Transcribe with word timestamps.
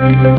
Hola 0.00 0.38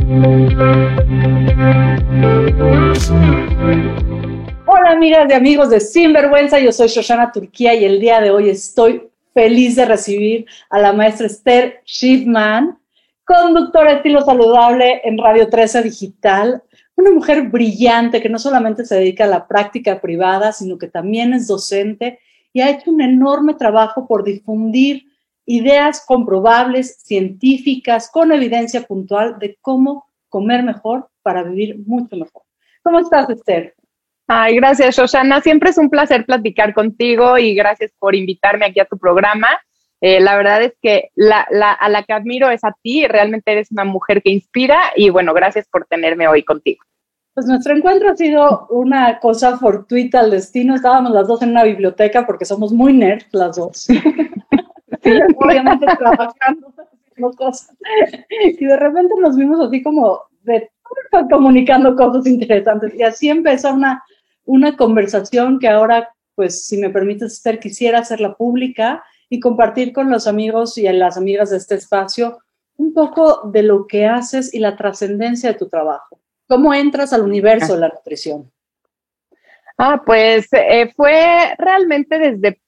amigas 4.89 5.29
y 5.29 5.33
amigos 5.33 5.69
de 5.69 5.79
Sinvergüenza, 5.79 6.57
yo 6.57 6.71
soy 6.71 6.87
Shoshana 6.87 7.31
Turquía 7.31 7.75
y 7.75 7.85
el 7.85 7.99
día 7.99 8.19
de 8.21 8.31
hoy 8.31 8.49
estoy 8.49 9.03
feliz 9.35 9.75
de 9.75 9.85
recibir 9.85 10.47
a 10.71 10.79
la 10.79 10.93
maestra 10.93 11.27
Esther 11.27 11.83
Schiffman, 11.85 12.79
conductora 13.23 13.91
de 13.91 13.97
estilo 13.97 14.25
saludable 14.25 14.99
en 15.03 15.19
Radio 15.19 15.47
13 15.47 15.83
Digital, 15.83 16.63
una 16.95 17.11
mujer 17.11 17.43
brillante 17.43 18.19
que 18.19 18.29
no 18.29 18.39
solamente 18.39 18.83
se 18.83 18.95
dedica 18.95 19.25
a 19.25 19.27
la 19.27 19.47
práctica 19.47 20.01
privada, 20.01 20.53
sino 20.53 20.79
que 20.79 20.87
también 20.87 21.35
es 21.35 21.45
docente 21.45 22.17
y 22.51 22.61
ha 22.61 22.71
hecho 22.71 22.89
un 22.89 23.01
enorme 23.01 23.53
trabajo 23.53 24.07
por 24.07 24.23
difundir 24.23 25.10
ideas 25.51 26.03
comprobables, 26.05 27.01
científicas, 27.03 28.09
con 28.09 28.31
evidencia 28.31 28.83
puntual 28.83 29.37
de 29.37 29.57
cómo 29.59 30.07
comer 30.29 30.63
mejor 30.63 31.09
para 31.21 31.43
vivir 31.43 31.77
mucho 31.85 32.15
mejor. 32.15 32.43
¿Cómo 32.83 32.99
estás, 32.99 33.29
Esther? 33.29 33.75
Ay, 34.27 34.55
gracias, 34.55 34.95
Shoshana. 34.95 35.41
Siempre 35.41 35.71
es 35.71 35.77
un 35.77 35.89
placer 35.89 36.25
platicar 36.25 36.73
contigo 36.73 37.37
y 37.37 37.53
gracias 37.53 37.91
por 37.99 38.15
invitarme 38.15 38.65
aquí 38.65 38.79
a 38.79 38.85
tu 38.85 38.97
programa. 38.97 39.49
Eh, 39.99 40.21
la 40.21 40.37
verdad 40.37 40.63
es 40.63 40.73
que 40.81 41.09
la, 41.15 41.41
a 41.41 41.89
la 41.89 42.03
que 42.03 42.13
admiro 42.13 42.49
es 42.49 42.63
a 42.63 42.73
ti, 42.81 43.05
realmente 43.07 43.51
eres 43.51 43.71
una 43.71 43.83
mujer 43.83 44.21
que 44.23 44.31
inspira 44.31 44.79
y 44.95 45.09
bueno, 45.09 45.33
gracias 45.33 45.67
por 45.69 45.85
tenerme 45.85 46.29
hoy 46.29 46.43
contigo. 46.43 46.83
Pues 47.33 47.45
nuestro 47.45 47.75
encuentro 47.75 48.09
ha 48.09 48.15
sido 48.15 48.67
una 48.69 49.19
cosa 49.19 49.57
fortuita 49.57 50.21
al 50.21 50.31
destino. 50.31 50.75
Estábamos 50.75 51.11
las 51.11 51.27
dos 51.27 51.41
en 51.41 51.51
una 51.51 51.63
biblioteca 51.63 52.25
porque 52.25 52.45
somos 52.45 52.71
muy 52.71 52.93
nerds 52.93 53.27
las 53.31 53.57
dos. 53.57 53.87
obviamente 55.37 55.85
trabajando, 55.97 56.73
cosas. 57.37 57.75
Y 58.29 58.65
de 58.65 58.77
repente 58.77 59.13
nos 59.19 59.35
vimos 59.35 59.59
así 59.67 59.83
como 59.83 60.21
de 60.43 60.69
comunicando 61.29 61.95
cosas 61.95 62.25
interesantes. 62.25 62.93
Y 62.95 63.03
así 63.03 63.29
empezó 63.29 63.73
una, 63.73 64.03
una 64.45 64.75
conversación 64.75 65.59
que 65.59 65.67
ahora, 65.67 66.09
pues, 66.35 66.65
si 66.65 66.77
me 66.77 66.89
permites, 66.89 67.33
Esther, 67.33 67.59
quisiera 67.59 67.99
hacerla 67.99 68.35
pública 68.35 69.03
y 69.29 69.39
compartir 69.39 69.93
con 69.93 70.09
los 70.09 70.27
amigos 70.27 70.77
y 70.77 70.91
las 70.91 71.17
amigas 71.17 71.51
de 71.51 71.57
este 71.57 71.75
espacio 71.75 72.39
un 72.77 72.93
poco 72.93 73.49
de 73.51 73.63
lo 73.63 73.85
que 73.85 74.05
haces 74.05 74.53
y 74.53 74.59
la 74.59 74.75
trascendencia 74.75 75.51
de 75.51 75.57
tu 75.57 75.69
trabajo. 75.69 76.19
¿Cómo 76.47 76.73
entras 76.73 77.13
al 77.13 77.21
universo 77.21 77.75
de 77.75 77.79
la 77.79 77.89
nutrición? 77.89 78.51
Ah, 79.77 80.01
pues 80.05 80.47
eh, 80.51 80.91
fue 80.95 81.55
realmente 81.57 82.19
desde 82.19 82.60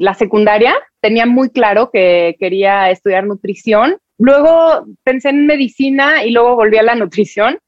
la 0.00 0.14
secundaria. 0.14 0.74
Tenía 1.00 1.26
muy 1.26 1.50
claro 1.50 1.90
que 1.92 2.34
quería 2.40 2.90
estudiar 2.90 3.26
nutrición. 3.26 3.98
Luego 4.18 4.86
pensé 5.04 5.28
en 5.28 5.46
medicina 5.46 6.24
y 6.24 6.30
luego 6.30 6.56
volví 6.56 6.78
a 6.78 6.82
la 6.82 6.94
nutrición. 6.94 7.58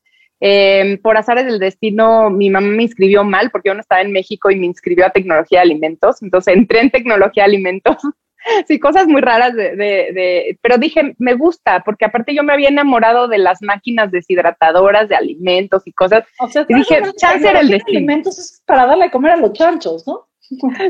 Eh, 0.40 0.98
por 1.02 1.16
azares 1.16 1.44
del 1.44 1.58
destino, 1.58 2.30
mi 2.30 2.48
mamá 2.48 2.68
me 2.68 2.82
inscribió 2.84 3.22
mal 3.22 3.50
porque 3.50 3.68
yo 3.68 3.74
no 3.74 3.80
estaba 3.80 4.00
en 4.00 4.12
México 4.12 4.50
y 4.50 4.56
me 4.56 4.66
inscribió 4.66 5.06
a 5.06 5.10
tecnología 5.10 5.58
de 5.58 5.64
alimentos. 5.64 6.22
Entonces 6.22 6.56
entré 6.56 6.80
en 6.80 6.90
tecnología 6.90 7.42
de 7.42 7.50
alimentos 7.50 7.98
sí, 8.66 8.80
cosas 8.80 9.06
muy 9.06 9.20
raras 9.20 9.54
de, 9.54 9.76
de, 9.76 10.58
pero 10.62 10.78
dije, 10.78 11.14
me 11.18 11.34
gusta, 11.34 11.82
porque 11.84 12.06
aparte 12.06 12.34
yo 12.34 12.42
me 12.42 12.54
había 12.54 12.68
enamorado 12.68 13.28
de 13.28 13.38
las 13.38 13.60
máquinas 13.60 14.10
deshidratadoras 14.10 15.08
de 15.10 15.16
alimentos 15.16 15.82
y 15.84 15.92
cosas. 15.92 16.24
O 16.40 16.48
sea, 16.48 16.64
y 16.66 16.74
dije, 16.74 17.02
chance 17.18 17.46
era 17.46 17.60
el 17.60 17.68
destino. 17.68 17.98
Alimentos 17.98 18.38
es 18.38 18.62
para 18.64 18.86
darle 18.86 19.04
a 19.04 19.10
comer 19.10 19.32
a 19.32 19.36
los 19.36 19.52
chanchos, 19.52 20.06
¿no? 20.06 20.26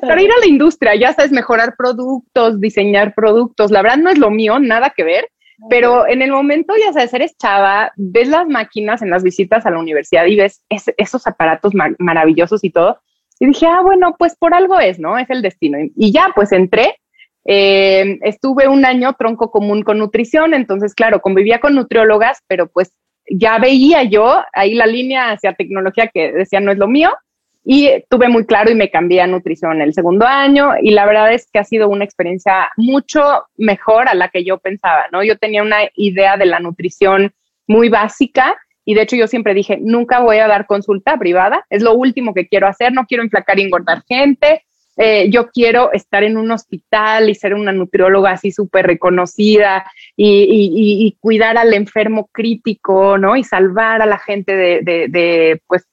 Para 0.01 0.23
ir 0.23 0.31
a 0.31 0.41
la 0.41 0.47
industria, 0.47 0.95
ya 0.95 1.13
sabes, 1.13 1.31
mejorar 1.33 1.75
productos, 1.77 2.61
diseñar 2.61 3.15
productos. 3.15 3.71
La 3.71 3.83
verdad 3.83 3.99
no 3.99 4.11
es 4.11 4.19
lo 4.19 4.31
mío, 4.31 4.59
nada 4.59 4.93
que 4.97 5.05
ver. 5.05 5.29
Pero 5.71 6.09
en 6.09 6.23
el 6.23 6.33
momento, 6.33 6.75
ya 6.77 6.93
sabes, 6.93 7.15
eres 7.15 7.37
chava, 7.37 7.93
ves 7.97 8.27
las 8.29 8.49
máquinas 8.49 9.01
en 9.01 9.11
las 9.11 9.23
visitas 9.23 9.65
a 9.65 9.71
la 9.71 9.79
universidad 9.79 10.27
y 10.27 10.37
ves 10.37 10.65
esos 10.69 11.27
aparatos 11.27 11.73
maravillosos 11.99 12.65
y 12.65 12.71
todo. 12.71 12.99
Y 13.39 13.47
dije, 13.47 13.67
ah, 13.67 13.81
bueno, 13.83 14.17
pues 14.19 14.35
por 14.37 14.55
algo 14.55 14.81
es, 14.81 14.99
¿no? 14.99 15.19
Es 15.19 15.31
el 15.31 15.41
destino. 15.41 15.79
Y 15.95 16.13
ya, 16.13 16.33
pues 16.35 16.51
entré 16.51 16.97
eh, 17.45 18.19
estuve 18.23 18.69
un 18.69 18.85
año 18.85 19.15
tronco 19.15 19.51
común 19.51 19.83
con 19.83 19.99
nutrición, 19.99 20.55
entonces, 20.55 20.95
claro, 20.95 21.21
convivía 21.21 21.59
con 21.59 21.75
nutriólogas, 21.75 22.41
pero 22.47 22.69
pues 22.69 22.93
ya 23.29 23.59
veía 23.59 24.05
yo 24.05 24.43
ahí 24.53 24.75
la 24.75 24.87
línea 24.87 25.33
hacia 25.33 25.55
tecnología 25.55 26.11
que 26.13 26.33
decía 26.33 26.61
no 26.61 26.73
es 26.73 26.79
lo 26.79 26.89
mío 26.89 27.11
y 27.65 27.91
tuve 28.09 28.29
muy 28.29 28.45
claro 28.45 28.71
y 28.71 28.75
me 28.75 28.91
cambié 28.91 29.21
a 29.21 29.27
nutrición 29.27 29.81
el 29.81 29.95
segundo 29.95 30.27
año 30.27 30.73
y 30.83 30.91
la 30.91 31.07
verdad 31.07 31.33
es 31.33 31.49
que 31.51 31.61
ha 31.61 31.65
sido 31.65 31.89
una 31.89 32.05
experiencia 32.05 32.71
mucho 32.77 33.45
mejor 33.57 34.09
a 34.09 34.15
la 34.15 34.29
que 34.29 34.45
yo 34.45 34.59
pensaba, 34.59 35.05
¿no? 35.13 35.23
Yo 35.23 35.39
tenía 35.39 35.63
una 35.63 35.79
idea 35.95 36.37
de 36.37 36.47
la 36.47 36.59
nutrición 36.59 37.33
muy 37.69 37.89
básica 37.89 38.57
y 38.85 38.95
de 38.95 39.03
hecho 39.03 39.17
yo 39.17 39.29
siempre 39.29 39.55
dije, 39.55 39.79
nunca 39.81 40.21
voy 40.21 40.39
a 40.39 40.49
dar 40.49 40.67
consulta 40.67 41.17
privada, 41.17 41.65
es 41.71 41.83
lo 41.83 41.95
último 41.95 42.35
que 42.35 42.49
quiero 42.49 42.67
hacer, 42.67 42.93
no 42.93 43.07
quiero 43.07 43.23
enflacar 43.23 43.61
y 43.61 43.63
engordar 43.63 44.03
gente, 44.09 44.65
eh, 44.97 45.31
yo 45.31 45.51
quiero 45.51 45.93
estar 45.93 46.23
en 46.23 46.37
un 46.37 46.51
hospital 46.51 47.31
y 47.31 47.35
ser 47.35 47.55
una 47.55 47.73
nutrióloga 47.73 48.33
así 48.33 48.53
súper 48.53 48.87
reconocida 48.87 49.91
y, 50.17 51.17
cuidar 51.21 51.57
al 51.57 51.73
enfermo 51.73 52.29
crítico, 52.33 53.17
¿no? 53.17 53.37
Y 53.37 53.45
salvar 53.45 54.03
a 54.03 54.07
la 54.07 54.19
gente 54.19 54.55
de, 54.55 55.61
pues, 55.67 55.87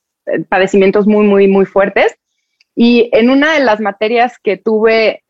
padecimientos 0.50 1.08
muy, 1.08 1.26
muy, 1.26 1.48
muy 1.48 1.66
fuertes. 1.66 2.16
Y 2.76 3.10
en 3.14 3.30
una 3.30 3.54
de 3.54 3.60
las 3.60 3.80
materias 3.80 4.38
que 4.42 4.58
tuve, 4.58 5.24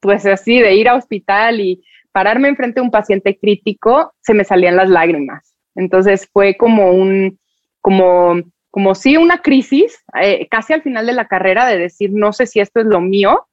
pues 0.00 0.26
así, 0.26 0.58
de 0.58 0.74
ir 0.74 0.88
a 0.88 0.96
hospital 0.96 1.60
y 1.60 1.82
pararme 2.12 2.48
enfrente 2.48 2.80
de 2.80 2.84
un 2.84 2.90
paciente 2.90 3.38
crítico, 3.38 4.12
se 4.20 4.34
me 4.34 4.44
salían 4.44 4.76
las 4.76 4.90
lágrimas. 4.90 5.54
Entonces 5.74 6.28
fue 6.32 6.56
como 6.56 6.92
un, 6.92 7.38
como 7.80 8.42
como 8.72 8.94
sí 8.94 9.18
una 9.18 9.42
crisis, 9.42 10.02
eh, 10.20 10.48
casi 10.50 10.72
al 10.72 10.82
final 10.82 11.06
de 11.06 11.12
la 11.12 11.28
carrera, 11.28 11.66
de 11.66 11.76
decir, 11.76 12.10
no 12.10 12.32
sé 12.32 12.46
si 12.46 12.58
esto 12.58 12.80
es 12.80 12.86
lo 12.86 13.02
mío, 13.02 13.46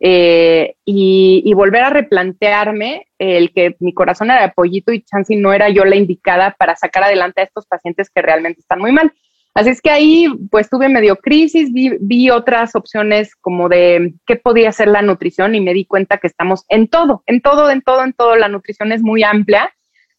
eh, 0.00 0.74
y, 0.84 1.54
volver 1.54 1.84
a 1.84 1.90
replantearme 1.90 3.06
el 3.18 3.52
que 3.52 3.76
mi 3.78 3.94
corazón 3.94 4.32
era 4.32 4.42
de 4.42 4.52
pollito 4.52 4.92
y 4.92 5.02
Chansey 5.02 5.36
no 5.36 5.52
era 5.52 5.68
yo 5.68 5.84
la 5.84 5.94
indicada 5.94 6.56
para 6.58 6.74
sacar 6.74 7.04
adelante 7.04 7.40
a 7.40 7.44
estos 7.44 7.66
pacientes 7.66 8.10
que 8.10 8.20
realmente 8.20 8.60
están 8.60 8.80
muy 8.80 8.90
mal. 8.90 9.12
Así 9.54 9.70
es 9.70 9.80
que 9.80 9.90
ahí 9.90 10.26
pues 10.50 10.68
tuve 10.68 10.88
medio 10.88 11.16
crisis, 11.16 11.72
vi, 11.72 11.96
vi, 12.00 12.28
otras 12.28 12.74
opciones 12.74 13.36
como 13.36 13.68
de 13.68 14.14
qué 14.26 14.34
podía 14.34 14.72
ser 14.72 14.88
la 14.88 15.00
nutrición 15.00 15.54
y 15.54 15.60
me 15.60 15.72
di 15.72 15.84
cuenta 15.84 16.18
que 16.18 16.26
estamos 16.26 16.64
en 16.68 16.88
todo, 16.88 17.22
en 17.26 17.40
todo, 17.40 17.70
en 17.70 17.80
todo, 17.80 18.02
en 18.02 18.12
todo. 18.12 18.34
La 18.34 18.48
nutrición 18.48 18.90
es 18.90 19.00
muy 19.00 19.22
amplia 19.22 19.72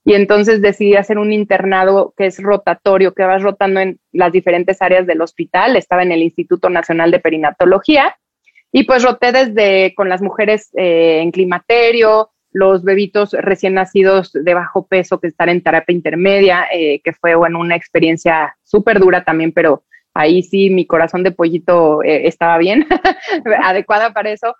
y 0.05 0.13
entonces 0.13 0.61
decidí 0.61 0.95
hacer 0.95 1.17
un 1.17 1.33
internado 1.33 2.13
que 2.15 2.27
es 2.27 2.41
rotatorio, 2.41 3.13
que 3.13 3.23
vas 3.23 3.43
rotando 3.43 3.81
en 3.81 3.99
las 4.13 4.31
diferentes 4.31 4.81
áreas 4.81 5.05
del 5.05 5.21
hospital. 5.21 5.75
Estaba 5.75 6.03
en 6.03 6.13
el 6.13 6.23
Instituto 6.23 6.69
Nacional 6.69 7.11
de 7.11 7.19
Perinatología 7.19 8.15
y 8.71 8.83
pues 8.83 9.03
roté 9.03 9.33
desde 9.33 9.93
con 9.95 10.07
las 10.07 10.21
mujeres 10.21 10.69
eh, 10.77 11.19
en 11.21 11.31
climaterio, 11.31 12.29
los 12.55 12.83
bebitos 12.83 13.33
recién 13.33 13.73
nacidos 13.73 14.31
de 14.31 14.53
bajo 14.53 14.87
peso 14.87 15.19
que 15.19 15.27
están 15.27 15.49
en 15.49 15.61
terapia 15.61 15.93
intermedia, 15.93 16.67
eh, 16.71 17.01
que 17.03 17.13
fue 17.13 17.35
bueno, 17.35 17.59
una 17.59 17.75
experiencia 17.75 18.55
súper 18.63 18.99
dura 18.99 19.23
también, 19.23 19.51
pero 19.51 19.83
ahí 20.13 20.41
sí 20.41 20.69
mi 20.69 20.85
corazón 20.85 21.23
de 21.23 21.31
pollito 21.31 22.01
eh, 22.03 22.27
estaba 22.27 22.57
bien, 22.57 22.87
adecuada 23.63 24.13
para 24.13 24.31
eso 24.31 24.55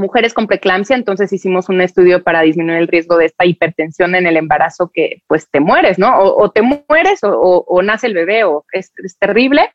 mujeres 0.00 0.34
con 0.34 0.46
preeclampsia, 0.46 0.96
entonces 0.96 1.32
hicimos 1.32 1.68
un 1.68 1.80
estudio 1.80 2.24
para 2.24 2.40
disminuir 2.40 2.78
el 2.78 2.88
riesgo 2.88 3.16
de 3.16 3.26
esta 3.26 3.44
hipertensión 3.46 4.14
en 4.14 4.26
el 4.26 4.36
embarazo 4.36 4.90
que 4.92 5.22
pues 5.28 5.48
te 5.50 5.60
mueres, 5.60 5.98
¿no? 5.98 6.18
O, 6.18 6.50
te 6.50 6.62
mueres 6.62 7.20
o, 7.22 7.80
nace 7.82 8.08
el 8.08 8.14
bebé 8.14 8.44
o 8.44 8.64
es, 8.72 8.92
terrible. 9.18 9.70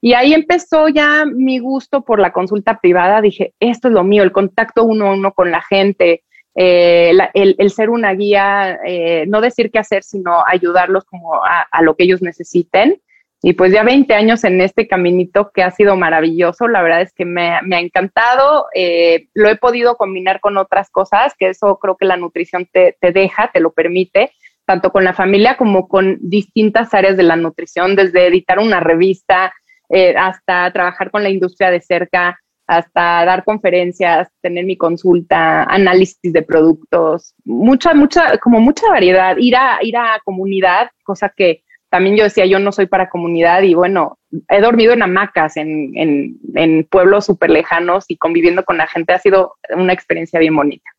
Y 0.00 0.12
ahí 0.12 0.34
empezó 0.34 0.88
ya 0.88 1.24
mi 1.24 1.58
gusto 1.58 2.02
por 2.02 2.20
la 2.20 2.32
consulta 2.32 2.78
privada. 2.80 3.20
Dije, 3.20 3.54
esto 3.60 3.88
es 3.88 3.94
lo 3.94 4.04
mío, 4.04 4.22
el 4.22 4.32
contacto 4.32 4.84
uno 4.84 5.08
a 5.08 5.14
uno 5.14 5.32
con 5.32 5.50
la 5.50 5.62
gente, 5.62 6.22
eh, 6.54 7.12
el, 7.34 7.70
ser 7.70 7.90
una 7.90 8.12
guía, 8.14 8.78
eh, 8.86 9.26
no 9.28 9.40
decir 9.40 9.70
qué 9.70 9.78
hacer, 9.78 10.02
sino 10.02 10.42
ayudarlos 10.46 11.04
como 11.04 11.34
a, 11.44 11.82
lo 11.82 11.94
que 11.96 12.04
ellos 12.04 12.22
necesiten. 12.22 13.00
Y 13.42 13.52
pues 13.52 13.72
ya 13.72 13.82
20 13.84 14.12
años 14.14 14.42
en 14.44 14.60
este 14.62 14.88
caminito 14.88 15.50
que 15.52 15.62
ha 15.62 15.70
sido 15.70 15.94
maravilloso, 15.96 16.66
la 16.66 16.82
verdad 16.82 17.02
es 17.02 17.12
que 17.12 17.26
me, 17.26 17.50
ha 17.50 17.60
encantado, 17.80 18.66
eh, 18.74 19.28
lo 19.34 19.50
he 19.50 19.56
podido 19.56 19.96
combinar 19.96 20.40
con 20.40 20.56
otras 20.56 20.90
cosas, 20.90 21.34
que 21.38 21.50
eso 21.50 21.78
creo 21.78 21.96
que 21.96 22.06
la 22.06 22.16
nutrición 22.16 22.66
te, 22.72 22.96
deja, 23.00 23.50
te 23.52 23.60
lo 23.60 23.72
permite, 23.72 24.32
tanto 24.64 24.90
con 24.90 25.04
la 25.04 25.12
familia 25.12 25.58
como 25.58 25.86
con 25.86 26.16
distintas 26.22 26.94
áreas 26.94 27.18
de 27.18 27.22
la 27.22 27.36
nutrición, 27.36 27.94
desde 27.94 28.26
editar 28.26 28.58
una 28.58 28.80
revista 28.80 29.52
eh, 29.88 30.14
hasta 30.16 30.70
trabajar 30.72 31.10
con 31.10 31.22
la 31.22 31.30
industria 31.30 31.70
de 31.70 31.80
cerca, 31.80 32.38
hasta 32.66 33.24
dar 33.24 33.44
conferencias, 33.44 34.28
tener 34.40 34.64
mi 34.64 34.76
consulta, 34.76 35.62
análisis 35.64 36.32
de 36.32 36.42
productos, 36.42 37.34
mucha, 37.44 37.94
mucha, 37.94 38.38
como 38.38 38.60
mucha 38.60 38.88
variedad, 38.88 39.36
ir 39.38 39.56
a, 39.56 39.78
ir 39.82 39.96
a 39.96 40.20
comunidad, 40.24 40.90
cosa 41.04 41.32
que 41.34 41.62
también 41.88 42.16
yo 42.16 42.24
decía, 42.24 42.46
yo 42.46 42.58
no 42.58 42.72
soy 42.72 42.86
para 42.86 43.08
comunidad 43.08 43.62
y 43.62 43.74
bueno, 43.74 44.18
he 44.48 44.60
dormido 44.60 44.92
en 44.92 45.02
hamacas, 45.02 45.56
en, 45.56 45.92
en, 45.94 46.84
pueblos 46.84 47.26
súper 47.26 47.50
lejanos 47.50 48.04
y 48.08 48.16
conviviendo 48.16 48.64
con 48.64 48.76
la 48.76 48.88
gente 48.88 49.12
ha 49.12 49.18
sido 49.18 49.54
una 49.74 49.92
experiencia 49.92 50.40
bien 50.40 50.56
bonita. 50.56 50.90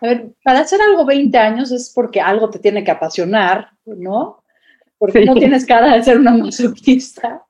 A 0.00 0.06
ver, 0.06 0.26
para 0.44 0.60
hacer 0.60 0.80
algo 0.82 1.06
20 1.06 1.36
años 1.38 1.72
es 1.72 1.90
porque 1.92 2.20
algo 2.20 2.50
te 2.50 2.58
tiene 2.58 2.84
que 2.84 2.90
apasionar, 2.90 3.70
¿no? 3.86 4.44
Porque 4.98 5.24
no 5.24 5.34
tienes 5.34 5.64
cara 5.64 5.94
de 5.94 6.02
ser 6.02 6.18
una 6.18 6.32
masoquista. 6.32 7.42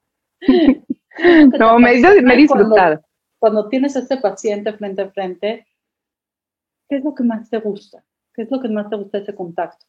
No, 1.58 1.78
me, 1.78 1.92
he 1.92 2.36
disfrutado. 2.36 3.00
Cuando, 3.38 3.68
tienes 3.68 3.96
a 3.96 4.00
este 4.00 4.16
paciente 4.16 4.72
frente 4.72 5.02
a 5.02 5.10
frente, 5.10 5.66
¿qué 6.88 6.96
es 6.96 7.04
lo 7.04 7.14
que 7.14 7.24
más 7.24 7.48
te 7.50 7.58
gusta? 7.58 8.04
¿Qué 8.34 8.42
es 8.42 8.50
lo 8.50 8.60
que 8.60 8.68
más 8.68 8.88
te 8.88 8.96
gusta 8.96 9.18
de 9.18 9.24
ese 9.24 9.34
contacto? 9.34 9.86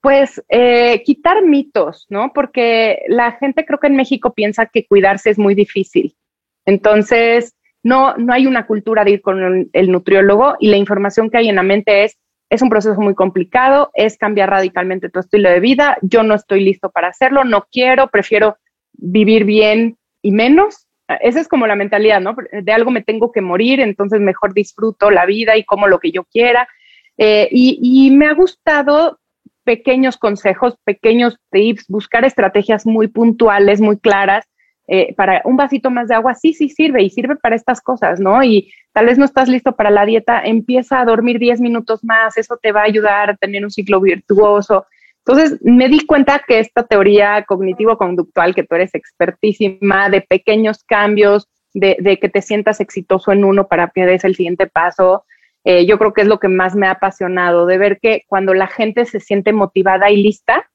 Pues 0.00 0.42
eh, 0.48 1.02
quitar 1.04 1.42
mitos, 1.42 2.06
¿no? 2.08 2.32
Porque 2.32 3.02
la 3.08 3.32
gente 3.32 3.66
creo 3.66 3.80
que 3.80 3.88
en 3.88 3.96
México 3.96 4.32
piensa 4.32 4.66
que 4.66 4.86
cuidarse 4.86 5.30
es 5.30 5.38
muy 5.38 5.54
difícil. 5.54 6.16
Entonces, 6.64 7.56
no, 7.82 8.14
no 8.16 8.32
hay 8.32 8.46
una 8.46 8.66
cultura 8.66 9.04
de 9.04 9.12
ir 9.12 9.22
con 9.22 9.68
el, 9.72 9.90
nutriólogo 9.90 10.56
y 10.60 10.68
la 10.68 10.76
información 10.76 11.30
que 11.30 11.38
hay 11.38 11.48
en 11.48 11.56
la 11.56 11.62
mente 11.62 12.04
es, 12.04 12.18
es 12.50 12.62
un 12.62 12.70
proceso 12.70 13.00
muy 13.00 13.14
complicado, 13.14 13.90
es 13.94 14.16
cambiar 14.16 14.50
radicalmente 14.50 15.10
tu 15.10 15.20
estilo 15.20 15.48
de 15.48 15.60
vida, 15.60 15.96
yo 16.02 16.22
no 16.22 16.34
estoy 16.34 16.64
listo 16.64 16.90
para 16.90 17.08
hacerlo, 17.08 17.44
no 17.44 17.66
quiero, 17.70 18.08
prefiero 18.08 18.56
vivir 18.98 19.44
bien 19.44 19.96
y 20.20 20.32
menos. 20.32 20.86
Esa 21.20 21.40
es 21.40 21.48
como 21.48 21.66
la 21.66 21.76
mentalidad, 21.76 22.20
¿no? 22.20 22.36
De 22.52 22.72
algo 22.72 22.90
me 22.90 23.02
tengo 23.02 23.32
que 23.32 23.40
morir, 23.40 23.80
entonces 23.80 24.20
mejor 24.20 24.52
disfruto 24.52 25.10
la 25.10 25.24
vida 25.24 25.56
y 25.56 25.64
como 25.64 25.88
lo 25.88 25.98
que 25.98 26.10
yo 26.10 26.24
quiera. 26.24 26.68
Eh, 27.16 27.48
y, 27.50 28.10
me 28.10 28.26
ha 28.26 28.34
gustado 28.34 29.18
pequeños 29.64 30.18
consejos, 30.18 30.76
pequeños 30.84 31.38
tips, 31.50 31.86
buscar 31.88 32.24
estrategias 32.24 32.86
muy 32.86 33.08
puntuales, 33.08 33.80
muy 33.80 33.98
claras 33.98 34.46
eh, 34.86 35.14
para 35.14 35.42
un 35.44 35.56
vasito 35.56 35.90
más 35.90 36.08
de 36.08 36.14
agua, 36.14 36.34
sí, 36.34 36.54
sí 36.54 36.68
sirve 36.68 37.02
y 37.02 37.10
sirve 37.10 37.36
para 37.36 37.56
estas 37.56 37.80
cosas, 37.80 38.20
¿no? 38.20 38.42
Y 38.42 38.72
tal 38.92 39.06
vez 39.06 39.18
no 39.18 39.24
estás 39.24 39.48
listo 39.48 39.72
para 39.76 39.90
la 39.90 40.06
dieta, 40.06 40.40
empieza 40.42 41.00
a 41.00 41.04
dormir 41.04 41.38
10 41.38 41.60
minutos 41.60 42.02
más, 42.04 42.38
eso 42.38 42.56
te 42.56 42.72
va 42.72 42.82
a 42.82 42.84
ayudar 42.84 43.30
a 43.30 43.36
tener 43.36 43.64
un 43.64 43.70
ciclo 43.70 44.00
virtuoso. 44.00 44.86
Entonces, 45.28 45.60
me 45.62 45.90
di 45.90 46.06
cuenta 46.06 46.42
que 46.46 46.58
esta 46.58 46.86
teoría 46.86 47.44
cognitivo-conductual, 47.46 48.54
que 48.54 48.62
tú 48.62 48.76
eres 48.76 48.94
expertísima, 48.94 50.08
de 50.08 50.22
pequeños 50.22 50.82
cambios, 50.84 51.46
de, 51.74 52.18
que 52.18 52.30
te 52.30 52.40
sientas 52.40 52.80
exitoso 52.80 53.30
en 53.32 53.44
uno 53.44 53.68
para 53.68 53.90
que 53.94 54.06
des 54.06 54.24
el 54.24 54.34
siguiente 54.34 54.66
paso, 54.66 55.26
eh, 55.64 55.84
yo 55.84 55.98
creo 55.98 56.14
que 56.14 56.22
es 56.22 56.28
lo 56.28 56.40
que 56.40 56.48
más 56.48 56.74
me 56.74 56.86
ha 56.86 56.92
apasionado, 56.92 57.66
de 57.66 57.76
ver 57.76 57.98
que 58.00 58.22
cuando 58.26 58.54
la 58.54 58.68
gente 58.68 59.04
se 59.04 59.20
siente 59.20 59.52
motivada 59.52 60.10
y 60.10 60.22
lista, 60.22 60.70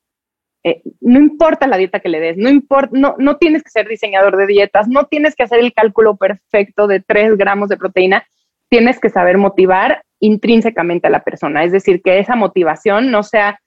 eh, 0.64 0.84
no 1.02 1.20
importa 1.20 1.66
la 1.66 1.78
dieta 1.78 2.00
que 2.00 2.10
le 2.10 2.20
des, 2.20 2.38
no, 2.38 2.48
importa, 2.48 2.92
no, 2.94 3.16
no 3.18 3.38
tienes 3.38 3.64
que 3.64 3.72
ser 3.72 3.88
diseñador 3.88 4.38
de 4.38 4.46
dietas, 4.46 4.88
no 4.88 5.08
tienes 5.08 5.36
que 5.36 5.44
hacer 5.44 5.62
el 5.62 5.74
cálculo 5.74 6.16
perfecto 6.16 6.86
de 6.86 7.00
3 7.00 7.38
gramos 7.38 7.70
de 7.70 7.78
proteína, 7.78 8.24
tienes 8.70 9.00
que 9.00 9.10
saber 9.10 9.40
motivar 9.40 10.04
intrínsecamente 10.20 11.08
a 11.08 11.10
la 11.10 11.24
persona, 11.24 11.64
es 11.64 11.72
decir, 11.72 12.04
que 12.04 12.20
esa 12.20 12.36
motivación 12.36 13.10
no 13.10 13.24
sea, 13.24 13.60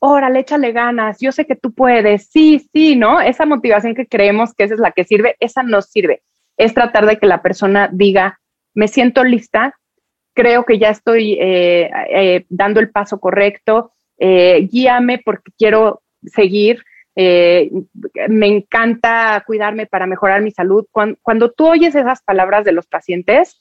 órale, 0.00 0.40
échale 0.40 0.72
ganas, 0.72 1.18
yo 1.20 1.32
sé 1.32 1.46
que 1.46 1.56
tú 1.56 1.72
puedes, 1.72 2.28
sí, 2.28 2.68
sí, 2.72 2.96
¿no? 2.96 3.20
Esa 3.20 3.46
motivación 3.46 3.94
que 3.94 4.06
creemos 4.06 4.54
que 4.54 4.64
esa 4.64 4.74
es 4.74 4.80
la 4.80 4.92
que 4.92 5.04
sirve, 5.04 5.36
esa 5.40 5.62
no 5.62 5.82
sirve. 5.82 6.22
Es 6.56 6.74
tratar 6.74 7.06
de 7.06 7.18
que 7.18 7.26
la 7.26 7.42
persona 7.42 7.88
diga, 7.92 8.40
me 8.74 8.88
siento 8.88 9.24
lista, 9.24 9.74
creo 10.34 10.64
que 10.64 10.78
ya 10.78 10.90
estoy 10.90 11.34
eh, 11.40 11.90
eh, 12.10 12.44
dando 12.48 12.80
el 12.80 12.90
paso 12.90 13.18
correcto, 13.18 13.92
guíame 14.18 15.20
porque 15.24 15.52
quiero 15.56 16.02
seguir. 16.24 16.82
Eh, 17.20 17.70
me 18.28 18.46
encanta 18.46 19.42
cuidarme 19.44 19.86
para 19.86 20.06
mejorar 20.06 20.40
mi 20.40 20.52
salud. 20.52 20.86
Cuando, 20.92 21.50
tú 21.50 21.66
oyes 21.66 21.96
esas 21.96 22.22
palabras 22.22 22.64
de 22.64 22.70
los 22.70 22.86
pacientes, 22.86 23.60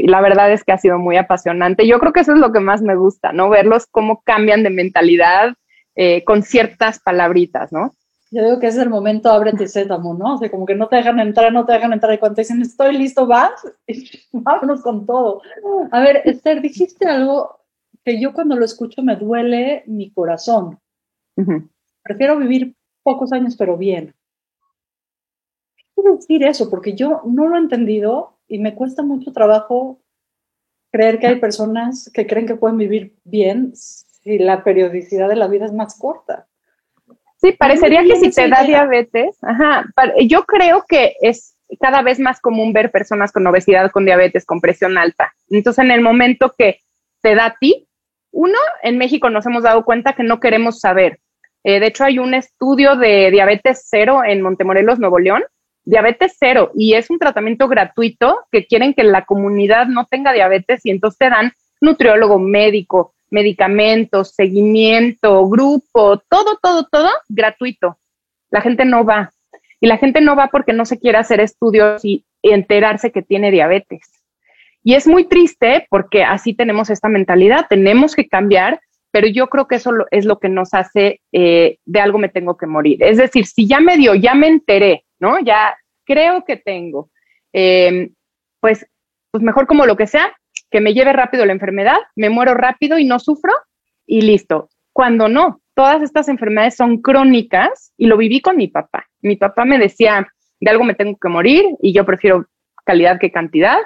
la 0.00 0.20
verdad 0.20 0.52
es 0.52 0.64
que 0.64 0.72
ha 0.72 0.78
sido 0.78 0.98
muy 0.98 1.16
apasionante. 1.16 1.86
Yo 1.86 1.98
creo 1.98 2.12
que 2.12 2.20
eso 2.20 2.32
es 2.32 2.38
lo 2.38 2.52
que 2.52 2.60
más 2.60 2.82
me 2.82 2.96
gusta, 2.96 3.32
¿no? 3.32 3.48
Verlos 3.48 3.86
cómo 3.90 4.22
cambian 4.22 4.62
de 4.62 4.70
mentalidad 4.70 5.54
eh, 5.94 6.24
con 6.24 6.42
ciertas 6.42 7.00
palabritas, 7.00 7.72
¿no? 7.72 7.92
Yo 8.30 8.44
digo 8.44 8.58
que 8.58 8.66
es 8.66 8.76
el 8.76 8.90
momento 8.90 9.30
ábrete 9.30 9.68
sétamo, 9.68 10.14
¿no? 10.14 10.34
O 10.34 10.38
sea, 10.38 10.50
como 10.50 10.66
que 10.66 10.74
no 10.74 10.88
te 10.88 10.96
dejan 10.96 11.20
entrar, 11.20 11.52
no 11.52 11.64
te 11.64 11.72
dejan 11.72 11.92
entrar. 11.92 12.12
Y 12.12 12.18
cuando 12.18 12.34
te 12.34 12.42
dicen, 12.42 12.60
estoy 12.60 12.96
listo, 12.96 13.26
vas, 13.26 13.52
vámonos 14.32 14.82
con 14.82 15.06
todo. 15.06 15.42
A 15.92 16.00
ver, 16.00 16.22
Esther, 16.24 16.60
dijiste 16.60 17.06
algo 17.06 17.60
que 18.04 18.20
yo 18.20 18.32
cuando 18.32 18.56
lo 18.56 18.64
escucho 18.64 19.02
me 19.02 19.16
duele 19.16 19.84
mi 19.86 20.10
corazón. 20.12 20.78
Prefiero 22.02 22.36
vivir 22.38 22.74
pocos 23.02 23.32
años, 23.32 23.56
pero 23.56 23.76
bien. 23.76 24.14
¿Qué 25.76 25.84
quiere 25.94 26.16
decir 26.16 26.44
eso? 26.44 26.68
Porque 26.68 26.94
yo 26.94 27.22
no 27.24 27.48
lo 27.48 27.56
he 27.56 27.58
entendido 27.58 28.35
y 28.48 28.58
me 28.58 28.74
cuesta 28.74 29.02
mucho 29.02 29.32
trabajo 29.32 30.00
creer 30.90 31.18
que 31.18 31.26
hay 31.26 31.40
personas 31.40 32.10
que 32.12 32.26
creen 32.26 32.46
que 32.46 32.56
pueden 32.56 32.78
vivir 32.78 33.16
bien 33.24 33.72
si 33.74 34.38
la 34.38 34.64
periodicidad 34.64 35.28
de 35.28 35.36
la 35.36 35.48
vida 35.48 35.66
es 35.66 35.72
más 35.72 35.98
corta. 35.98 36.46
Sí, 37.38 37.52
parecería 37.52 38.02
que 38.02 38.16
si 38.16 38.30
te 38.30 38.48
da 38.48 38.62
diabetes, 38.62 39.36
ajá, 39.42 39.84
yo 40.26 40.44
creo 40.44 40.84
que 40.88 41.16
es 41.20 41.56
cada 41.80 42.02
vez 42.02 42.18
más 42.18 42.40
común 42.40 42.72
ver 42.72 42.90
personas 42.90 43.32
con 43.32 43.46
obesidad, 43.46 43.90
con 43.90 44.04
diabetes, 44.04 44.46
con 44.46 44.60
presión 44.60 44.96
alta. 44.96 45.34
Entonces, 45.50 45.84
en 45.84 45.90
el 45.90 46.00
momento 46.00 46.54
que 46.56 46.80
te 47.20 47.34
da 47.34 47.46
a 47.46 47.56
ti, 47.58 47.88
uno, 48.30 48.58
en 48.82 48.98
México 48.98 49.30
nos 49.30 49.46
hemos 49.46 49.62
dado 49.62 49.84
cuenta 49.84 50.14
que 50.14 50.22
no 50.22 50.40
queremos 50.40 50.80
saber. 50.80 51.20
Eh, 51.64 51.80
de 51.80 51.88
hecho, 51.88 52.04
hay 52.04 52.18
un 52.18 52.34
estudio 52.34 52.96
de 52.96 53.30
diabetes 53.30 53.86
cero 53.88 54.22
en 54.24 54.40
Montemorelos, 54.40 54.98
Nuevo 54.98 55.18
León, 55.18 55.42
diabetes 55.86 56.36
cero, 56.38 56.72
y 56.74 56.94
es 56.94 57.08
un 57.08 57.18
tratamiento 57.18 57.68
gratuito 57.68 58.40
que 58.50 58.66
quieren 58.66 58.92
que 58.92 59.04
la 59.04 59.24
comunidad 59.24 59.86
no 59.86 60.04
tenga 60.04 60.32
diabetes 60.32 60.84
y 60.84 60.90
entonces 60.90 61.18
te 61.18 61.30
dan 61.30 61.52
nutriólogo, 61.80 62.38
médico, 62.38 63.14
medicamentos, 63.30 64.34
seguimiento, 64.34 65.48
grupo, 65.48 66.18
todo, 66.28 66.58
todo, 66.60 66.86
todo 66.90 67.08
gratuito. 67.28 67.96
La 68.50 68.60
gente 68.60 68.84
no 68.84 69.04
va. 69.04 69.32
Y 69.80 69.86
la 69.86 69.98
gente 69.98 70.20
no 70.20 70.36
va 70.36 70.48
porque 70.48 70.72
no 70.72 70.84
se 70.84 70.98
quiere 70.98 71.18
hacer 71.18 71.40
estudios 71.40 72.04
y 72.04 72.24
enterarse 72.42 73.12
que 73.12 73.22
tiene 73.22 73.50
diabetes. 73.50 74.10
Y 74.82 74.94
es 74.94 75.06
muy 75.06 75.24
triste 75.24 75.86
porque 75.90 76.24
así 76.24 76.54
tenemos 76.54 76.90
esta 76.90 77.08
mentalidad, 77.08 77.66
tenemos 77.68 78.14
que 78.14 78.28
cambiar 78.28 78.80
pero 79.16 79.28
yo 79.28 79.46
creo 79.46 79.66
que 79.66 79.76
eso 79.76 79.92
es 80.10 80.26
lo 80.26 80.38
que 80.38 80.50
nos 80.50 80.74
hace 80.74 81.22
eh, 81.32 81.78
de 81.86 82.00
algo 82.00 82.18
me 82.18 82.28
tengo 82.28 82.58
que 82.58 82.66
morir. 82.66 83.02
Es 83.02 83.16
decir, 83.16 83.46
si 83.46 83.66
ya 83.66 83.80
me 83.80 83.96
dio, 83.96 84.14
ya 84.14 84.34
me 84.34 84.46
enteré, 84.46 85.06
¿no? 85.18 85.40
Ya 85.40 85.74
creo 86.04 86.44
que 86.44 86.58
tengo, 86.58 87.08
em, 87.50 88.14
pues, 88.60 88.86
pues 89.30 89.42
mejor 89.42 89.66
como 89.66 89.86
lo 89.86 89.96
que 89.96 90.06
sea, 90.06 90.36
que 90.70 90.82
me 90.82 90.92
lleve 90.92 91.14
rápido 91.14 91.46
la 91.46 91.52
enfermedad, 91.52 91.96
me 92.14 92.28
muero 92.28 92.52
rápido 92.52 92.98
y 92.98 93.06
no 93.06 93.18
sufro 93.18 93.54
y 94.04 94.20
listo. 94.20 94.68
Cuando 94.92 95.30
no, 95.30 95.62
todas 95.74 96.02
estas 96.02 96.28
enfermedades 96.28 96.76
son 96.76 97.00
crónicas 97.00 97.94
y 97.96 98.08
lo 98.08 98.18
viví 98.18 98.42
con 98.42 98.58
mi 98.58 98.68
papá. 98.68 99.06
Mi 99.22 99.36
papá 99.36 99.64
me 99.64 99.78
decía, 99.78 100.28
de 100.60 100.70
algo 100.70 100.84
me 100.84 100.94
tengo 100.94 101.16
que 101.16 101.30
morir 101.30 101.64
y 101.80 101.94
yo 101.94 102.04
prefiero 102.04 102.44
calidad 102.84 103.18
que 103.18 103.32
cantidad 103.32 103.78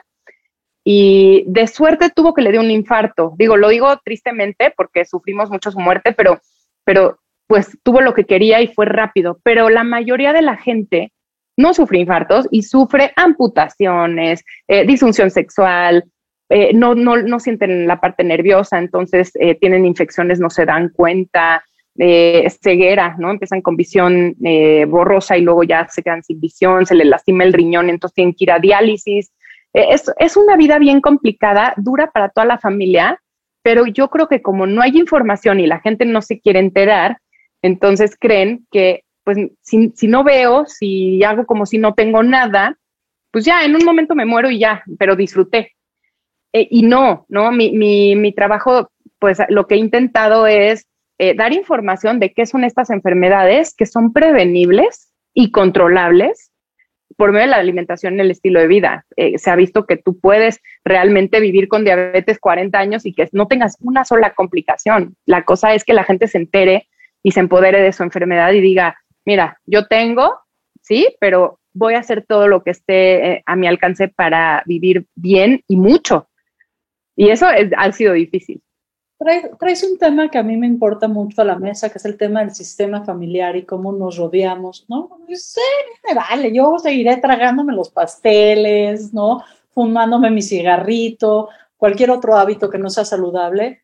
y 0.85 1.45
de 1.47 1.67
suerte 1.67 2.11
tuvo 2.11 2.35
que 2.35 2.43
le 2.43 2.53
dio 2.53 2.61
un 2.61 2.71
infarto. 2.71 3.35
Digo, 3.37 3.57
lo 3.57 3.69
digo 3.69 3.99
tristemente 4.05 4.73
porque 4.77 5.05
sufrimos 5.05 5.51
mucho 5.51 5.71
su 5.71 5.79
muerte, 5.79 6.13
pero, 6.13 6.41
pero 6.85 7.19
pues 7.47 7.77
tuvo 7.83 8.01
lo 8.01 8.15
que 8.15 8.25
quería 8.25 8.61
y 8.61 8.69
fue 8.69 8.87
rápido. 8.87 9.39
Pero 9.43 9.69
la 9.69 9.85
mayoría 9.85 10.33
de 10.33 10.43
la 10.43 10.57
gente 10.57 11.13
no 11.57 11.75
sufre 11.75 11.99
infartos 11.99 12.47
y 12.51 12.63
sufre 12.63 13.13
amputaciones, 13.17 14.45
eh, 14.67 14.87
disfunción 14.87 15.31
sexual, 15.31 16.05
eh, 16.49 16.73
no, 16.75 16.95
no, 16.95 17.17
no, 17.19 17.39
sienten 17.39 17.87
la 17.87 18.01
parte 18.01 18.25
nerviosa, 18.25 18.79
entonces 18.79 19.31
eh, 19.35 19.55
tienen 19.57 19.85
infecciones, 19.85 20.41
no 20.41 20.51
se 20.51 20.65
dan 20.65 20.89
cuenta, 20.89 21.65
ceguera, 22.63 23.17
¿no? 23.19 23.31
Empiezan 23.31 23.61
con 23.61 23.77
visión 23.77 24.35
borrosa 24.89 25.37
y 25.37 25.43
luego 25.43 25.65
ya 25.65 25.87
se 25.89 26.03
quedan 26.03 26.23
sin 26.23 26.41
visión, 26.41 26.87
se 26.87 26.95
les 26.95 27.07
lastima 27.07 27.45
el 27.45 27.53
riñón, 27.53 27.91
entonces 27.91 28.15
tienen 28.15 28.33
que 28.33 28.45
ir 28.45 28.53
a 28.53 28.59
diálisis. 28.59 29.31
Eh, 29.73 29.97
es, 30.19 30.37
una 30.37 30.57
vida 30.57 30.79
bien 30.79 31.01
complicada, 31.01 31.75
dura 31.77 32.11
para 32.11 32.29
toda 32.29 32.47
la 32.47 32.59
familia, 32.59 33.21
pero 33.63 33.87
yo 33.87 34.09
creo 34.09 34.29
que 34.29 34.43
como 34.43 34.67
no 34.67 34.83
hay 34.83 34.97
información 34.97 35.61
y 35.61 35.67
la 35.67 35.81
gente 35.81 36.05
no 36.05 36.23
se 36.23 36.41
quiere 36.41 36.59
enterar, 36.61 37.19
entonces 37.63 38.17
creen 38.19 38.67
que, 38.71 39.05
pues, 39.23 39.39
si, 39.61 40.09
no 40.09 40.25
veo, 40.25 40.65
si 40.67 41.23
hago 41.23 41.47
como 41.47 41.67
si 41.67 41.79
no 41.79 41.95
tengo 41.95 42.23
nada, 42.23 42.77
pues 43.31 43.45
ya, 43.45 43.65
en 43.65 43.77
un 43.77 43.85
momento 43.85 44.15
me 44.15 44.25
muero 44.25 44.51
y 44.51 44.59
ya, 44.59 44.83
pero 44.99 45.15
disfruté. 45.15 45.77
Eh, 46.53 46.67
y 46.71 46.83
no, 46.83 47.27
¿no? 47.29 47.53
Mi, 47.53 48.33
trabajo, 48.35 48.91
pues 49.21 49.39
lo 49.51 49.67
que 49.67 49.77
he 49.77 49.79
intentado 49.79 50.47
es 50.47 50.87
eh, 51.19 51.35
dar 51.35 51.53
información 51.53 52.19
de 52.19 52.33
qué 52.33 52.47
son 52.47 52.65
estas 52.65 52.91
enfermedades 52.91 53.75
que 53.77 53.87
son 53.87 54.13
prevenibles 54.13 55.13
y 55.33 55.53
controlables 55.53 56.50
por 57.17 57.33
medio 57.33 57.47
de 57.47 57.51
la 57.51 57.57
alimentación 57.57 58.17
y 58.17 58.21
el 58.21 58.31
estilo 58.31 58.61
de 58.61 58.67
vida. 58.67 59.05
Eh, 59.17 59.39
se 59.39 59.51
ha 59.51 59.57
visto 59.57 59.87
que 59.87 59.97
tú 59.97 60.19
puedes 60.19 60.61
realmente 60.85 61.41
vivir 61.41 61.69
con 61.69 61.85
diabetes 61.85 62.39
40 62.39 62.79
años 62.79 63.07
y 63.07 63.13
que 63.13 63.29
no 63.33 63.49
tengas 63.49 63.77
una 63.81 64.05
sola 64.05 64.35
complicación. 64.35 65.17
La 65.27 65.45
cosa 65.45 65.75
es 65.75 65.85
que 65.85 65.95
la 65.95 66.05
gente 66.05 66.29
se 66.29 66.39
entere 66.39 66.89
y 67.23 67.33
se 67.33 67.41
empodere 67.41 67.83
de 67.83 67.93
su 67.93 68.03
enfermedad 68.03 68.53
y 68.53 68.61
diga, 68.61 68.97
mira, 69.25 69.61
yo 69.67 69.87
tengo, 69.87 70.39
sí, 70.81 71.09
pero 71.21 71.61
voy 71.73 71.95
a 71.95 72.01
hacer 72.01 72.25
todo 72.27 72.49
lo 72.49 72.63
que 72.63 72.71
esté 72.71 73.33
eh, 73.33 73.43
a 73.47 73.57
mi 73.57 73.67
alcance 73.67 74.09
para 74.09 74.63
vivir 74.67 75.07
bien 75.15 75.63
y 75.69 75.77
mucho. 75.77 76.29
Y 77.17 77.31
eso 77.31 77.47
ha 77.77 77.93
sido 77.93 78.15
difícil. 78.15 78.63
Traes, 79.21 79.83
un 79.85 79.99
tema 79.99 80.31
que 80.31 80.39
a 80.39 80.43
mí 80.43 80.57
me 80.57 80.67
importa 80.67 81.07
mucho 81.07 81.43
a 81.43 81.45
la 81.45 81.57
mesa, 81.57 81.91
que 81.91 81.99
es 81.99 82.07
el 82.07 82.17
tema 82.17 82.41
del 82.41 82.55
sistema 82.55 83.05
familiar 83.05 83.55
y 83.55 83.67
cómo 83.67 83.93
nos 83.93 84.17
rodeamos, 84.17 84.87
¿no? 84.89 85.21
Sí, 85.29 85.61
me 86.09 86.15
vale, 86.15 86.55
yo 86.55 86.79
seguiré 86.79 87.19
tragándome 87.19 87.75
los 87.75 87.91
pasteles, 87.91 89.13
¿no? 89.13 89.43
Fumándome 89.75 90.31
mi 90.31 90.41
cigarrito, 90.41 91.51
cualquier 91.77 92.11
otro 92.13 92.35
hábito 92.35 92.71
que 92.71 92.79
no 92.79 92.89
sea 92.89 93.05
saludable. 93.05 93.83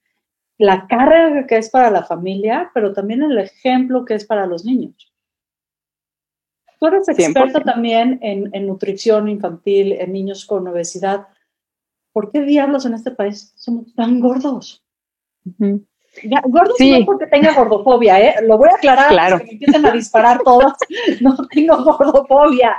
La 0.57 0.87
carga 0.87 1.47
que 1.47 1.59
es 1.59 1.69
para 1.69 1.90
la 1.90 2.02
familia, 2.02 2.71
pero 2.73 2.95
también 2.95 3.23
el 3.23 3.37
ejemplo 3.37 4.07
que 4.07 4.14
es 4.14 4.25
para 4.25 4.47
los 4.47 4.64
niños. 4.64 5.12
Tú 6.81 6.87
eres 6.87 7.11
experta 7.11 7.61
también 7.61 8.19
en, 8.23 8.49
en 8.55 8.66
nutrición 8.66 9.28
infantil, 9.28 9.93
en 9.93 10.14
niños 10.14 10.47
con 10.47 10.66
obesidad. 10.66 11.26
¿Por 12.14 12.33
qué 12.33 12.40
diablos 12.40 12.87
en 12.87 12.95
este 12.95 13.11
país 13.11 13.52
somos 13.55 13.95
tan 13.95 14.19
gordos? 14.19 14.86
Gordo 16.46 16.74
no 16.78 17.06
porque 17.06 17.26
tenga 17.26 17.54
gordofobia, 17.54 18.20
¿eh? 18.20 18.34
Lo 18.42 18.58
voy 18.58 18.68
a 18.70 18.76
aclarar 18.76 19.08
claro. 19.08 19.38
que 19.38 19.44
me 19.44 19.50
empiecen 19.52 19.86
a 19.86 19.92
disparar 19.92 20.42
todos. 20.42 20.72
No 21.20 21.36
tengo 21.48 21.82
gordofobia. 21.82 22.76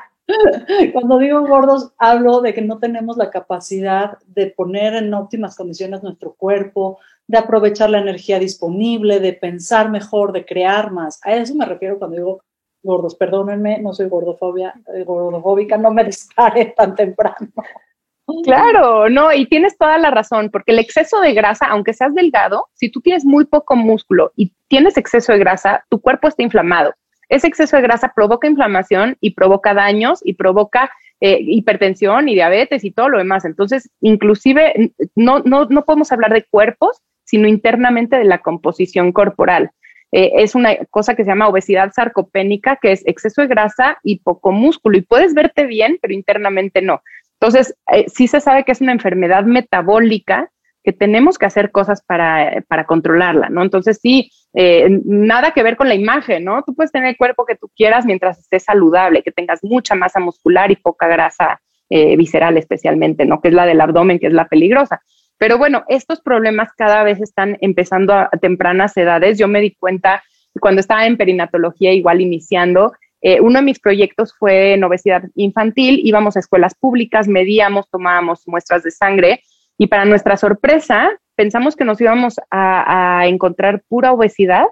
Cuando 0.91 1.19
digo 1.19 1.47
gordos, 1.47 1.93
hablo 1.97 2.41
de 2.41 2.53
que 2.53 2.62
no 2.62 2.79
tenemos 2.79 3.15
la 3.15 3.29
capacidad 3.29 4.17
de 4.27 4.47
poner 4.47 4.93
en 4.95 5.13
óptimas 5.13 5.55
condiciones 5.55 6.03
nuestro 6.03 6.33
cuerpo, 6.33 7.00
de 7.27 7.38
aprovechar 7.38 7.89
la 7.89 8.00
energía 8.00 8.38
disponible, 8.39 9.19
de 9.19 9.33
pensar 9.33 9.89
mejor, 9.89 10.33
de 10.33 10.45
crear 10.45 10.91
más. 10.91 11.19
A 11.24 11.33
eso 11.36 11.55
me 11.55 11.65
refiero 11.65 11.97
cuando 11.97 12.17
digo 12.17 12.41
gordos. 12.83 13.15
Perdónenme, 13.15 13.79
no 13.79 13.93
soy 13.93 14.09
gordofobia, 14.09 14.74
eh, 14.93 15.03
gordofóbica, 15.03 15.77
no 15.77 15.91
me 15.91 16.03
dispare 16.05 16.74
tan 16.75 16.95
temprano. 16.95 17.47
Claro, 18.43 19.10
no, 19.10 19.31
y 19.31 19.46
tienes 19.46 19.77
toda 19.77 19.98
la 19.98 20.12
razón, 20.12 20.50
porque 20.51 20.74
el 20.74 20.79
exceso 20.79 21.22
de 21.22 21.34
grasa, 21.34 21.67
aunque 21.67 21.93
seas 21.93 22.13
delgado, 22.13 22.67
si 22.74 22.89
tú 22.89 23.00
tienes 23.00 23.24
muy 23.24 23.46
poco 23.46 23.75
músculo 23.77 24.34
y 24.36 24.53
tienes 24.67 24.98
exceso 24.98 25.31
de 25.31 25.39
grasa, 25.39 25.86
tu 25.89 26.01
cuerpo 26.01 26.27
está 26.27 26.43
inflamado. 26.43 26.93
Ese 27.29 27.48
exceso 27.48 27.77
de 27.77 27.84
grasa 27.84 28.12
provoca 28.13 28.48
inflamación 28.48 29.15
y 29.22 29.34
provoca 29.34 29.74
daños 29.74 30.19
y 30.24 30.34
provoca 30.34 30.91
eh, 31.22 31.39
hipertensión 31.41 32.27
y 32.27 32.36
diabetes 32.36 32.84
y 32.84 32.91
todo 32.91 33.10
lo 33.10 33.17
demás. 33.17 33.46
Entonces, 33.46 33.89
inclusive, 34.01 34.91
no, 35.15 35.39
no, 35.39 35.65
no 35.65 35.86
podemos 35.86 36.12
hablar 36.12 36.34
de 36.34 36.46
cuerpos, 36.50 37.01
sino 37.24 37.48
internamente 37.48 38.17
de 38.17 38.25
la 38.25 38.39
composición 38.39 39.13
corporal. 39.13 39.72
Eh, 40.12 40.31
es 40.36 40.55
una 40.55 40.75
cosa 40.89 41.15
que 41.15 41.24
se 41.24 41.29
llama 41.29 41.50
obesidad 41.50 41.91
sarcopénica, 41.93 42.77
que 42.81 42.93
es 42.93 43.05
exceso 43.05 43.41
de 43.41 43.48
grasa 43.48 43.98
y 44.03 44.19
poco 44.19 44.51
músculo. 44.51 44.98
Y 44.98 45.01
puedes 45.01 45.34
verte 45.34 45.65
bien, 45.65 45.98
pero 46.01 46.13
internamente 46.13 46.81
no. 46.81 47.01
Entonces, 47.39 47.75
eh, 47.91 48.06
sí 48.08 48.27
se 48.27 48.41
sabe 48.41 48.63
que 48.63 48.72
es 48.72 48.82
una 48.82 48.91
enfermedad 48.91 49.44
metabólica 49.44 50.50
que 50.84 50.94
tenemos 50.94 51.38
que 51.38 51.46
hacer 51.46 51.72
cosas 51.72 52.01
para, 52.01 52.63
controlarla, 52.88 53.50
¿no? 53.50 53.62
Entonces, 53.62 54.00
sí, 54.01 54.32
eh, 54.53 55.01
nada 55.03 55.51
que 55.51 55.62
ver 55.62 55.75
con 55.75 55.89
la 55.89 55.96
imagen, 55.96 56.46
¿no? 56.46 56.63
Tú 56.63 56.74
puedes 56.74 56.94
tener 56.94 57.10
el 57.10 57.17
cuerpo 57.17 57.46
que 57.46 57.56
tú 57.56 57.70
quieras 57.75 58.06
mientras 58.06 58.39
estés 58.39 58.63
saludable, 58.63 59.22
que 59.22 59.34
tengas 59.34 59.63
mucha 59.63 59.96
masa 59.96 60.22
muscular 60.22 60.72
y 60.72 60.77
poca 60.77 61.08
grasa 61.08 61.60
eh, 61.89 62.15
visceral 62.15 62.58
especialmente, 62.58 63.25
¿no? 63.25 63.41
Que 63.41 63.50
es 63.50 63.53
la 63.53 63.65
del 63.65 63.82
abdomen, 63.82 64.17
que 64.17 64.27
es 64.27 64.34
la 64.34 64.48
peligrosa. 64.48 65.01
Pero 65.38 65.58
bueno, 65.58 65.84
estos 65.89 66.22
problemas 66.22 66.70
cada 66.75 67.03
vez 67.03 67.22
están 67.22 67.58
empezando 67.60 68.13
a 68.13 68.29
tempranas 68.41 68.96
edades. 68.96 69.38
Yo 69.38 69.48
me 69.48 69.62
di 69.62 69.75
cuenta 69.75 70.24
cuando 70.60 70.79
estaba 70.79 71.06
en 71.06 71.17
perinatología, 71.17 71.91
igual 71.91 72.22
iniciando, 72.22 72.94
eh, 73.21 73.41
uno 73.41 73.59
de 73.59 73.65
mis 73.65 73.79
proyectos 73.79 74.33
fue 74.38 74.74
en 74.74 74.83
obesidad 74.83 75.24
infantil, 75.36 76.01
íbamos 76.03 76.36
a 76.36 76.39
escuelas 76.39 76.75
públicas, 76.75 77.27
medíamos, 77.27 77.89
tomábamos 77.89 78.47
muestras 78.47 78.83
de 78.83 78.91
sangre 78.91 79.41
y 79.77 79.88
para 79.88 80.05
nuestra 80.05 80.38
sorpresa 80.38 81.12
pensamos 81.36 81.75
que 81.75 81.86
nos 81.86 82.00
íbamos 82.01 82.36
a, 82.51 83.24
encontrar 83.27 83.83
pura 83.88 84.12
obesidad 84.12 84.65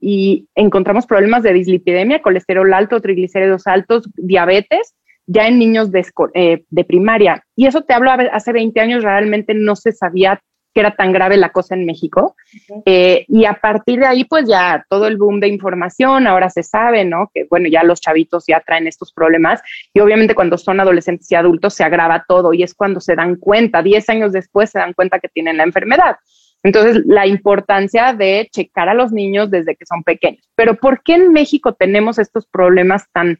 y 0.00 0.48
encontramos 0.54 1.06
problemas 1.06 1.42
de 1.42 1.52
dislipidemia, 1.52 2.22
colesterol 2.22 2.72
alto, 2.72 3.00
triglicéridos 3.00 3.66
altos, 3.66 4.08
diabetes, 4.16 4.94
ya 5.26 5.46
en 5.46 5.58
niños 5.58 5.90
de, 5.90 6.06
eh, 6.34 6.64
de 6.68 6.84
primaria. 6.84 7.44
Y 7.54 7.66
eso 7.66 7.82
te 7.82 7.94
hablo 7.94 8.10
hace 8.10 8.52
20 8.52 8.80
años, 8.80 9.04
realmente 9.04 9.54
no 9.54 9.74
se 9.76 9.92
sabía 9.92 10.40
que 10.76 10.80
era 10.80 10.94
tan 10.94 11.10
grave 11.10 11.38
la 11.38 11.52
cosa 11.52 11.74
en 11.74 11.86
México. 11.86 12.36
Eh, 12.84 13.24
y 13.28 13.46
a 13.46 13.54
partir 13.54 13.98
de 13.98 14.04
ahí, 14.04 14.24
pues 14.24 14.46
ya 14.46 14.84
todo 14.90 15.06
el 15.06 15.16
boom 15.16 15.40
de 15.40 15.48
información, 15.48 16.26
ahora 16.26 16.50
se 16.50 16.62
sabe, 16.62 17.06
¿no? 17.06 17.30
Que 17.32 17.46
bueno, 17.48 17.66
ya 17.66 17.82
los 17.82 17.98
chavitos 18.02 18.44
ya 18.46 18.60
traen 18.60 18.86
estos 18.86 19.10
problemas 19.10 19.62
y 19.94 20.00
obviamente 20.00 20.34
cuando 20.34 20.58
son 20.58 20.78
adolescentes 20.78 21.32
y 21.32 21.34
adultos 21.34 21.72
se 21.72 21.82
agrava 21.82 22.26
todo 22.28 22.52
y 22.52 22.62
es 22.62 22.74
cuando 22.74 23.00
se 23.00 23.14
dan 23.14 23.36
cuenta, 23.36 23.80
10 23.82 24.06
años 24.10 24.32
después 24.32 24.68
se 24.68 24.78
dan 24.78 24.92
cuenta 24.92 25.18
que 25.18 25.28
tienen 25.28 25.56
la 25.56 25.62
enfermedad. 25.62 26.16
Entonces, 26.62 27.02
la 27.06 27.26
importancia 27.26 28.12
de 28.12 28.46
checar 28.52 28.90
a 28.90 28.94
los 28.94 29.12
niños 29.12 29.50
desde 29.50 29.76
que 29.76 29.86
son 29.86 30.02
pequeños. 30.02 30.46
Pero 30.56 30.74
¿por 30.74 31.02
qué 31.02 31.14
en 31.14 31.32
México 31.32 31.72
tenemos 31.72 32.18
estos 32.18 32.46
problemas 32.46 33.04
tan, 33.14 33.38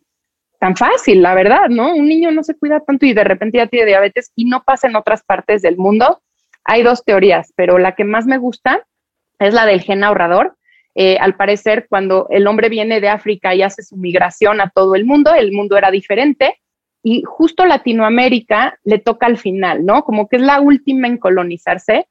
tan 0.59 0.75
fácil, 0.75 1.21
la 1.21 1.35
verdad, 1.35 1.69
¿no? 1.69 1.95
Un 1.95 2.09
niño 2.09 2.31
no 2.31 2.43
se 2.43 2.57
cuida 2.57 2.81
tanto 2.81 3.05
y 3.05 3.12
de 3.12 3.25
repente 3.25 3.59
ya 3.59 3.66
tiene 3.66 3.85
diabetes 3.85 4.33
y 4.35 4.47
no 4.47 4.62
pasa 4.64 4.88
en 4.88 4.97
otras 4.97 5.23
partes 5.23 5.61
del 5.61 5.76
mundo 5.76 6.23
hay 6.66 6.82
dos 6.82 7.04
teorías, 7.04 7.52
pero 7.56 7.78
la 7.78 7.94
que 7.94 8.04
más 8.04 8.26
me 8.26 8.38
gusta 8.38 8.85
es 9.38 9.54
la 9.54 9.66
del 9.66 9.82
gen 9.82 10.04
ahorrador. 10.04 10.56
Eh, 10.94 11.18
al 11.18 11.37
parecer, 11.37 11.87
cuando 11.88 12.26
el 12.30 12.46
hombre 12.46 12.68
viene 12.68 13.00
de 13.00 13.08
África 13.08 13.54
y 13.54 13.62
hace 13.62 13.82
su 13.82 13.96
migración 13.96 14.61
a 14.61 14.70
todo 14.70 14.94
el 14.94 15.04
mundo, 15.04 15.35
el 15.35 15.52
mundo 15.52 15.76
era 15.76 15.90
diferente 15.90 16.58
y 17.02 17.23
justo 17.23 17.66
Latinoamérica 17.66 18.78
le 18.82 18.99
toca 18.99 19.26
al 19.26 19.37
final, 19.37 19.85
¿no? 19.85 20.02
Como 20.04 20.28
que 20.28 20.37
es 20.37 20.42
la 20.42 20.61
última 20.61 21.06
en 21.06 21.18
colonizarse 21.18 22.08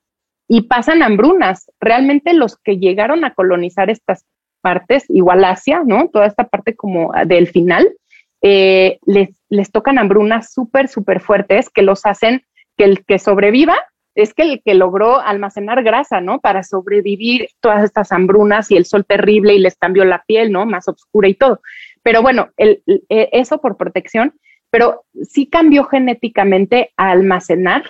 y 0.48 0.62
pasan 0.64 1.04
hambrunas. 1.04 1.70
Realmente 1.80 2.34
los 2.34 2.58
que 2.58 2.78
llegaron 2.78 3.26
a 3.26 3.34
colonizar 3.34 3.90
estas 3.90 4.26
partes, 4.62 5.04
igual 5.10 5.44
Asia, 5.44 5.82
¿no? 5.86 6.10
Toda 6.10 6.28
esta 6.28 6.48
parte 6.48 6.76
como 6.76 7.12
del 7.26 7.48
final, 7.48 7.90
eh, 8.42 9.00
les, 9.06 9.30
les 9.50 9.72
tocan 9.72 9.98
hambrunas 9.98 10.54
súper, 10.54 10.88
súper 10.88 11.20
fuertes 11.20 11.70
que 11.70 11.82
los 11.82 12.06
hacen 12.06 12.44
que 12.78 12.86
el 12.86 13.04
que 13.04 13.20
sobreviva 13.20 13.76
es 14.16 14.34
que 14.34 14.44
el 14.44 14.62
que 14.64 14.74
logró 14.74 15.20
almacenar 15.20 15.84
grasa, 15.84 16.22
¿no? 16.22 16.40
Para 16.40 16.64
sobrevivir 16.64 17.50
todas 17.60 17.84
estas 17.84 18.12
hambrunas 18.14 18.72
y 18.72 18.78
el 18.78 18.86
sol 18.86 19.06
terrible 19.06 19.54
y 19.54 19.60
les 19.60 19.76
cambió 19.76 20.06
la 20.06 20.24
piel, 20.26 20.52
¿no? 20.54 20.66
Más 20.66 20.88
oscura 20.88 21.28
y 21.28 21.36
todo. 21.36 21.62
Pero 22.02 22.22
bueno, 22.22 22.50
el, 22.56 22.82
e, 23.10 23.30
eso 23.34 23.60
por 23.60 23.76
protección, 23.76 24.34
pero 24.70 25.04
sí 25.22 25.48
cambió 25.48 25.84
genéticamente 25.84 26.92
a 26.96 27.12
almacenar 27.12 27.84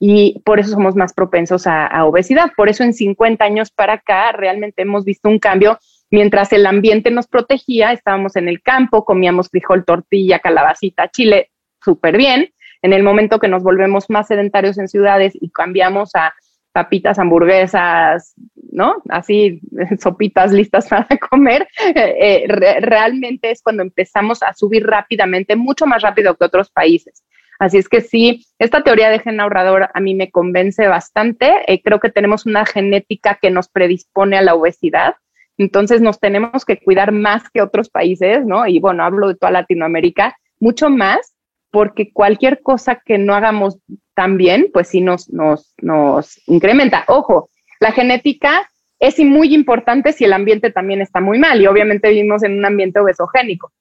y 0.00 0.40
por 0.44 0.58
eso 0.58 0.70
somos 0.70 0.96
más 0.96 1.12
propensos 1.12 1.68
a, 1.68 1.86
a, 1.86 2.04
obesidad. 2.04 2.50
Por 2.56 2.68
eso 2.68 2.82
en 2.82 2.92
50 2.92 3.44
años 3.44 3.70
para 3.70 3.94
acá 3.94 4.32
realmente 4.32 4.82
hemos 4.82 5.04
visto 5.04 5.28
un 5.28 5.38
cambio. 5.38 5.78
Mientras 6.10 6.52
el 6.52 6.66
ambiente 6.66 7.10
nos 7.12 7.28
protegía, 7.28 7.92
estábamos 7.92 8.34
en 8.34 8.48
el 8.48 8.60
campo, 8.60 9.04
comíamos 9.04 9.50
frijol, 9.50 9.84
tortilla, 9.84 10.40
calabacita, 10.40 11.08
chile, 11.10 11.50
súper 11.80 12.16
bien 12.16 12.52
en 12.82 12.92
el 12.92 13.02
momento 13.02 13.38
que 13.38 13.48
nos 13.48 13.62
volvemos 13.62 14.08
más 14.08 14.28
sedentarios 14.28 14.78
en 14.78 14.88
ciudades 14.88 15.32
y 15.40 15.50
cambiamos 15.50 16.14
a 16.14 16.34
papitas, 16.72 17.18
hamburguesas, 17.18 18.34
¿no? 18.70 19.02
Así, 19.08 19.60
sopitas 20.00 20.52
listas 20.52 20.88
para 20.90 21.08
comer, 21.30 21.66
eh, 21.94 22.44
realmente 22.46 23.50
es 23.50 23.62
cuando 23.62 23.82
empezamos 23.82 24.42
a 24.42 24.54
subir 24.54 24.86
rápidamente, 24.86 25.56
mucho 25.56 25.86
más 25.86 26.02
rápido 26.02 26.36
que 26.36 26.44
otros 26.44 26.70
países. 26.70 27.24
Así 27.58 27.78
es 27.78 27.88
que 27.88 28.00
sí, 28.00 28.46
esta 28.60 28.84
teoría 28.84 29.10
de 29.10 29.18
gen 29.18 29.40
ahorrador 29.40 29.88
a 29.92 30.00
mí 30.00 30.14
me 30.14 30.30
convence 30.30 30.86
bastante. 30.86 31.52
Eh, 31.66 31.82
creo 31.82 31.98
que 31.98 32.10
tenemos 32.10 32.46
una 32.46 32.64
genética 32.64 33.36
que 33.42 33.50
nos 33.50 33.68
predispone 33.68 34.38
a 34.38 34.42
la 34.42 34.54
obesidad. 34.54 35.16
Entonces 35.56 36.00
nos 36.00 36.20
tenemos 36.20 36.64
que 36.64 36.78
cuidar 36.78 37.10
más 37.10 37.50
que 37.50 37.60
otros 37.60 37.90
países, 37.90 38.46
¿no? 38.46 38.68
Y 38.68 38.78
bueno, 38.78 39.02
hablo 39.02 39.26
de 39.26 39.34
toda 39.34 39.50
Latinoamérica, 39.50 40.36
mucho 40.60 40.88
más 40.88 41.34
porque 41.70 42.12
cualquier 42.12 42.62
cosa 42.62 43.00
que 43.04 43.18
no 43.18 43.34
hagamos 43.34 43.78
tan 44.14 44.36
bien, 44.36 44.70
pues 44.72 44.88
sí 44.88 45.00
nos, 45.00 45.30
nos, 45.30 45.74
nos 45.80 46.40
incrementa. 46.48 47.04
Ojo, 47.08 47.50
la 47.80 47.92
genética 47.92 48.68
es 48.98 49.18
muy 49.20 49.54
importante 49.54 50.12
si 50.12 50.24
el 50.24 50.32
ambiente 50.32 50.70
también 50.70 51.00
está 51.00 51.20
muy 51.20 51.38
mal 51.38 51.60
y 51.60 51.66
obviamente 51.66 52.08
vivimos 52.08 52.42
en 52.42 52.58
un 52.58 52.64
ambiente 52.64 53.00
obesogénico. 53.00 53.72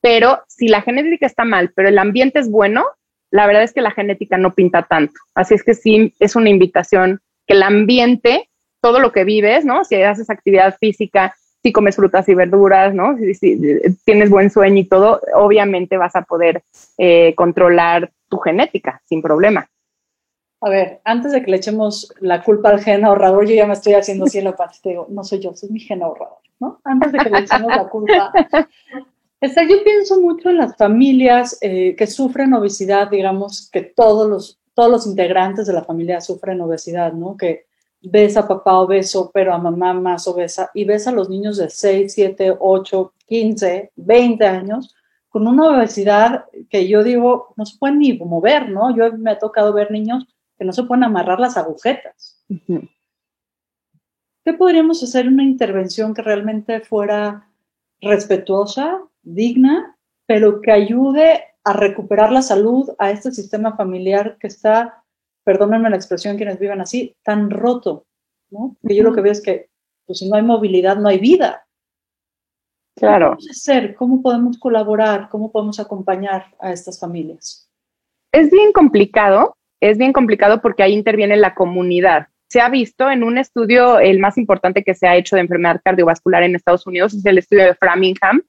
Pero 0.00 0.42
si 0.46 0.68
la 0.68 0.82
genética 0.82 1.26
está 1.26 1.44
mal, 1.44 1.72
pero 1.74 1.88
el 1.88 1.98
ambiente 1.98 2.38
es 2.38 2.50
bueno, 2.50 2.84
la 3.30 3.46
verdad 3.46 3.62
es 3.62 3.72
que 3.72 3.80
la 3.80 3.90
genética 3.90 4.38
no 4.38 4.54
pinta 4.54 4.82
tanto. 4.82 5.14
Así 5.34 5.54
es 5.54 5.64
que 5.64 5.74
sí, 5.74 6.14
es 6.18 6.36
una 6.36 6.50
invitación 6.50 7.20
que 7.46 7.54
el 7.54 7.62
ambiente, 7.62 8.48
todo 8.80 9.00
lo 9.00 9.12
que 9.12 9.24
vives, 9.24 9.64
¿no? 9.64 9.84
Si 9.84 9.96
haces 9.96 10.30
actividad 10.30 10.76
física, 10.78 11.34
si 11.62 11.72
comes 11.72 11.96
frutas 11.96 12.28
y 12.28 12.34
verduras, 12.34 12.94
¿no? 12.94 13.16
Si, 13.16 13.96
tienes 14.04 14.30
buen 14.30 14.50
sueño 14.50 14.78
y 14.78 14.84
todo, 14.84 15.20
obviamente 15.34 15.96
vas 15.96 16.14
a 16.16 16.22
poder 16.22 16.62
eh, 16.98 17.34
controlar 17.34 18.10
tu 18.28 18.38
genética 18.38 19.00
sin 19.04 19.22
problema. 19.22 19.68
A 20.60 20.70
ver, 20.70 21.00
antes 21.04 21.32
de 21.32 21.42
que 21.42 21.50
le 21.50 21.58
echemos 21.58 22.12
la 22.20 22.42
culpa 22.42 22.70
al 22.70 22.82
gen 22.82 23.04
ahorrador, 23.04 23.46
yo 23.46 23.54
ya 23.54 23.66
me 23.66 23.74
estoy 23.74 23.94
haciendo 23.94 24.26
cielo 24.26 24.56
para 24.56 24.72
te 24.82 24.90
digo, 24.90 25.06
no 25.08 25.22
soy 25.22 25.38
yo, 25.38 25.54
soy 25.54 25.70
mi 25.70 25.78
gen 25.78 26.02
ahorrador, 26.02 26.38
¿no? 26.58 26.80
Antes 26.84 27.12
de 27.12 27.18
que 27.18 27.30
le 27.30 27.38
echemos 27.38 27.68
la 27.68 27.88
culpa. 27.88 28.32
yo 29.40 29.84
pienso 29.84 30.20
mucho 30.20 30.50
en 30.50 30.56
las 30.56 30.76
familias 30.76 31.58
eh, 31.60 31.94
que 31.96 32.08
sufren 32.08 32.54
obesidad, 32.54 33.08
digamos 33.08 33.70
que 33.70 33.82
todos 33.82 34.28
los, 34.28 34.60
todos 34.74 34.90
los 34.90 35.06
integrantes 35.06 35.66
de 35.68 35.74
la 35.74 35.84
familia 35.84 36.20
sufren 36.20 36.60
obesidad, 36.60 37.12
¿no? 37.12 37.36
Que 37.36 37.67
ves 38.00 38.36
a 38.36 38.46
papá 38.46 38.78
obeso, 38.78 39.30
pero 39.32 39.52
a 39.52 39.58
mamá 39.58 39.92
más 39.92 40.28
obesa, 40.28 40.70
y 40.74 40.84
ves 40.84 41.06
a 41.06 41.12
los 41.12 41.28
niños 41.28 41.56
de 41.56 41.68
6, 41.70 42.12
7, 42.12 42.56
8, 42.58 43.12
15, 43.26 43.92
20 43.96 44.46
años 44.46 44.94
con 45.28 45.46
una 45.46 45.76
obesidad 45.76 46.46
que 46.70 46.88
yo 46.88 47.04
digo, 47.04 47.52
no 47.56 47.66
se 47.66 47.78
pueden 47.78 47.98
ni 47.98 48.14
mover, 48.14 48.70
¿no? 48.70 48.96
Yo 48.96 49.12
me 49.12 49.32
ha 49.32 49.38
tocado 49.38 49.72
ver 49.72 49.90
niños 49.90 50.26
que 50.56 50.64
no 50.64 50.72
se 50.72 50.84
pueden 50.84 51.04
amarrar 51.04 51.38
las 51.38 51.56
agujetas. 51.56 52.42
¿Qué 54.44 54.52
podríamos 54.54 55.02
hacer 55.02 55.28
una 55.28 55.44
intervención 55.44 56.14
que 56.14 56.22
realmente 56.22 56.80
fuera 56.80 57.50
respetuosa, 58.00 59.02
digna, 59.22 59.96
pero 60.26 60.60
que 60.62 60.72
ayude 60.72 61.44
a 61.64 61.72
recuperar 61.74 62.32
la 62.32 62.42
salud 62.42 62.90
a 62.98 63.10
este 63.10 63.30
sistema 63.30 63.76
familiar 63.76 64.38
que 64.38 64.46
está 64.46 65.04
perdónenme 65.48 65.88
la 65.88 65.96
expresión 65.96 66.36
quienes 66.36 66.58
viven 66.58 66.82
así, 66.82 67.16
tan 67.22 67.48
roto, 67.48 68.04
¿no? 68.50 68.76
Que 68.86 68.94
yo 68.94 69.02
lo 69.02 69.14
que 69.14 69.22
veo 69.22 69.32
es 69.32 69.40
que 69.40 69.70
pues, 70.04 70.18
si 70.18 70.28
no 70.28 70.36
hay 70.36 70.42
movilidad, 70.42 70.96
no 70.96 71.08
hay 71.08 71.18
vida. 71.18 71.66
Claro. 72.94 73.30
¿Cómo 73.30 73.52
ser? 73.54 73.94
¿Cómo 73.94 74.20
podemos 74.20 74.58
colaborar? 74.58 75.30
¿Cómo 75.30 75.50
podemos 75.50 75.80
acompañar 75.80 76.54
a 76.60 76.70
estas 76.70 77.00
familias? 77.00 77.66
Es 78.30 78.50
bien 78.50 78.72
complicado, 78.72 79.56
es 79.80 79.96
bien 79.96 80.12
complicado 80.12 80.60
porque 80.60 80.82
ahí 80.82 80.92
interviene 80.92 81.38
la 81.38 81.54
comunidad. 81.54 82.26
Se 82.50 82.60
ha 82.60 82.68
visto 82.68 83.10
en 83.10 83.22
un 83.24 83.38
estudio, 83.38 84.00
el 84.00 84.18
más 84.18 84.36
importante 84.36 84.84
que 84.84 84.94
se 84.94 85.06
ha 85.06 85.16
hecho 85.16 85.36
de 85.36 85.40
enfermedad 85.40 85.80
cardiovascular 85.82 86.42
en 86.42 86.56
Estados 86.56 86.86
Unidos, 86.86 87.14
es 87.14 87.24
el 87.24 87.38
estudio 87.38 87.64
de 87.64 87.74
Framingham. 87.74 88.42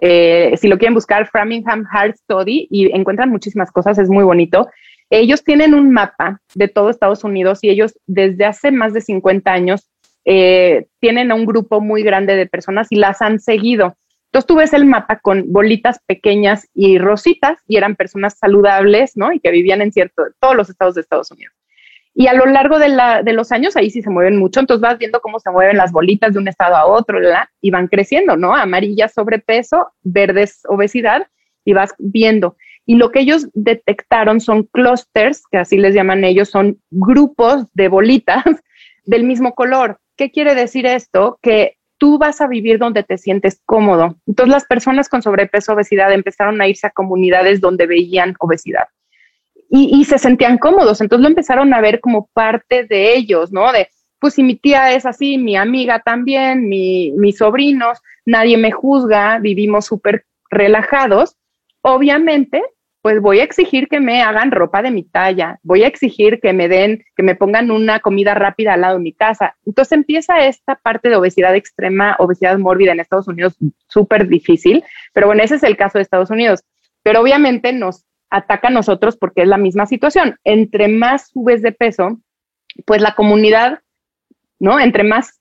Eh, 0.00 0.56
si 0.56 0.66
lo 0.66 0.76
quieren 0.76 0.94
buscar, 0.94 1.28
Framingham 1.28 1.84
Heart 1.86 2.16
Study, 2.16 2.66
y 2.68 2.90
encuentran 2.96 3.30
muchísimas 3.30 3.70
cosas, 3.70 3.96
es 3.98 4.08
muy 4.08 4.24
bonito. 4.24 4.68
Ellos 5.14 5.44
tienen 5.44 5.74
un 5.74 5.90
mapa 5.92 6.40
de 6.54 6.68
todo 6.68 6.88
Estados 6.88 7.22
Unidos 7.22 7.58
y 7.60 7.68
ellos 7.68 7.92
desde 8.06 8.46
hace 8.46 8.70
más 8.72 8.94
de 8.94 9.02
50 9.02 9.52
años 9.52 9.90
eh, 10.24 10.86
tienen 11.00 11.30
a 11.30 11.34
un 11.34 11.44
grupo 11.44 11.82
muy 11.82 12.02
grande 12.02 12.34
de 12.34 12.46
personas 12.46 12.86
y 12.88 12.96
las 12.96 13.20
han 13.20 13.38
seguido. 13.38 13.94
Entonces 14.26 14.46
tú 14.46 14.54
ves 14.54 14.72
el 14.72 14.86
mapa 14.86 15.18
con 15.20 15.52
bolitas 15.52 15.98
pequeñas 16.06 16.66
y 16.72 16.96
rositas 16.96 17.58
y 17.68 17.76
eran 17.76 17.94
personas 17.94 18.38
saludables, 18.38 19.12
¿no? 19.14 19.34
Y 19.34 19.40
que 19.40 19.50
vivían 19.50 19.82
en 19.82 19.92
cierto, 19.92 20.22
todos 20.40 20.56
los 20.56 20.70
estados 20.70 20.94
de 20.94 21.02
Estados 21.02 21.30
Unidos. 21.30 21.54
Y 22.14 22.28
a 22.28 22.32
lo 22.32 22.46
largo 22.46 22.78
de, 22.78 22.88
los 23.34 23.52
años 23.52 23.76
ahí 23.76 23.90
sí 23.90 24.00
se 24.00 24.08
mueven 24.08 24.38
mucho, 24.38 24.60
entonces 24.60 24.80
vas 24.80 24.96
viendo 24.96 25.20
cómo 25.20 25.40
se 25.40 25.50
mueven 25.50 25.76
las 25.76 25.92
bolitas 25.92 26.32
de 26.32 26.38
un 26.38 26.48
estado 26.48 26.74
a 26.74 26.86
otro 26.86 27.18
y 27.60 27.70
van 27.70 27.88
creciendo, 27.88 28.38
¿no? 28.38 28.54
Amarillas 28.54 29.12
sobrepeso, 29.12 29.92
verdes 30.02 30.62
obesidad 30.68 31.26
y 31.66 31.74
vas 31.74 31.94
viendo. 31.98 32.56
Y 32.84 32.96
lo 32.96 33.10
que 33.10 33.20
ellos 33.20 33.48
detectaron 33.54 34.40
son 34.40 34.64
clusters, 34.64 35.44
que 35.50 35.58
así 35.58 35.76
les 35.76 35.94
llaman 35.94 36.24
ellos, 36.24 36.50
son 36.50 36.80
grupos 36.90 37.66
de 37.74 37.88
bolitas 37.88 38.44
del 39.04 39.24
mismo 39.24 39.54
color. 39.54 39.98
¿Qué 40.16 40.30
quiere 40.30 40.54
decir 40.54 40.86
esto? 40.86 41.38
Que 41.42 41.76
tú 41.98 42.18
vas 42.18 42.40
a 42.40 42.48
vivir 42.48 42.78
donde 42.78 43.04
te 43.04 43.18
sientes 43.18 43.60
cómodo. 43.64 44.16
Entonces 44.26 44.52
las 44.52 44.64
personas 44.64 45.08
con 45.08 45.22
sobrepeso, 45.22 45.72
obesidad 45.72 46.12
empezaron 46.12 46.60
a 46.60 46.66
irse 46.66 46.88
a 46.88 46.90
comunidades 46.90 47.60
donde 47.60 47.86
veían 47.86 48.34
obesidad. 48.40 48.88
Y, 49.74 50.04
se 50.04 50.18
sentían 50.18 50.58
cómodos, 50.58 51.00
entonces 51.00 51.22
lo 51.22 51.28
empezaron 51.28 51.72
a 51.72 51.80
ver 51.80 52.00
como 52.00 52.28
parte 52.34 52.84
de 52.84 53.16
ellos, 53.16 53.52
¿no? 53.52 53.72
De, 53.72 53.88
pues 54.18 54.34
si 54.34 54.42
mi 54.42 54.54
tía 54.54 54.92
es 54.92 55.06
así, 55.06 55.38
mi 55.38 55.56
amiga 55.56 56.02
también, 56.04 56.68
mis 56.68 57.38
sobrinos, 57.38 57.98
nadie 58.26 58.58
me 58.58 58.70
juzga, 58.70 59.38
vivimos 59.38 59.86
súper 59.86 60.26
relajados 60.50 61.36
obviamente, 61.82 62.62
pues 63.02 63.20
voy 63.20 63.40
a 63.40 63.44
exigir 63.44 63.88
que 63.88 64.00
me 64.00 64.22
hagan 64.22 64.52
ropa 64.52 64.80
de 64.80 64.92
mi 64.92 65.02
talla, 65.02 65.58
voy 65.64 65.82
a 65.82 65.88
exigir 65.88 66.40
que 66.40 66.52
me 66.52 66.68
den, 66.68 67.04
que 67.16 67.24
me 67.24 67.34
pongan 67.34 67.72
una 67.72 67.98
comida 67.98 68.34
rápida 68.34 68.74
al 68.74 68.82
lado 68.82 68.98
de 68.98 69.02
mi 69.02 69.12
casa. 69.12 69.56
Entonces 69.66 69.92
empieza 69.92 70.46
esta 70.46 70.76
parte 70.76 71.08
de 71.08 71.16
obesidad 71.16 71.54
extrema, 71.56 72.16
obesidad 72.20 72.56
mórbida 72.58 72.92
en 72.92 73.00
Estados 73.00 73.26
Unidos 73.26 73.56
súper 73.88 74.28
difícil, 74.28 74.84
pero 75.12 75.26
bueno, 75.26 75.42
ese 75.42 75.56
es 75.56 75.64
el 75.64 75.76
caso 75.76 75.98
de 75.98 76.02
Estados 76.02 76.30
Unidos. 76.30 76.62
Pero 77.02 77.20
obviamente 77.20 77.72
nos 77.72 78.04
ataca 78.30 78.68
a 78.68 78.70
nosotros 78.70 79.16
porque 79.16 79.42
es 79.42 79.48
la 79.48 79.58
misma 79.58 79.86
situación. 79.86 80.36
Entre 80.44 80.86
más 80.86 81.30
subes 81.30 81.60
de 81.60 81.72
peso, 81.72 82.20
pues 82.86 83.02
la 83.02 83.16
comunidad, 83.16 83.80
¿no? 84.60 84.78
Entre 84.78 85.02
más 85.02 85.40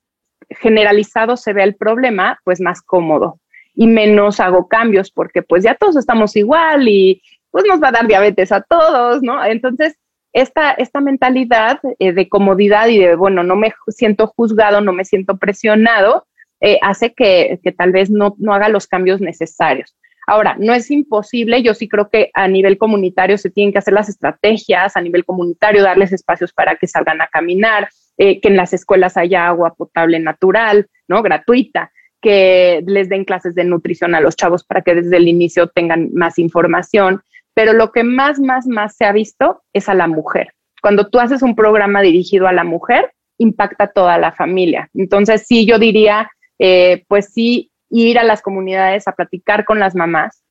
generalizado 0.50 1.38
se 1.38 1.54
ve 1.54 1.64
el 1.64 1.76
problema, 1.76 2.40
pues 2.44 2.60
más 2.60 2.82
cómodo 2.82 3.41
y 3.74 3.88
menos 3.88 4.40
hago 4.40 4.68
cambios 4.68 5.12
porque 5.12 5.42
pues 5.42 5.64
ya 5.64 5.76
todos 5.76 5.96
estamos 5.96 6.36
igual 6.36 6.88
y 6.88 7.22
pues 7.52 7.66
nos 7.68 7.82
va 7.82 7.90
a 7.90 7.92
dar 7.94 8.08
diabetes 8.08 8.52
a 8.52 8.62
todos, 8.62 9.22
¿no? 9.22 9.44
Entonces, 9.44 9.98
esta, 10.34 10.72
esta 10.72 11.02
mentalidad 11.02 11.80
eh, 12.00 12.14
de 12.14 12.30
comodidad 12.30 12.88
y 12.88 13.00
de, 13.00 13.16
bueno, 13.16 13.44
no 13.44 13.56
me 13.56 13.74
siento 13.90 14.28
juzgado, 14.28 14.82
no 14.82 14.94
me 14.94 15.06
siento 15.06 15.38
presionado, 15.38 16.26
eh, 16.62 16.80
hace 16.82 17.14
que, 17.14 17.60
que, 17.64 17.72
tal 17.72 17.92
vez 17.92 18.10
no, 18.10 18.36
no 18.38 18.54
haga 18.54 18.70
los 18.70 18.88
cambios 18.88 19.20
necesarios. 19.20 19.98
Ahora, 20.28 20.56
no 20.58 20.74
es 20.74 20.90
imposible, 20.92 21.64
yo 21.64 21.74
sí 21.74 21.90
creo 21.90 22.10
que 22.10 22.30
a 22.34 22.48
nivel 22.48 22.78
comunitario 22.78 23.38
se 23.38 23.50
tienen 23.50 23.74
que 23.74 23.80
hacer 23.80 23.94
las 23.94 24.08
estrategias, 24.08 24.96
a 24.96 25.02
nivel 25.02 25.26
comunitario 25.26 25.84
darles 25.84 26.14
espacios 26.14 26.54
para 26.54 26.76
que 26.76 26.88
salgan 26.88 27.22
a 27.22 27.28
caminar, 27.28 27.90
eh, 28.18 28.40
que 28.40 28.48
en 28.48 28.56
las 28.56 28.72
escuelas 28.72 29.18
haya 29.18 29.48
agua 29.48 29.74
potable 29.74 30.20
natural, 30.20 30.88
¿no? 31.08 31.22
Gratuita 31.24 31.92
que 32.22 32.84
les 32.86 33.10
den 33.10 33.26
clases 33.26 33.56
de 33.56 33.64
nutrición 33.64 34.16
a 34.16 34.22
los 34.22 34.36
chavos 34.36 34.64
para 34.64 34.82
que 34.82 34.96
desde 34.96 35.18
el 35.18 35.28
inicio 35.28 35.68
tengan 35.68 36.10
más 36.14 36.38
información. 36.40 37.22
Pero 37.54 37.74
lo 37.74 37.92
que 37.92 38.04
más, 38.04 38.40
más, 38.40 38.68
más 38.68 38.96
se 38.96 39.06
ha 39.06 39.12
visto 39.12 39.64
es 39.74 39.90
a 39.90 39.94
la 39.94 40.08
mujer. 40.08 40.54
Cuando 40.82 41.10
tú 41.10 41.20
haces 41.20 41.42
un 41.42 41.56
programa 41.56 42.02
dirigido 42.02 42.48
a 42.48 42.54
la 42.54 42.64
mujer, 42.64 43.12
impacta 43.38 43.86
a 43.86 43.92
toda 43.92 44.18
la 44.18 44.32
familia. 44.32 44.90
Entonces, 44.94 45.46
sí, 45.48 45.66
yo 45.66 45.80
diría, 45.80 46.30
eh, 46.60 47.04
pues 47.08 47.34
sí, 47.34 47.72
ir 47.90 48.20
a 48.20 48.24
las 48.24 48.42
comunidades 48.42 49.08
a 49.08 49.14
platicar 49.14 49.66
con 49.66 49.80
las 49.80 49.96
mamás, 49.96 50.44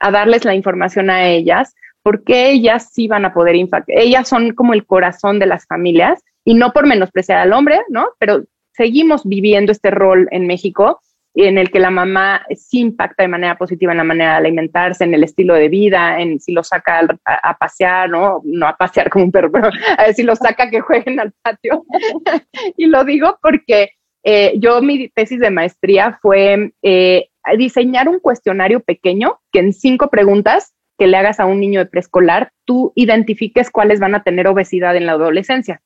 a 0.00 0.10
darles 0.10 0.44
la 0.44 0.54
información 0.54 1.10
a 1.10 1.28
ellas, 1.28 1.74
porque 2.02 2.50
ellas 2.50 2.88
sí 2.92 3.06
van 3.06 3.24
a 3.24 3.34
poder 3.34 3.54
impactar. 3.54 3.96
Ellas 3.98 4.28
son 4.28 4.54
como 4.54 4.72
el 4.72 4.86
corazón 4.86 5.38
de 5.38 5.46
las 5.46 5.66
familias 5.66 6.22
y 6.44 6.54
no 6.54 6.72
por 6.72 6.86
menospreciar 6.86 7.38
al 7.38 7.52
hombre, 7.52 7.80
¿no? 7.88 8.08
Pero 8.18 8.44
seguimos 8.72 9.26
viviendo 9.26 9.72
este 9.72 9.90
rol 9.90 10.28
en 10.30 10.46
México 10.46 11.00
en 11.46 11.56
el 11.56 11.70
que 11.70 11.78
la 11.78 11.90
mamá 11.90 12.44
sí 12.56 12.80
impacta 12.80 13.22
de 13.22 13.28
manera 13.28 13.56
positiva 13.56 13.92
en 13.92 13.98
la 13.98 14.04
manera 14.04 14.32
de 14.32 14.38
alimentarse, 14.38 15.04
en 15.04 15.14
el 15.14 15.22
estilo 15.22 15.54
de 15.54 15.68
vida, 15.68 16.20
en 16.20 16.40
si 16.40 16.52
lo 16.52 16.64
saca 16.64 17.06
a, 17.24 17.56
pasear, 17.56 18.10
¿no? 18.10 18.40
No 18.44 18.66
a 18.66 18.76
pasear 18.76 19.08
como 19.08 19.24
un 19.24 19.30
perro, 19.30 19.52
pero 19.52 19.68
a 19.98 20.04
ver 20.04 20.14
si 20.14 20.24
lo 20.24 20.34
saca 20.34 20.68
que 20.68 20.80
jueguen 20.80 21.20
al 21.20 21.32
patio. 21.42 21.84
y 22.76 22.86
lo 22.86 23.04
digo 23.04 23.38
porque 23.40 23.90
eh, 24.24 24.54
yo 24.58 24.82
mi 24.82 25.08
tesis 25.10 25.38
de 25.38 25.50
maestría 25.50 26.18
fue 26.20 26.72
eh, 26.82 27.28
diseñar 27.56 28.08
un 28.08 28.18
cuestionario 28.18 28.80
pequeño 28.80 29.38
que 29.52 29.60
en 29.60 29.72
cinco 29.72 30.10
preguntas 30.10 30.74
que 30.98 31.06
le 31.06 31.16
hagas 31.18 31.38
a 31.38 31.46
un 31.46 31.60
niño 31.60 31.78
de 31.78 31.86
preescolar, 31.86 32.50
tú 32.64 32.92
identifiques 32.96 33.70
cuáles 33.70 34.00
van 34.00 34.16
a 34.16 34.24
tener 34.24 34.48
obesidad 34.48 34.96
en 34.96 35.06
la 35.06 35.12
adolescencia. 35.12 35.82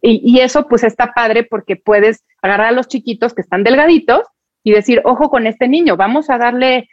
Y, 0.00 0.20
y, 0.24 0.40
eso 0.40 0.68
pues 0.68 0.84
está 0.84 1.12
padre 1.14 1.42
porque 1.42 1.76
puedes 1.76 2.24
agarrar 2.42 2.68
a 2.68 2.72
los 2.72 2.86
chiquitos 2.86 3.34
que 3.34 3.40
están 3.40 3.64
delgaditos 3.64 4.22
y 4.64 4.72
decir, 4.72 5.02
ojo 5.04 5.28
con 5.28 5.46
este 5.46 5.68
niño, 5.68 5.96
vamos 5.96 6.30
a 6.30 6.38
darle. 6.38 6.88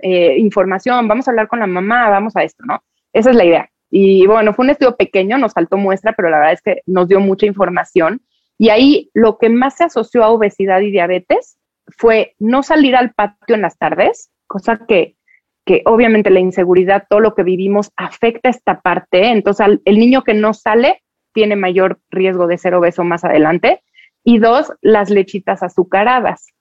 Eh, 0.00 0.38
información, 0.38 1.08
vamos 1.08 1.26
a 1.26 1.32
hablar 1.32 1.48
con 1.48 1.58
la 1.58 1.66
mamá, 1.66 2.08
vamos 2.08 2.36
a 2.36 2.44
esto, 2.44 2.64
¿no? 2.64 2.80
Esa 3.12 3.30
es 3.30 3.36
la 3.36 3.44
idea. 3.44 3.70
Y 3.90 4.24
bueno, 4.26 4.54
fue 4.54 4.64
un 4.64 4.70
estudio 4.70 4.96
pequeño, 4.96 5.36
nos 5.36 5.52
faltó 5.52 5.76
muestra, 5.76 6.12
pero 6.12 6.30
la 6.30 6.38
verdad 6.38 6.52
es 6.52 6.62
que 6.62 6.82
nos 6.86 7.08
dio 7.08 7.18
mucha 7.18 7.44
información. 7.44 8.22
Y 8.56 8.68
ahí 8.68 9.10
lo 9.14 9.36
que 9.36 9.48
más 9.48 9.76
se 9.76 9.84
asoció 9.84 10.22
a 10.22 10.28
obesidad 10.28 10.80
y 10.80 10.92
diabetes 10.92 11.58
fue 11.88 12.34
no 12.38 12.62
salir 12.62 12.94
al 12.94 13.12
patio 13.14 13.56
en 13.56 13.62
las 13.62 13.78
tardes, 13.78 14.30
cosa 14.46 14.86
que, 14.86 15.16
que 15.64 15.82
obviamente 15.86 16.30
la 16.30 16.40
inseguridad, 16.40 17.06
todo 17.10 17.18
lo 17.18 17.34
que 17.34 17.42
vivimos 17.42 17.90
afecta 17.96 18.48
esta 18.48 18.80
parte. 18.80 19.30
Entonces, 19.30 19.80
el 19.84 19.98
niño 19.98 20.22
que 20.22 20.34
no 20.34 20.54
sale 20.54 21.02
tiene 21.32 21.56
mayor 21.56 21.98
riesgo 22.10 22.46
de 22.46 22.58
ser 22.58 22.74
obeso 22.74 23.02
más 23.02 23.24
adelante. 23.24 23.82
Y 24.22 24.38
dos, 24.38 24.72
las 24.82 25.10
lechitas 25.10 25.64
azucaradas 25.64 26.52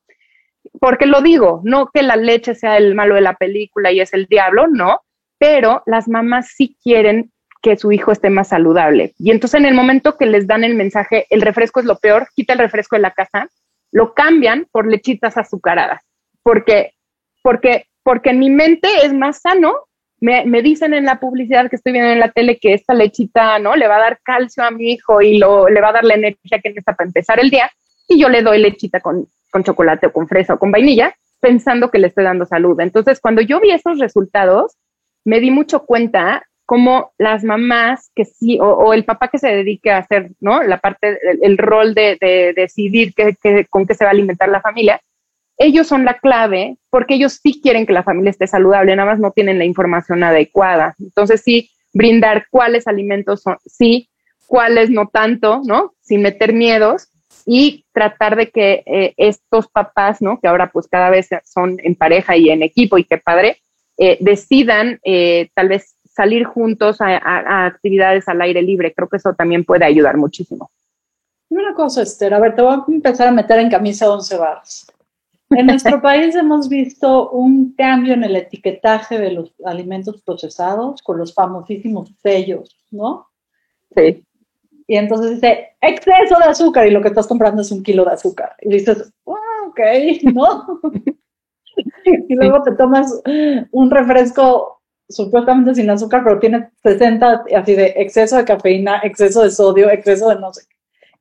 porque 0.79 1.05
lo 1.05 1.21
digo, 1.21 1.61
no 1.63 1.89
que 1.93 2.03
la 2.03 2.15
leche 2.15 2.55
sea 2.55 2.77
el 2.77 2.95
malo 2.95 3.15
de 3.15 3.21
la 3.21 3.35
película 3.35 3.91
y 3.91 3.99
es 3.99 4.13
el 4.13 4.25
diablo, 4.25 4.67
no, 4.67 5.01
pero 5.37 5.83
las 5.85 6.07
mamás 6.07 6.47
sí 6.55 6.77
quieren 6.83 7.31
que 7.61 7.77
su 7.77 7.91
hijo 7.91 8.11
esté 8.11 8.29
más 8.29 8.49
saludable. 8.49 9.13
Y 9.17 9.31
entonces 9.31 9.59
en 9.59 9.65
el 9.65 9.73
momento 9.73 10.17
que 10.17 10.25
les 10.25 10.47
dan 10.47 10.63
el 10.63 10.75
mensaje, 10.75 11.25
el 11.29 11.41
refresco 11.41 11.79
es 11.79 11.85
lo 11.85 11.97
peor, 11.97 12.27
quita 12.35 12.53
el 12.53 12.59
refresco 12.59 12.95
de 12.95 13.01
la 13.01 13.11
casa, 13.11 13.49
lo 13.91 14.13
cambian 14.13 14.67
por 14.71 14.87
lechitas 14.87 15.37
azucaradas, 15.37 16.01
porque, 16.43 16.93
porque, 17.41 17.85
porque 18.03 18.29
en 18.31 18.39
mi 18.39 18.49
mente 18.49 18.87
es 19.03 19.13
más 19.13 19.41
sano. 19.41 19.75
Me, 20.19 20.45
me, 20.45 20.63
dicen 20.63 20.95
en 20.95 21.05
la 21.05 21.19
publicidad 21.19 21.69
que 21.69 21.75
estoy 21.75 21.93
viendo 21.93 22.11
en 22.11 22.19
la 22.19 22.31
tele 22.31 22.57
que 22.57 22.73
esta 22.73 22.95
lechita, 22.95 23.59
¿no? 23.59 23.75
Le 23.75 23.87
va 23.87 23.97
a 23.97 24.01
dar 24.01 24.19
calcio 24.23 24.63
a 24.63 24.71
mi 24.71 24.93
hijo 24.93 25.21
y 25.21 25.37
lo, 25.37 25.69
le 25.69 25.79
va 25.79 25.89
a 25.89 25.93
dar 25.93 26.03
la 26.03 26.15
energía 26.15 26.59
que 26.59 26.69
necesita 26.69 26.93
para 26.93 27.07
empezar 27.07 27.39
el 27.39 27.51
día. 27.51 27.69
Y 28.07 28.19
yo 28.19 28.27
le 28.27 28.41
doy 28.41 28.57
lechita 28.57 28.99
con, 28.99 29.27
con 29.57 29.63
chocolate 29.63 30.07
o 30.07 30.11
con 30.11 30.27
fresa 30.27 30.53
o 30.53 30.59
con 30.59 30.71
vainilla, 30.71 31.15
pensando 31.39 31.89
que 31.89 31.97
le 31.97 32.07
estoy 32.07 32.25
dando 32.25 32.45
salud. 32.45 32.79
Entonces, 32.79 33.19
cuando 33.19 33.41
yo 33.41 33.59
vi 33.59 33.71
esos 33.71 33.97
resultados, 33.97 34.77
me 35.25 35.39
di 35.39 35.49
mucho 35.49 35.85
cuenta 35.85 36.43
como 36.65 37.11
las 37.17 37.43
mamás 37.43 38.11
que 38.13 38.25
sí, 38.25 38.59
o, 38.61 38.93
el 38.93 39.03
papá 39.03 39.29
que 39.29 39.39
se 39.39 39.47
dedique 39.47 39.89
a 39.89 39.99
hacer, 39.99 40.31
¿no? 40.39 40.61
La 40.61 40.77
parte, 40.77 41.17
el, 41.41 41.57
rol 41.57 41.95
de, 41.95 42.53
decidir 42.55 43.13
con 43.69 43.87
qué 43.87 43.95
se 43.95 44.03
va 44.03 44.11
a 44.11 44.13
alimentar 44.13 44.49
la 44.49 44.61
familia, 44.61 45.01
ellos 45.57 45.87
son 45.87 46.05
la 46.05 46.19
clave 46.19 46.77
porque 46.91 47.15
ellos 47.15 47.39
sí 47.41 47.59
quieren 47.61 47.87
que 47.87 47.93
la 47.93 48.03
familia 48.03 48.29
esté 48.29 48.45
saludable, 48.45 48.95
nada 48.95 49.09
más 49.09 49.19
no 49.19 49.31
tienen 49.31 49.57
la 49.57 49.65
información 49.65 50.23
adecuada. 50.23 50.93
Entonces, 50.99 51.41
sí, 51.41 51.71
brindar 51.93 52.45
cuáles 52.51 52.85
alimentos 52.85 53.41
son, 53.41 53.57
sí, 53.65 54.09
cuáles 54.45 54.91
no 54.91 55.07
tanto, 55.07 55.61
¿no? 55.65 55.93
Sin 56.01 56.21
meter 56.21 56.53
miedos 56.53 57.07
y 57.49 57.85
tratar 57.93 58.35
de 58.35 58.49
que 58.49 58.83
eh, 58.85 59.13
estos 59.15 59.69
papás, 59.69 60.21
¿no? 60.21 60.37
Que 60.37 60.49
ahora 60.49 60.69
pues 60.69 60.85
cada 60.89 61.09
vez 61.09 61.29
son 61.45 61.77
en 61.81 61.95
pareja 61.95 62.35
y 62.35 62.49
en 62.49 62.61
equipo 62.61 62.97
y 62.97 63.05
qué 63.05 63.17
padre, 63.17 63.61
eh, 63.97 64.17
decidan 64.19 64.99
eh, 65.01 65.49
tal 65.53 65.69
vez 65.69 65.95
salir 66.03 66.43
juntos 66.43 66.97
a, 66.99 67.65
actividades 67.65 68.27
al 68.27 68.41
aire 68.41 68.61
libre. 68.61 68.93
Creo 68.93 69.07
que 69.07 69.15
eso 69.15 69.33
también 69.33 69.63
puede 69.63 69.85
ayudar 69.85 70.17
muchísimo. 70.17 70.69
Una 71.47 71.73
cosa, 71.73 72.01
Esther, 72.01 72.33
a 72.33 72.39
ver, 72.39 72.53
te 72.53 72.61
voy 72.61 72.73
a 72.73 72.83
empezar 72.85 73.29
a 73.29 73.31
meter 73.31 73.59
en 73.59 73.69
camisa 73.69 74.11
11 74.11 74.37
barras. 74.37 74.87
En 75.49 75.67
nuestro 75.67 76.01
país 76.01 76.35
hemos 76.35 76.67
visto 76.67 77.29
un 77.29 77.73
cambio 77.75 78.13
en 78.13 78.25
el 78.25 78.35
etiquetaje 78.35 79.19
de 79.19 79.31
los 79.31 79.53
alimentos 79.63 80.21
procesados 80.21 81.01
con 81.01 81.17
los 81.17 81.33
famosísimos 81.33 82.13
sellos, 82.21 82.75
¿no? 82.91 83.27
Sí. 83.95 84.26
Y 84.87 84.95
entonces 84.95 85.31
dice, 85.31 85.75
exceso 85.81 86.39
de 86.39 86.45
azúcar 86.45 86.87
y 86.87 86.91
lo 86.91 87.01
que 87.01 87.09
estás 87.09 87.27
comprando 87.27 87.61
es 87.61 87.71
un 87.71 87.83
kilo 87.83 88.05
de 88.05 88.11
azúcar. 88.11 88.55
Y 88.61 88.69
dices, 88.69 89.11
oh, 89.25 89.37
ok, 89.67 89.79
¿no? 90.33 90.81
y 92.05 92.35
luego 92.35 92.63
te 92.63 92.71
tomas 92.71 93.21
un 93.71 93.91
refresco 93.91 94.81
supuestamente 95.09 95.75
sin 95.75 95.89
azúcar, 95.89 96.23
pero 96.23 96.39
tiene 96.39 96.69
60 96.83 97.45
así 97.55 97.75
de 97.75 97.93
exceso 97.97 98.37
de 98.37 98.45
cafeína, 98.45 98.99
exceso 99.03 99.43
de 99.43 99.51
sodio, 99.51 99.89
exceso 99.89 100.29
de 100.29 100.39
no 100.39 100.53
sé 100.53 100.65
qué. 100.69 100.75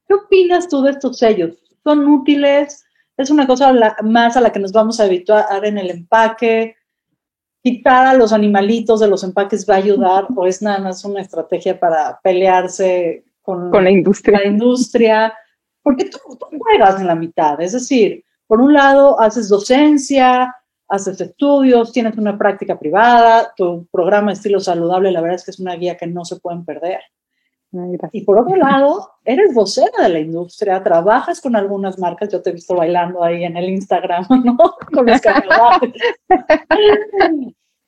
¿Qué 0.08 0.14
opinas 0.14 0.68
tú 0.68 0.82
de 0.82 0.92
estos 0.92 1.18
sellos? 1.18 1.56
¿Son 1.82 2.06
útiles? 2.06 2.84
¿Es 3.16 3.30
una 3.30 3.46
cosa 3.46 3.72
más 4.02 4.36
a 4.36 4.40
la 4.40 4.50
que 4.50 4.60
nos 4.60 4.72
vamos 4.72 5.00
a 5.00 5.04
habituar 5.04 5.64
en 5.64 5.78
el 5.78 5.90
empaque? 5.90 6.76
¿Quitar 7.62 8.06
a 8.06 8.14
los 8.14 8.32
animalitos 8.32 9.00
de 9.00 9.08
los 9.08 9.24
empaques 9.24 9.68
va 9.68 9.74
a 9.74 9.78
ayudar 9.78 10.28
o 10.36 10.46
es 10.46 10.62
nada 10.62 10.78
más 10.78 11.04
una 11.04 11.20
estrategia 11.20 11.80
para 11.80 12.20
pelearse 12.22 13.25
con, 13.46 13.84
la 13.84 13.90
industria? 13.90 14.40
La 14.40 14.46
industria? 14.46 15.32
Porque 15.82 16.10
tú 16.10 16.18
juegas 16.58 17.00
en 17.00 17.06
la 17.06 17.14
mitad, 17.14 17.60
es 17.60 17.72
decir, 17.72 18.24
por 18.48 18.60
un 18.60 18.74
lado 18.74 19.20
haces 19.20 19.48
docencia, 19.48 20.54
haces 20.88 21.20
estudios, 21.20 21.92
tienes 21.92 22.16
una 22.18 22.36
práctica 22.36 22.78
privada, 22.78 23.52
tu 23.56 23.86
programa 23.92 24.32
Estilo 24.32 24.58
Saludable, 24.60 25.12
la 25.12 25.20
verdad 25.20 25.36
es 25.36 25.44
que 25.44 25.52
es 25.52 25.60
una 25.60 25.76
guía 25.76 25.96
que 25.96 26.08
no 26.08 26.24
se 26.24 26.36
pueden 26.36 26.64
perder. 26.64 27.00
y 28.12 28.24
por 28.24 28.38
otro 28.38 28.56
lado, 28.56 29.12
eres 29.24 29.54
vocera 29.54 30.02
de 30.02 30.08
la 30.08 30.18
industria, 30.20 30.82
trabajas 30.82 31.40
con 31.40 31.54
algunas 31.54 31.98
marcas, 31.98 32.30
yo 32.30 32.42
te 32.42 32.50
he 32.50 32.54
visto 32.54 32.74
bailando 32.74 33.22
ahí 33.22 33.44
en 33.44 33.56
el 33.56 33.68
Instagram, 33.68 34.24
¿no? 34.44 34.56
Con 34.92 35.06
los 35.06 35.20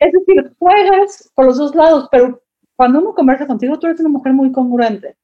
Es 0.01 0.12
decir, 0.12 0.55
juegas 0.59 1.33
por 1.35 1.47
los 1.47 1.59
dos 1.59 1.75
lados, 1.75 2.09
pero 2.12 2.40
cuando 2.77 3.01
uno 3.01 3.12
conversa 3.12 3.44
contigo, 3.44 3.77
tú 3.77 3.88
eres 3.88 3.99
una 3.99 4.11
mujer 4.11 4.33
muy 4.33 4.53
congruente. 4.53 5.16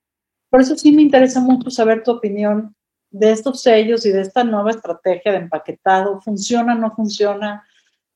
Por 0.54 0.60
eso 0.60 0.76
sí 0.76 0.92
me 0.92 1.02
interesa 1.02 1.40
mucho 1.40 1.68
saber 1.68 2.04
tu 2.04 2.12
opinión 2.12 2.76
de 3.10 3.32
estos 3.32 3.60
sellos 3.60 4.06
y 4.06 4.12
de 4.12 4.20
esta 4.20 4.44
nueva 4.44 4.70
estrategia 4.70 5.32
de 5.32 5.38
empaquetado? 5.38 6.20
¿Funciona, 6.20 6.76
no 6.76 6.92
funciona? 6.92 7.66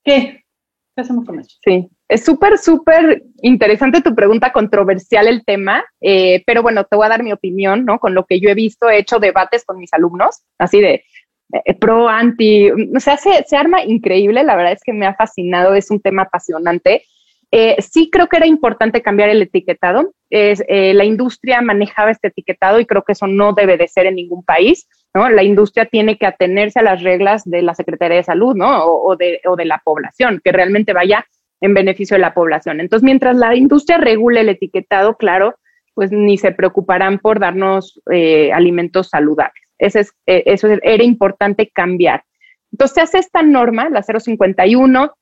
¿Qué? 0.05 0.44
¿Qué 0.94 1.03
hacemos 1.03 1.24
con 1.24 1.40
eso? 1.40 1.59
Sí, 1.64 1.90
es 2.07 2.24
súper, 2.24 2.57
súper 2.59 3.24
interesante 3.42 4.03
tu 4.03 4.14
pregunta, 4.14 4.53
controversial 4.53 5.27
el 5.27 5.44
tema, 5.44 5.85
eh, 6.01 6.44
pero 6.46 6.62
bueno, 6.62 6.85
te 6.85 6.94
voy 6.94 7.07
a 7.07 7.09
dar 7.09 7.24
mi 7.24 7.33
opinión, 7.33 7.85
¿no? 7.85 7.98
Con 7.98 8.14
lo 8.14 8.24
que 8.24 8.38
yo 8.38 8.51
he 8.51 8.55
visto, 8.55 8.88
he 8.88 8.98
hecho 8.98 9.18
debates 9.18 9.64
con 9.64 9.77
mis 9.77 9.92
alumnos, 9.92 10.44
así 10.59 10.81
de 10.81 11.03
eh, 11.64 11.74
pro, 11.74 12.09
anti, 12.09 12.70
o 12.70 13.01
sea, 13.01 13.16
se, 13.16 13.42
se 13.48 13.57
arma 13.57 13.83
increíble, 13.83 14.44
la 14.44 14.55
verdad 14.55 14.74
es 14.74 14.83
que 14.85 14.92
me 14.92 15.07
ha 15.07 15.14
fascinado, 15.16 15.74
es 15.74 15.90
un 15.90 16.01
tema 16.01 16.22
apasionante. 16.22 17.03
Eh, 17.50 17.76
sí 17.80 18.11
creo 18.11 18.28
que 18.28 18.37
era 18.37 18.46
importante 18.46 19.02
cambiar 19.02 19.30
el 19.30 19.42
etiquetado. 19.42 20.12
Es, 20.28 20.62
eh, 20.68 20.92
la 20.92 21.04
industria 21.04 21.62
manejaba 21.62 22.11
este 22.11 22.28
etiquetado 22.28 22.78
y 22.78 22.87
creo 22.87 23.02
que 23.02 23.12
eso 23.12 23.26
no 23.26 23.54
debe 23.54 23.78
de 23.78 23.88
ser 23.88 24.06
en 24.06 24.16
ningún 24.16 24.44
país. 24.44 24.88
La 25.14 25.42
industria 25.42 25.87
tiene 25.87 26.16
que 26.16 26.26
atenerse 26.26 26.78
a 26.78 26.82
las 26.82 27.02
reglas 27.02 27.42
de 27.44 27.62
la 27.62 27.74
Secretaría 27.74 28.18
de 28.18 28.22
Salud 28.22 28.54
¿no? 28.54 28.84
o, 28.84 29.16
de, 29.16 29.40
la 29.64 29.80
población, 29.82 30.40
que 30.44 30.52
realmente 30.52 30.92
vaya 30.92 31.26
en 31.61 31.74
beneficio 31.74 32.14
de 32.14 32.20
la 32.20 32.34
población. 32.34 32.78
Entonces, 32.78 33.02
mientras 33.02 33.37
la 33.37 33.56
industria 33.56 33.98
regule 33.98 34.42
el 34.42 34.50
etiquetado, 34.50 35.16
claro, 35.16 35.56
pues 35.94 36.12
ni 36.12 36.38
se 36.38 36.52
preocuparán 36.52 37.18
por 37.18 37.40
darnos 37.40 38.00
eh, 38.12 38.52
alimentos 38.52 39.08
saludables. 39.08 39.61
Ese 39.78 40.00
es, 40.00 40.14
eso 40.26 40.68
era 40.68 41.02
importante 41.02 41.68
cambiar. 41.68 42.22
Entonces, 42.70 42.98
hace 42.98 43.18
esta 43.18 43.42
norma, 43.42 43.88
la 43.88 44.02
051, 44.04 45.14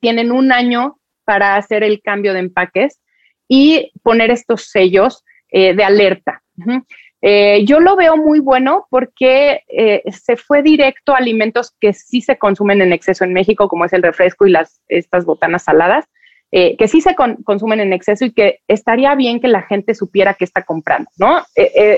tienen 0.00 0.32
un 0.32 0.52
año 0.52 0.99
para 1.30 1.54
hacer 1.54 1.84
el 1.84 2.02
cambio 2.02 2.32
de 2.32 2.40
empaques 2.40 2.98
y 3.46 3.92
poner 4.02 4.32
estos 4.32 4.64
sellos 4.64 5.22
eh, 5.52 5.74
de 5.76 5.84
alerta. 5.84 6.42
Eh, 7.22 7.64
yo 7.64 7.78
lo 7.78 7.94
veo 7.94 8.16
muy 8.16 8.40
bueno 8.40 8.88
porque 8.90 9.62
eh, 9.68 10.02
se 10.10 10.36
fue 10.36 10.64
directo 10.64 11.14
a 11.14 11.18
alimentos 11.18 11.72
que 11.80 11.92
sí 11.92 12.20
se 12.20 12.36
consumen 12.36 12.82
en 12.82 12.92
exceso 12.92 13.22
en 13.22 13.32
México, 13.32 13.68
como 13.68 13.84
es 13.84 13.92
el 13.92 14.02
refresco 14.02 14.44
y 14.44 14.50
las, 14.50 14.80
estas 14.88 15.24
botanas 15.24 15.62
saladas, 15.62 16.04
que 16.50 16.88
sí 16.88 17.00
se 17.00 17.14
consumen 17.14 17.78
en 17.78 17.92
exceso 17.92 18.24
y 18.24 18.32
que 18.32 18.58
estaría 18.66 19.14
bien 19.14 19.38
que 19.38 19.46
la 19.46 19.62
gente 19.62 19.94
supiera 19.94 20.34
qué 20.34 20.44
está 20.44 20.64
comprando, 20.64 21.08
¿no? 21.16 21.44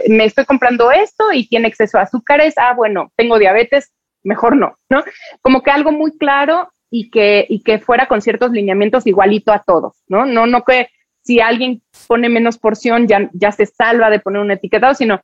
me 0.08 0.26
estoy 0.26 0.44
comprando 0.44 0.90
esto 0.90 1.32
y 1.32 1.48
tiene 1.48 1.68
exceso 1.68 1.96
de 1.96 2.04
azúcares, 2.04 2.52
ah, 2.58 2.74
bueno, 2.76 3.10
tengo 3.16 3.38
diabetes, 3.38 3.94
mejor 4.24 4.56
no, 4.56 4.76
¿no? 4.90 5.02
Como 5.40 5.62
que 5.62 5.70
algo 5.70 5.90
muy 5.90 6.18
claro 6.18 6.71
y 6.94 7.08
que, 7.08 7.46
y 7.48 7.62
que 7.62 7.78
fuera 7.78 8.06
con 8.06 8.20
ciertos 8.20 8.50
lineamientos 8.50 9.06
igualito 9.06 9.50
a 9.50 9.62
todos, 9.66 9.94
¿no? 10.08 10.26
No, 10.26 10.46
no 10.46 10.62
que 10.62 10.88
si 11.22 11.40
alguien 11.40 11.80
pone 12.06 12.28
menos 12.28 12.58
porción 12.58 13.08
ya, 13.08 13.30
ya 13.32 13.50
se 13.50 13.64
salva 13.64 14.10
de 14.10 14.20
poner 14.20 14.42
un 14.42 14.50
etiquetado, 14.50 14.92
sino 14.92 15.22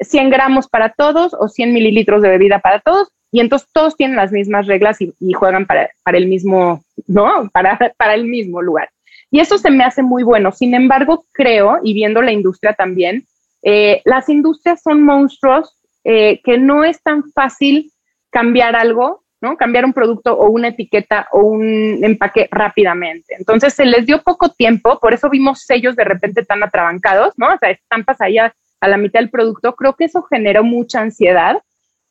100 0.00 0.30
gramos 0.30 0.66
para 0.66 0.94
todos 0.94 1.36
o 1.38 1.48
100 1.48 1.74
mililitros 1.74 2.22
de 2.22 2.30
bebida 2.30 2.60
para 2.60 2.80
todos, 2.80 3.12
y 3.30 3.40
entonces 3.40 3.68
todos 3.70 3.96
tienen 3.96 4.16
las 4.16 4.32
mismas 4.32 4.66
reglas 4.66 4.96
y, 5.02 5.12
juegan 5.34 5.66
para, 5.66 5.90
para, 6.04 6.16
el 6.16 6.26
mismo, 6.26 6.82
¿no? 7.06 7.50
Para, 7.52 7.76
para 7.98 8.14
el 8.14 8.24
mismo 8.24 8.62
lugar. 8.62 8.88
Y 9.30 9.40
eso 9.40 9.58
se 9.58 9.70
me 9.70 9.84
hace 9.84 10.02
muy 10.02 10.22
bueno. 10.22 10.52
Sin 10.52 10.72
embargo, 10.72 11.26
creo, 11.32 11.80
y 11.82 11.92
viendo 11.92 12.22
la 12.22 12.32
industria 12.32 12.72
también, 12.72 13.26
eh, 13.62 14.00
las 14.06 14.30
industrias 14.30 14.80
son 14.82 15.02
monstruos 15.02 15.76
eh, 16.04 16.40
que 16.44 16.56
no 16.56 16.82
es 16.84 17.02
tan 17.02 17.24
fácil 17.32 17.90
cambiar 18.30 18.74
algo 18.74 19.23
Cambiar 19.56 19.84
un 19.84 19.92
producto 19.92 20.34
o 20.34 20.48
una 20.50 20.68
etiqueta 20.68 21.28
o 21.32 21.40
un 21.40 21.98
empaque 22.02 22.48
rápidamente. 22.50 23.36
Entonces 23.38 23.74
se 23.74 23.84
les 23.84 24.06
dio 24.06 24.22
poco 24.22 24.48
tiempo, 24.48 24.98
por 25.00 25.12
eso 25.12 25.28
vimos 25.30 25.62
sellos 25.62 25.96
de 25.96 26.04
repente 26.04 26.44
tan 26.44 26.62
atrabancados, 26.62 27.34
¿no? 27.36 27.48
O 27.48 27.58
sea, 27.58 27.70
estampas 27.70 28.20
ahí 28.20 28.38
a, 28.38 28.54
la 28.80 28.96
mitad 28.98 29.20
del 29.20 29.30
producto. 29.30 29.74
Creo 29.76 29.94
que 29.94 30.04
eso 30.04 30.22
generó 30.22 30.62
mucha 30.62 31.00
ansiedad 31.00 31.56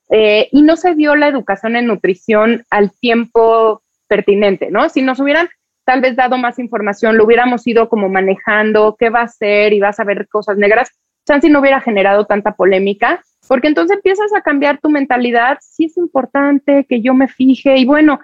eh, 0.10 0.50
y 0.52 0.63
no 0.63 0.76
se 0.76 0.96
dio 0.96 1.15
la 1.15 1.28
educación 1.28 1.76
en 1.76 1.86
nutrición 1.86 2.65
al 2.72 2.91
tiempo 2.91 3.84
pertinente, 4.08 4.72
¿no? 4.72 4.89
Si 4.89 5.02
nos 5.02 5.19
hubieran 5.19 5.50
tal 5.86 6.02
vez 6.02 6.15
dado 6.15 6.38
más 6.38 6.60
información, 6.60 7.17
lo 7.17 7.26
hubiéramos 7.26 7.67
ido 7.67 7.89
como 7.89 8.10
manejando, 8.10 8.96
qué 8.98 9.10
va 9.10 9.22
a 9.22 9.28
ser 9.28 9.74
y 9.74 9.80
vas 9.80 10.00
a 10.00 10.04
ver 10.04 10.28
cosas 10.30 10.58
negras, 10.58 10.89
chance 11.28 11.50
no 11.50 11.60
hubiera 11.60 11.82
generado 11.82 12.26
tanta 12.26 12.54
polémica 12.54 13.22
porque 13.48 13.68
entonces 13.68 13.98
empiezas 13.98 14.34
a 14.34 14.42
cambiar 14.42 14.80
tu 14.80 14.90
mentalidad, 14.90 15.58
sí 15.62 15.86
es 15.86 15.98
importante 15.98 16.86
que 16.88 17.02
yo 17.02 17.14
me 17.14 17.28
fije 17.28 17.78
y 17.78 17.86
bueno, 17.86 18.20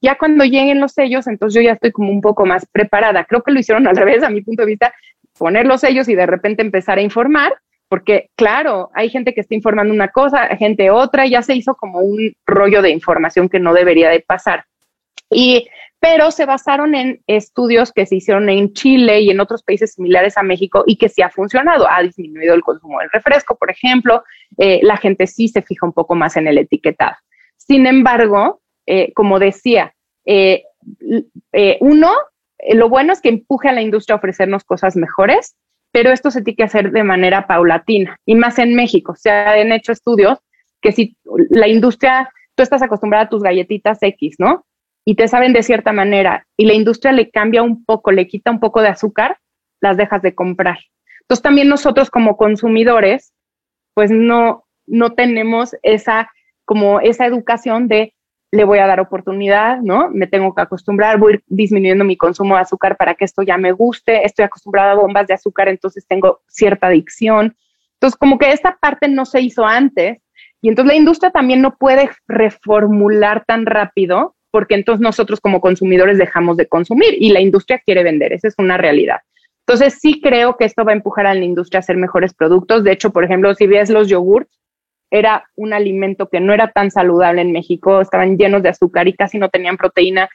ya 0.00 0.16
cuando 0.16 0.44
lleguen 0.44 0.80
los 0.80 0.92
sellos, 0.92 1.26
entonces 1.26 1.54
yo 1.54 1.66
ya 1.66 1.72
estoy 1.72 1.92
como 1.92 2.10
un 2.10 2.20
poco 2.20 2.44
más 2.44 2.66
preparada. 2.66 3.24
Creo 3.24 3.42
que 3.42 3.52
lo 3.52 3.60
hicieron 3.60 3.86
al 3.88 3.96
revés, 3.96 4.22
a 4.22 4.30
mi 4.30 4.42
punto 4.42 4.62
de 4.62 4.66
vista, 4.66 4.94
poner 5.38 5.66
los 5.66 5.80
sellos 5.80 6.08
y 6.08 6.14
de 6.14 6.26
repente 6.26 6.62
empezar 6.62 6.98
a 6.98 7.02
informar, 7.02 7.54
porque 7.88 8.30
claro, 8.36 8.90
hay 8.94 9.08
gente 9.08 9.34
que 9.34 9.40
está 9.40 9.54
informando 9.54 9.94
una 9.94 10.08
cosa, 10.08 10.48
gente 10.56 10.90
otra, 10.90 11.26
ya 11.26 11.42
se 11.42 11.54
hizo 11.54 11.74
como 11.74 12.00
un 12.00 12.34
rollo 12.46 12.82
de 12.82 12.90
información 12.90 13.48
que 13.48 13.60
no 13.60 13.72
debería 13.72 14.10
de 14.10 14.20
pasar. 14.20 14.64
Y 15.30 15.68
pero 16.04 16.30
se 16.30 16.44
basaron 16.44 16.94
en 16.94 17.22
estudios 17.26 17.90
que 17.90 18.04
se 18.04 18.16
hicieron 18.16 18.50
en 18.50 18.74
Chile 18.74 19.22
y 19.22 19.30
en 19.30 19.40
otros 19.40 19.62
países 19.62 19.94
similares 19.94 20.36
a 20.36 20.42
México 20.42 20.84
y 20.86 20.96
que 20.96 21.08
sí 21.08 21.22
ha 21.22 21.30
funcionado. 21.30 21.86
Ha 21.90 22.02
disminuido 22.02 22.54
el 22.54 22.60
consumo 22.60 22.98
del 23.00 23.08
refresco, 23.10 23.56
por 23.56 23.70
ejemplo, 23.70 24.22
eh, 24.58 24.80
la 24.82 24.98
gente 24.98 25.26
sí 25.26 25.48
se 25.48 25.62
fija 25.62 25.86
un 25.86 25.94
poco 25.94 26.14
más 26.14 26.36
en 26.36 26.46
el 26.46 26.58
etiquetado. 26.58 27.16
Sin 27.56 27.86
embargo, 27.86 28.60
eh, 28.84 29.14
como 29.14 29.38
decía, 29.38 29.94
eh, 30.26 30.64
uno, 31.80 32.12
lo 32.74 32.90
bueno 32.90 33.14
es 33.14 33.22
que 33.22 33.30
empuje 33.30 33.70
a 33.70 33.72
la 33.72 33.80
industria 33.80 34.16
a 34.16 34.18
ofrecernos 34.18 34.62
cosas 34.64 34.96
mejores, 34.96 35.56
pero 35.90 36.10
esto 36.10 36.30
se 36.30 36.42
tiene 36.42 36.56
que 36.56 36.64
hacer 36.64 36.92
de 36.92 37.02
manera 37.02 37.46
paulatina 37.46 38.18
y 38.26 38.34
más 38.34 38.58
en 38.58 38.74
México. 38.74 39.14
Se 39.16 39.30
han 39.30 39.72
hecho 39.72 39.92
estudios 39.92 40.38
que 40.82 40.92
si 40.92 41.16
la 41.48 41.66
industria, 41.66 42.30
tú 42.54 42.62
estás 42.62 42.82
acostumbrada 42.82 43.24
a 43.24 43.28
tus 43.30 43.42
galletitas 43.42 44.02
X, 44.02 44.36
¿no? 44.38 44.66
Y 45.04 45.16
te 45.16 45.28
saben 45.28 45.52
de 45.52 45.62
cierta 45.62 45.92
manera 45.92 46.46
y 46.56 46.66
la 46.66 46.74
industria 46.74 47.12
le 47.12 47.30
cambia 47.30 47.62
un 47.62 47.84
poco, 47.84 48.10
le 48.10 48.26
quita 48.26 48.50
un 48.50 48.60
poco 48.60 48.80
de 48.80 48.88
azúcar, 48.88 49.38
las 49.80 49.96
dejas 49.96 50.22
de 50.22 50.34
comprar. 50.34 50.78
Entonces 51.20 51.42
también 51.42 51.68
nosotros 51.68 52.10
como 52.10 52.36
consumidores, 52.36 53.32
pues 53.94 54.10
no, 54.10 54.64
no 54.86 55.12
tenemos 55.12 55.76
esa, 55.82 56.30
como 56.64 57.00
esa 57.00 57.26
educación 57.26 57.88
de 57.88 58.14
le 58.50 58.64
voy 58.64 58.78
a 58.78 58.86
dar 58.86 59.00
oportunidad, 59.00 59.80
¿no? 59.80 60.10
Me 60.10 60.28
tengo 60.28 60.54
que 60.54 60.62
acostumbrar, 60.62 61.18
voy 61.18 61.42
disminuyendo 61.46 62.04
mi 62.04 62.16
consumo 62.16 62.54
de 62.54 62.60
azúcar 62.60 62.96
para 62.96 63.14
que 63.14 63.24
esto 63.24 63.42
ya 63.42 63.58
me 63.58 63.72
guste, 63.72 64.24
estoy 64.24 64.44
acostumbrada 64.44 64.92
a 64.92 64.96
bombas 64.96 65.26
de 65.26 65.34
azúcar, 65.34 65.68
entonces 65.68 66.06
tengo 66.06 66.40
cierta 66.46 66.86
adicción. 66.86 67.56
Entonces, 67.94 68.16
como 68.16 68.38
que 68.38 68.52
esta 68.52 68.76
parte 68.80 69.08
no 69.08 69.24
se 69.24 69.40
hizo 69.40 69.66
antes 69.66 70.22
y 70.60 70.68
entonces 70.68 70.92
la 70.92 70.98
industria 70.98 71.32
también 71.32 71.62
no 71.62 71.76
puede 71.76 72.08
reformular 72.28 73.44
tan 73.44 73.66
rápido 73.66 74.33
porque 74.54 74.76
entonces 74.76 75.00
nosotros 75.00 75.40
como 75.40 75.60
consumidores 75.60 76.16
dejamos 76.16 76.56
de 76.56 76.68
consumir 76.68 77.16
y 77.18 77.32
la 77.32 77.40
industria 77.40 77.82
quiere 77.84 78.04
vender, 78.04 78.32
esa 78.32 78.46
es 78.46 78.54
una 78.56 78.76
realidad. 78.76 79.16
Entonces 79.66 79.98
sí 80.00 80.20
creo 80.20 80.56
que 80.56 80.64
esto 80.64 80.84
va 80.84 80.92
a 80.92 80.94
empujar 80.94 81.26
a 81.26 81.34
la 81.34 81.44
industria 81.44 81.78
a 81.78 81.80
hacer 81.80 81.96
mejores 81.96 82.34
productos. 82.34 82.84
De 82.84 82.92
hecho, 82.92 83.10
por 83.10 83.24
ejemplo, 83.24 83.52
si 83.56 83.66
ves 83.66 83.90
los 83.90 84.08
yogurts, 84.08 84.60
era 85.10 85.44
un 85.56 85.72
alimento 85.72 86.28
que 86.28 86.38
no 86.38 86.54
era 86.54 86.70
tan 86.70 86.92
saludable 86.92 87.42
en 87.42 87.50
México, 87.50 88.00
estaban 88.00 88.38
llenos 88.38 88.62
de 88.62 88.68
azúcar 88.68 89.08
y 89.08 89.14
casi 89.14 89.38
no 89.38 89.48
tenían 89.48 89.76
proteína, 89.76 90.28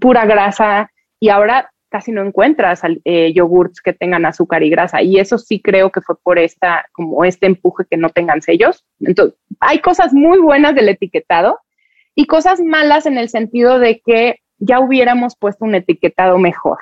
pura 0.00 0.26
grasa, 0.26 0.90
y 1.20 1.28
ahora 1.28 1.70
casi 1.88 2.10
no 2.10 2.26
encuentras 2.26 2.82
eh, 3.04 3.32
yogurts 3.32 3.80
que 3.80 3.92
tengan 3.92 4.26
azúcar 4.26 4.64
y 4.64 4.70
grasa. 4.70 5.02
Y 5.02 5.20
eso 5.20 5.38
sí 5.38 5.60
creo 5.62 5.92
que 5.92 6.00
fue 6.00 6.16
por 6.20 6.40
esta, 6.40 6.84
como 6.90 7.24
este 7.24 7.46
empuje 7.46 7.84
que 7.88 7.96
no 7.96 8.08
tengan 8.10 8.42
sellos. 8.42 8.84
Entonces, 8.98 9.38
hay 9.60 9.78
cosas 9.78 10.12
muy 10.12 10.40
buenas 10.40 10.74
del 10.74 10.88
etiquetado 10.88 11.60
y 12.16 12.26
cosas 12.26 12.60
malas 12.60 13.06
en 13.06 13.18
el 13.18 13.28
sentido 13.28 13.78
de 13.78 14.00
que 14.04 14.40
ya 14.58 14.80
hubiéramos 14.80 15.36
puesto 15.36 15.64
un 15.64 15.74
etiquetado 15.74 16.38
mejor. 16.38 16.78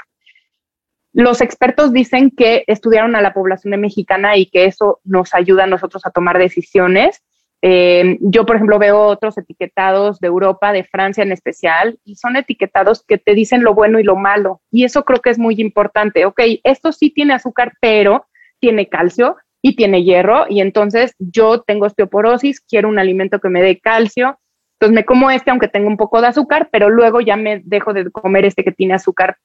Los 1.13 1.41
expertos 1.41 1.93
dicen 1.93 2.31
que 2.31 2.65
estudiaron 2.67 3.15
a 3.17 3.21
la 3.21 3.35
población 3.35 3.79
mexicana 3.81 4.37
y 4.37 4.47
que 4.47 4.65
eso 4.65 5.01
nos 5.05 5.35
ayuda 5.35 5.65
a 5.65 5.69
nosotros 5.69 6.07
a 6.07 6.11
tomar 6.11 6.39
decisiones. 6.39 7.23
Eh, 7.63 8.19
yo, 8.21 8.47
por 8.47 8.57
ejemplo, 8.57 8.79
veo 8.79 9.01
otros 9.01 9.37
etiquetados 9.37 10.21
de 10.21 10.29
Europa, 10.29 10.73
de 10.73 10.85
Francia 10.85 11.23
en 11.23 11.33
especial, 11.33 11.99
y 12.05 12.17
son 12.17 12.37
etiquetados 12.37 13.05
que 13.05 13.19
te 13.19 13.35
dicen 13.35 13.65
lo 13.65 13.75
bueno 13.75 13.99
y 13.99 14.05
lo 14.05 14.17
malo. 14.17 14.61
Y 14.71 14.85
eso 14.85 15.05
creo 15.05 15.21
que 15.21 15.31
es 15.31 15.39
muy 15.39 15.57
importante. 15.61 16.27
Ok, 16.27 16.41
esto 16.63 16.93
sí 16.93 17.11
tiene 17.11 17.35
azúcar, 17.35 17.73
pero 17.81 18.27
tiene 18.61 18.89
calcio 18.89 19.37
y 19.63 19.77
tiene 19.77 20.05
hierro, 20.05 20.45
y 20.49 20.61
entonces 20.61 21.15
yo 21.19 21.63
tengo 21.63 21.87
osteoporosis, 21.87 22.61
quiero 22.61 22.89
un 22.89 22.99
alimento 22.99 23.41
que 23.41 23.49
me 23.49 23.63
dé 23.63 23.81
calcio, 23.81 24.39
entonces 24.85 24.95
me 24.95 25.05
como 25.05 25.31
este 25.31 25.51
aunque 25.51 25.69
tenga 25.69 25.89
un 25.89 25.97
poco 25.97 26.21
de 26.21 26.29
azúcar, 26.29 26.69
pero 26.71 26.91
luego 26.91 27.21
ya 27.21 27.37
me 27.37 27.61
dejo 27.65 27.93
de 27.93 28.11
comer 28.11 28.45
este 28.45 28.65
que 28.65 28.73
tiene 28.73 28.95
azúcar 28.95 29.39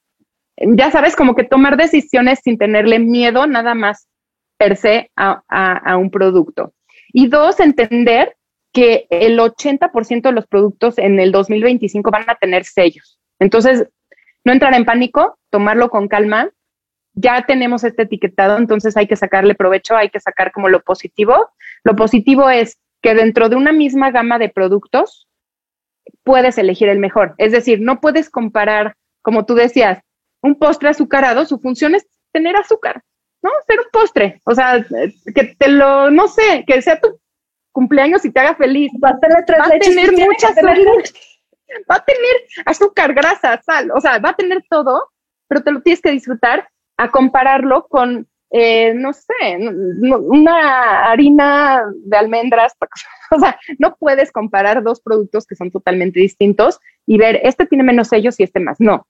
ya 0.59 0.91
sabes, 0.91 1.15
como 1.15 1.35
que 1.35 1.43
tomar 1.43 1.77
decisiones 1.77 2.39
sin 2.43 2.57
tenerle 2.57 2.99
miedo 2.99 3.47
nada 3.47 3.75
más 3.75 4.07
per 4.57 4.75
se 4.75 5.09
a, 5.15 5.97
un 5.97 6.11
producto. 6.11 6.73
Y 7.13 7.27
dos, 7.27 7.59
entender 7.59 8.35
que 8.73 9.07
el 9.09 9.39
80% 9.39 10.21
de 10.21 10.31
los 10.31 10.47
productos 10.47 10.97
en 10.97 11.19
el 11.19 11.31
2025 11.31 12.11
van 12.11 12.29
a 12.29 12.35
tener 12.35 12.65
sellos. 12.65 13.19
Entonces, 13.39 13.87
no 14.43 14.51
entrar 14.51 14.73
en 14.75 14.85
pánico, 14.85 15.39
tomarlo 15.49 15.89
con 15.89 16.07
calma. 16.07 16.49
Ya 17.13 17.45
tenemos 17.47 17.83
este 17.83 18.03
etiquetado, 18.03 18.57
entonces 18.57 18.95
hay 18.95 19.07
que 19.07 19.15
sacarle 19.15 19.55
provecho, 19.55 19.95
hay 19.95 20.09
que 20.09 20.19
sacar 20.19 20.51
como 20.51 20.69
lo 20.69 20.81
positivo. 20.81 21.49
Lo 21.83 21.95
positivo 21.95 22.49
es 22.49 22.77
que 23.01 23.15
dentro 23.15 23.49
de 23.49 23.55
una 23.55 23.71
misma 23.71 24.11
gama 24.11 24.37
de 24.37 24.49
productos 24.49 25.28
puedes 26.23 26.57
elegir 26.57 26.89
el 26.89 26.99
mejor. 26.99 27.35
Es 27.37 27.51
decir, 27.51 27.79
no 27.81 27.99
puedes 27.99 28.29
comparar, 28.29 28.95
como 29.21 29.45
tú 29.45 29.55
decías, 29.55 29.99
un 30.41 30.57
postre 30.57 30.89
azucarado, 30.89 31.45
su 31.45 31.59
función 31.59 31.95
es 31.95 32.07
tener 32.31 32.55
azúcar, 32.55 33.03
¿no? 33.41 33.49
Ser 33.67 33.79
un 33.79 33.87
postre, 33.91 34.41
o 34.45 34.55
sea, 34.55 34.85
que 35.35 35.55
te 35.57 35.67
lo, 35.67 36.09
no 36.11 36.27
sé, 36.27 36.63
que 36.65 36.81
sea 36.81 36.99
tu 36.99 37.19
cumpleaños 37.71 38.23
y 38.25 38.31
te 38.31 38.39
haga 38.39 38.55
feliz. 38.55 38.91
Va 39.03 39.09
a 39.09 39.19
tener, 39.19 39.43
va 39.59 39.65
a 39.65 39.79
tener 39.79 40.11
mucha 40.13 40.47
azúcar, 40.47 40.77
va 41.89 41.95
a 41.95 42.05
tener 42.05 42.35
azúcar, 42.65 43.13
grasa, 43.13 43.61
sal, 43.61 43.91
o 43.91 43.99
sea, 43.99 44.19
va 44.19 44.29
a 44.29 44.35
tener 44.35 44.63
todo, 44.69 45.09
pero 45.47 45.61
te 45.61 45.71
lo 45.71 45.81
tienes 45.81 46.01
que 46.01 46.11
disfrutar 46.11 46.69
a 46.97 47.11
compararlo 47.11 47.87
con, 47.87 48.27
eh, 48.51 48.93
no 48.95 49.13
sé, 49.13 49.57
una 50.01 51.11
harina 51.11 51.83
de 52.03 52.17
almendras, 52.17 52.75
o 53.31 53.39
sea, 53.39 53.59
no 53.77 53.95
puedes 53.95 54.31
comparar 54.31 54.83
dos 54.83 55.01
productos 55.01 55.45
que 55.45 55.55
son 55.55 55.71
totalmente 55.71 56.19
distintos 56.19 56.79
y 57.05 57.17
ver, 57.17 57.39
este 57.43 57.65
tiene 57.65 57.83
menos 57.83 58.07
sellos 58.07 58.39
y 58.39 58.43
este 58.43 58.59
más, 58.59 58.79
no 58.79 59.05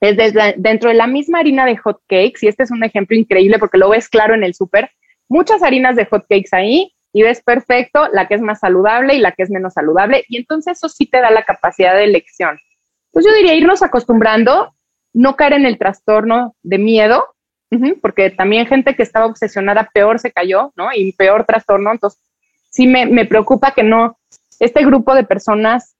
es 0.00 0.34
dentro 0.56 0.90
de 0.90 0.94
la 0.94 1.06
misma 1.06 1.40
harina 1.40 1.64
de 1.66 1.76
hot 1.76 2.00
cakes, 2.08 2.40
y 2.42 2.48
este 2.48 2.64
es 2.64 2.70
un 2.70 2.84
ejemplo 2.84 3.16
increíble 3.16 3.58
porque 3.58 3.78
lo 3.78 3.90
ves 3.90 4.08
claro 4.08 4.34
en 4.34 4.44
el 4.44 4.54
súper, 4.54 4.90
muchas 5.28 5.62
harinas 5.62 5.96
de 5.96 6.04
hot 6.06 6.26
cakes 6.28 6.50
ahí 6.52 6.92
y 7.12 7.22
ves 7.22 7.42
perfecto 7.42 8.08
la 8.12 8.26
que 8.26 8.34
es 8.34 8.40
más 8.40 8.60
saludable 8.60 9.14
y 9.14 9.20
la 9.20 9.32
que 9.32 9.44
es 9.44 9.50
menos 9.50 9.74
saludable, 9.74 10.24
y 10.28 10.36
entonces 10.36 10.78
eso 10.78 10.88
sí 10.88 11.06
te 11.06 11.20
da 11.20 11.30
la 11.30 11.44
capacidad 11.44 11.94
de 11.94 12.04
elección. 12.04 12.58
Pues 13.12 13.24
yo 13.24 13.32
diría 13.32 13.54
irnos 13.54 13.82
acostumbrando, 13.82 14.74
no 15.12 15.36
caer 15.36 15.54
en 15.54 15.66
el 15.66 15.78
trastorno 15.78 16.56
de 16.62 16.78
miedo, 16.78 17.33
porque 18.00 18.30
también 18.30 18.66
gente 18.66 18.94
que 18.94 19.02
estaba 19.02 19.26
obsesionada 19.26 19.90
peor 19.92 20.18
se 20.18 20.32
cayó, 20.32 20.72
¿no? 20.76 20.88
Y 20.94 21.12
peor 21.12 21.44
trastorno, 21.44 21.90
entonces 21.90 22.20
sí 22.70 22.86
me, 22.86 23.06
me 23.06 23.24
preocupa 23.24 23.72
que 23.72 23.82
no, 23.82 24.16
este 24.60 24.84
grupo 24.84 25.14
de 25.14 25.24
personas 25.24 25.94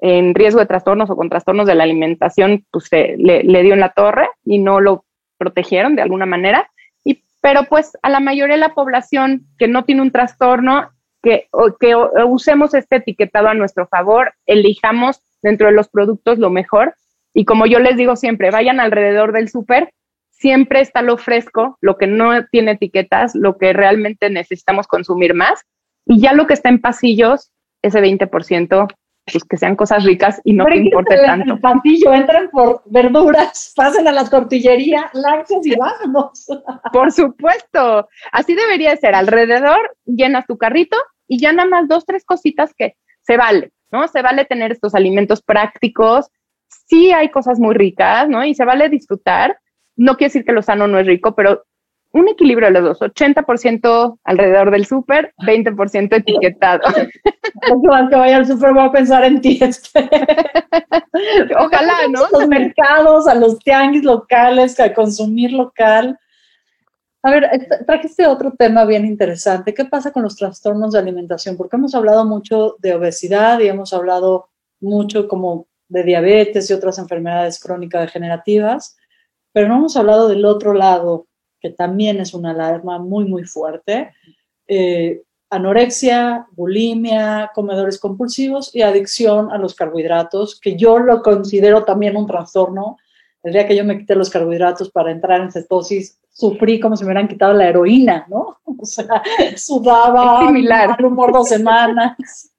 en 0.00 0.34
riesgo 0.34 0.60
de 0.60 0.66
trastornos 0.66 1.10
o 1.10 1.16
con 1.16 1.28
trastornos 1.28 1.66
de 1.66 1.74
la 1.74 1.84
alimentación, 1.84 2.64
pues 2.70 2.88
le, 2.90 3.62
dio 3.62 3.74
en 3.74 3.80
la 3.80 3.92
torre 3.92 4.28
y 4.44 4.58
no 4.58 4.80
lo 4.80 5.04
protegieron 5.38 5.94
de 5.94 6.02
alguna 6.02 6.26
manera. 6.26 6.70
Y, 7.04 7.22
pero 7.40 7.64
pues 7.64 7.96
a 8.02 8.08
la 8.08 8.20
mayoría 8.20 8.54
de 8.54 8.60
la 8.60 8.74
población 8.74 9.46
que 9.58 9.68
no 9.68 9.84
tiene 9.84 10.02
un 10.02 10.10
trastorno, 10.10 10.90
que, 11.22 11.48
que 11.78 11.94
usemos 12.26 12.72
este 12.72 12.96
etiquetado 12.96 13.48
a 13.48 13.54
nuestro 13.54 13.86
favor, 13.86 14.32
elijamos 14.46 15.20
dentro 15.42 15.66
de 15.66 15.74
los 15.74 15.88
productos 15.88 16.38
lo 16.38 16.48
mejor. 16.48 16.94
Y 17.34 17.44
como 17.44 17.66
yo 17.66 17.78
les 17.78 17.96
digo 17.96 18.16
siempre, 18.16 18.50
vayan 18.50 18.80
alrededor 18.80 19.32
del 19.32 19.50
súper, 19.50 19.92
siempre 20.40 20.80
está 20.80 21.02
lo 21.02 21.18
fresco, 21.18 21.76
lo 21.80 21.96
que 21.96 22.06
no 22.06 22.46
tiene 22.46 22.72
etiquetas, 22.72 23.34
lo 23.34 23.58
que 23.58 23.72
realmente 23.72 24.30
necesitamos 24.30 24.86
consumir 24.86 25.34
más. 25.34 25.62
Y 26.06 26.20
ya 26.20 26.32
lo 26.32 26.46
que 26.46 26.54
está 26.54 26.70
en 26.70 26.80
pasillos, 26.80 27.52
ese 27.82 28.00
20% 28.00 28.88
pues 29.30 29.44
que 29.44 29.58
sean 29.58 29.76
cosas 29.76 30.02
ricas 30.04 30.40
y 30.44 30.54
no 30.54 30.64
te 30.64 30.76
importe 30.76 31.16
tanto. 31.24 31.54
El 31.54 31.60
pasillo, 31.60 32.12
entran 32.12 32.50
por 32.50 32.82
verduras, 32.86 33.72
pasen 33.76 34.08
a 34.08 34.12
la 34.12 34.24
tortillería, 34.24 35.10
lanzas 35.12 35.64
y 35.64 35.76
vámonos. 35.76 36.46
Por 36.92 37.12
supuesto, 37.12 38.08
así 38.32 38.54
debería 38.54 38.96
ser. 38.96 39.14
Alrededor 39.14 39.96
llenas 40.04 40.46
tu 40.46 40.56
carrito 40.58 40.96
y 41.28 41.38
ya 41.38 41.52
nada 41.52 41.68
más 41.68 41.86
dos, 41.86 42.06
tres 42.06 42.24
cositas 42.24 42.72
que 42.76 42.94
se 43.22 43.36
vale, 43.36 43.72
¿no? 43.92 44.08
Se 44.08 44.22
vale 44.22 44.46
tener 44.46 44.72
estos 44.72 44.94
alimentos 44.94 45.42
prácticos. 45.42 46.28
Sí 46.88 47.12
hay 47.12 47.28
cosas 47.28 47.60
muy 47.60 47.74
ricas, 47.74 48.28
¿no? 48.28 48.44
Y 48.44 48.54
se 48.54 48.64
vale 48.64 48.88
disfrutar. 48.88 49.56
No 50.00 50.16
quiere 50.16 50.30
decir 50.30 50.44
que 50.46 50.52
lo 50.52 50.62
sano 50.62 50.86
no 50.86 50.98
es 50.98 51.06
rico, 51.06 51.34
pero 51.34 51.62
un 52.12 52.26
equilibrio 52.26 52.68
de 52.68 52.80
los 52.80 52.98
dos, 52.98 53.12
80% 53.12 54.18
alrededor 54.24 54.70
del 54.70 54.86
súper, 54.86 55.34
20% 55.46 56.16
etiquetado. 56.16 56.80
que 58.08 58.16
vaya 58.16 58.36
al 58.38 58.46
súper 58.46 58.72
voy 58.72 58.84
a 58.84 58.92
pensar 58.92 59.24
en 59.24 59.42
ti. 59.42 59.58
Este. 59.60 60.08
Ojalá, 61.58 62.08
¿no? 62.08 62.24
A 62.24 62.28
los 62.32 62.48
mercados, 62.48 63.28
a 63.28 63.34
los 63.34 63.58
tianguis 63.58 64.02
locales, 64.02 64.80
a 64.80 64.94
consumir 64.94 65.52
local. 65.52 66.18
A 67.22 67.30
ver, 67.30 67.68
trajiste 67.86 68.26
otro 68.26 68.52
tema 68.52 68.86
bien 68.86 69.04
interesante. 69.04 69.74
¿Qué 69.74 69.84
pasa 69.84 70.12
con 70.12 70.22
los 70.22 70.36
trastornos 70.36 70.94
de 70.94 70.98
alimentación? 70.98 71.58
Porque 71.58 71.76
hemos 71.76 71.94
hablado 71.94 72.24
mucho 72.24 72.76
de 72.78 72.94
obesidad 72.94 73.60
y 73.60 73.68
hemos 73.68 73.92
hablado 73.92 74.48
mucho 74.80 75.28
como 75.28 75.66
de 75.88 76.04
diabetes 76.04 76.70
y 76.70 76.72
otras 76.72 76.98
enfermedades 76.98 77.60
crónicas 77.60 78.00
degenerativas, 78.00 78.96
pero 79.52 79.68
no 79.68 79.76
hemos 79.76 79.96
hablado 79.96 80.28
del 80.28 80.44
otro 80.44 80.72
lado, 80.74 81.26
que 81.60 81.70
también 81.70 82.20
es 82.20 82.34
una 82.34 82.50
alarma 82.50 82.98
muy, 82.98 83.24
muy 83.24 83.44
fuerte. 83.44 84.12
Eh, 84.66 85.22
anorexia, 85.50 86.46
bulimia, 86.52 87.50
comedores 87.54 87.98
compulsivos 87.98 88.74
y 88.74 88.82
adicción 88.82 89.50
a 89.50 89.58
los 89.58 89.74
carbohidratos, 89.74 90.58
que 90.58 90.76
yo 90.76 90.98
lo 90.98 91.22
considero 91.22 91.84
también 91.84 92.16
un 92.16 92.26
trastorno. 92.26 92.96
El 93.42 93.52
día 93.54 93.66
que 93.66 93.76
yo 93.76 93.84
me 93.84 93.98
quité 93.98 94.14
los 94.14 94.30
carbohidratos 94.30 94.90
para 94.90 95.10
entrar 95.10 95.40
en 95.40 95.50
cetosis, 95.50 96.18
sufrí 96.30 96.78
como 96.78 96.96
si 96.96 97.04
me 97.04 97.08
hubieran 97.08 97.28
quitado 97.28 97.52
la 97.52 97.68
heroína, 97.68 98.26
¿no? 98.28 98.58
O 98.82 98.86
sea, 98.86 99.22
sudaba, 99.56 100.46
similar. 100.46 100.88
mal 100.88 101.04
humor 101.04 101.32
dos 101.34 101.48
semanas. 101.48 102.50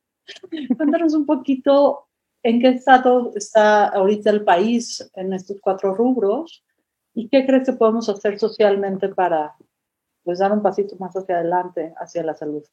Cuéntanos 0.78 1.16
un 1.16 1.26
poquito 1.26 2.06
en 2.44 2.62
qué 2.62 2.68
estado 2.70 3.32
está 3.36 3.88
ahorita 3.88 4.30
el 4.30 4.44
país 4.44 5.10
en 5.16 5.34
estos 5.34 5.58
cuatro 5.62 5.96
rubros 5.96 6.64
¿Y 7.14 7.30
qué 7.30 7.46
crees 7.46 7.66
que 7.66 7.74
podemos 7.74 8.08
hacer 8.10 8.40
socialmente 8.40 9.10
para 9.10 9.56
pues, 10.24 10.40
dar 10.40 10.52
un 10.52 10.62
pasito 10.62 10.96
más 10.98 11.14
hacia 11.16 11.36
adelante, 11.36 11.94
hacia 11.98 12.24
la 12.24 12.34
salud? 12.34 12.64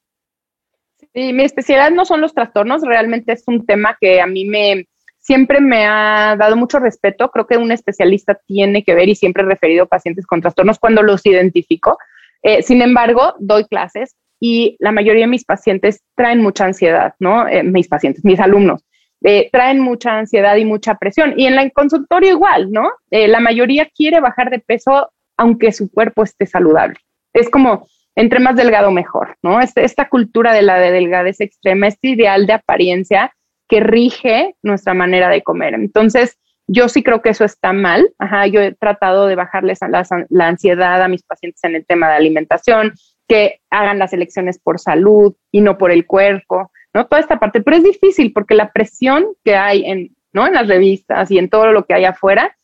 Sí, 1.13 1.33
mi 1.33 1.43
especialidad 1.43 1.91
no 1.91 2.05
son 2.05 2.21
los 2.21 2.33
trastornos, 2.33 2.81
realmente 2.81 3.33
es 3.33 3.43
un 3.47 3.65
tema 3.65 3.97
que 3.99 4.21
a 4.21 4.27
mí 4.27 4.45
me 4.45 4.85
siempre 5.19 5.61
me 5.61 5.85
ha 5.85 6.35
dado 6.37 6.55
mucho 6.55 6.79
respeto. 6.79 7.29
Creo 7.29 7.45
que 7.45 7.57
un 7.57 7.71
especialista 7.71 8.39
tiene 8.47 8.83
que 8.83 8.95
ver 8.95 9.09
y 9.09 9.15
siempre 9.15 9.43
he 9.43 9.45
referido 9.45 9.85
pacientes 9.85 10.25
con 10.25 10.41
trastornos 10.41 10.79
cuando 10.79 11.03
los 11.03 11.25
identifico. 11.25 11.97
Eh, 12.41 12.63
sin 12.63 12.81
embargo, 12.81 13.35
doy 13.39 13.65
clases 13.65 14.15
y 14.39 14.75
la 14.79 14.91
mayoría 14.91 15.25
de 15.25 15.31
mis 15.31 15.45
pacientes 15.45 16.01
traen 16.15 16.41
mucha 16.41 16.65
ansiedad, 16.65 17.13
¿no? 17.19 17.47
Eh, 17.47 17.63
mis 17.63 17.87
pacientes, 17.87 18.25
mis 18.25 18.39
alumnos. 18.39 18.83
Eh, 19.23 19.49
traen 19.51 19.79
mucha 19.79 20.17
ansiedad 20.17 20.55
y 20.55 20.65
mucha 20.65 20.95
presión. 20.95 21.33
Y 21.37 21.45
en 21.45 21.59
el 21.59 21.71
consultorio 21.73 22.29
igual, 22.29 22.71
¿no? 22.71 22.89
la 23.11 23.39
mayoría 23.39 23.89
quiere 23.93 24.19
bajar 24.19 24.49
de 24.49 24.59
peso 24.59 25.09
aunque 25.39 25.71
su 25.71 25.89
cuerpo 25.89 26.23
esté 26.23 26.45
saludable. 26.45 26.97
Es 27.33 27.49
como, 27.49 27.87
entre 28.15 28.41
más 28.41 28.57
delgado 28.57 28.91
mejor, 28.91 29.37
¿no? 29.41 29.61
Este, 29.61 29.85
esta 29.85 30.09
cultura 30.09 30.53
de 30.53 30.61
la 30.61 30.77
de 30.77 30.91
delgadez 30.91 31.39
extrema, 31.39 31.87
este 31.87 32.09
ideal 32.09 32.45
de 32.45 32.53
apariencia 32.53 33.33
que 33.69 33.79
rige 33.79 34.55
nuestra 34.61 34.93
manera 34.93 35.29
de 35.29 35.41
comer. 35.41 35.75
Entonces, 35.75 36.37
yo 36.67 36.89
sí 36.89 37.03
creo 37.03 37.21
que 37.21 37.29
eso 37.29 37.45
está 37.45 37.71
mal. 37.71 38.11
Ajá, 38.17 38.47
yo 38.47 38.59
he 38.59 38.73
tratado 38.73 39.27
de 39.27 39.35
bajarles 39.35 39.79
la, 39.87 40.05
la 40.29 40.47
ansiedad 40.47 41.01
a 41.01 41.07
mis 41.07 41.23
pacientes 41.23 41.63
en 41.63 41.75
el 41.75 41.85
tema 41.85 42.09
de 42.09 42.15
alimentación, 42.15 42.93
que 43.25 43.61
hagan 43.69 43.97
las 43.97 44.11
elecciones 44.11 44.59
por 44.59 44.79
salud 44.79 45.35
y 45.51 45.61
no 45.61 45.77
por 45.77 45.91
el 45.91 46.05
cuerpo, 46.05 46.71
¿no? 46.93 47.07
Toda 47.07 47.21
esta 47.21 47.39
parte, 47.39 47.61
pero 47.61 47.77
es 47.77 47.83
difícil 47.83 48.33
porque 48.33 48.55
la 48.55 48.71
presión 48.71 49.25
que 49.43 49.55
hay 49.55 49.85
en, 49.85 50.15
¿no? 50.33 50.47
En 50.47 50.53
las 50.53 50.67
revistas 50.67 51.29
y 51.31 51.37
en 51.37 51.49
todo 51.49 51.71
lo 51.71 51.85
que 51.85 51.93
hay 51.93 52.05
afuera 52.05 52.55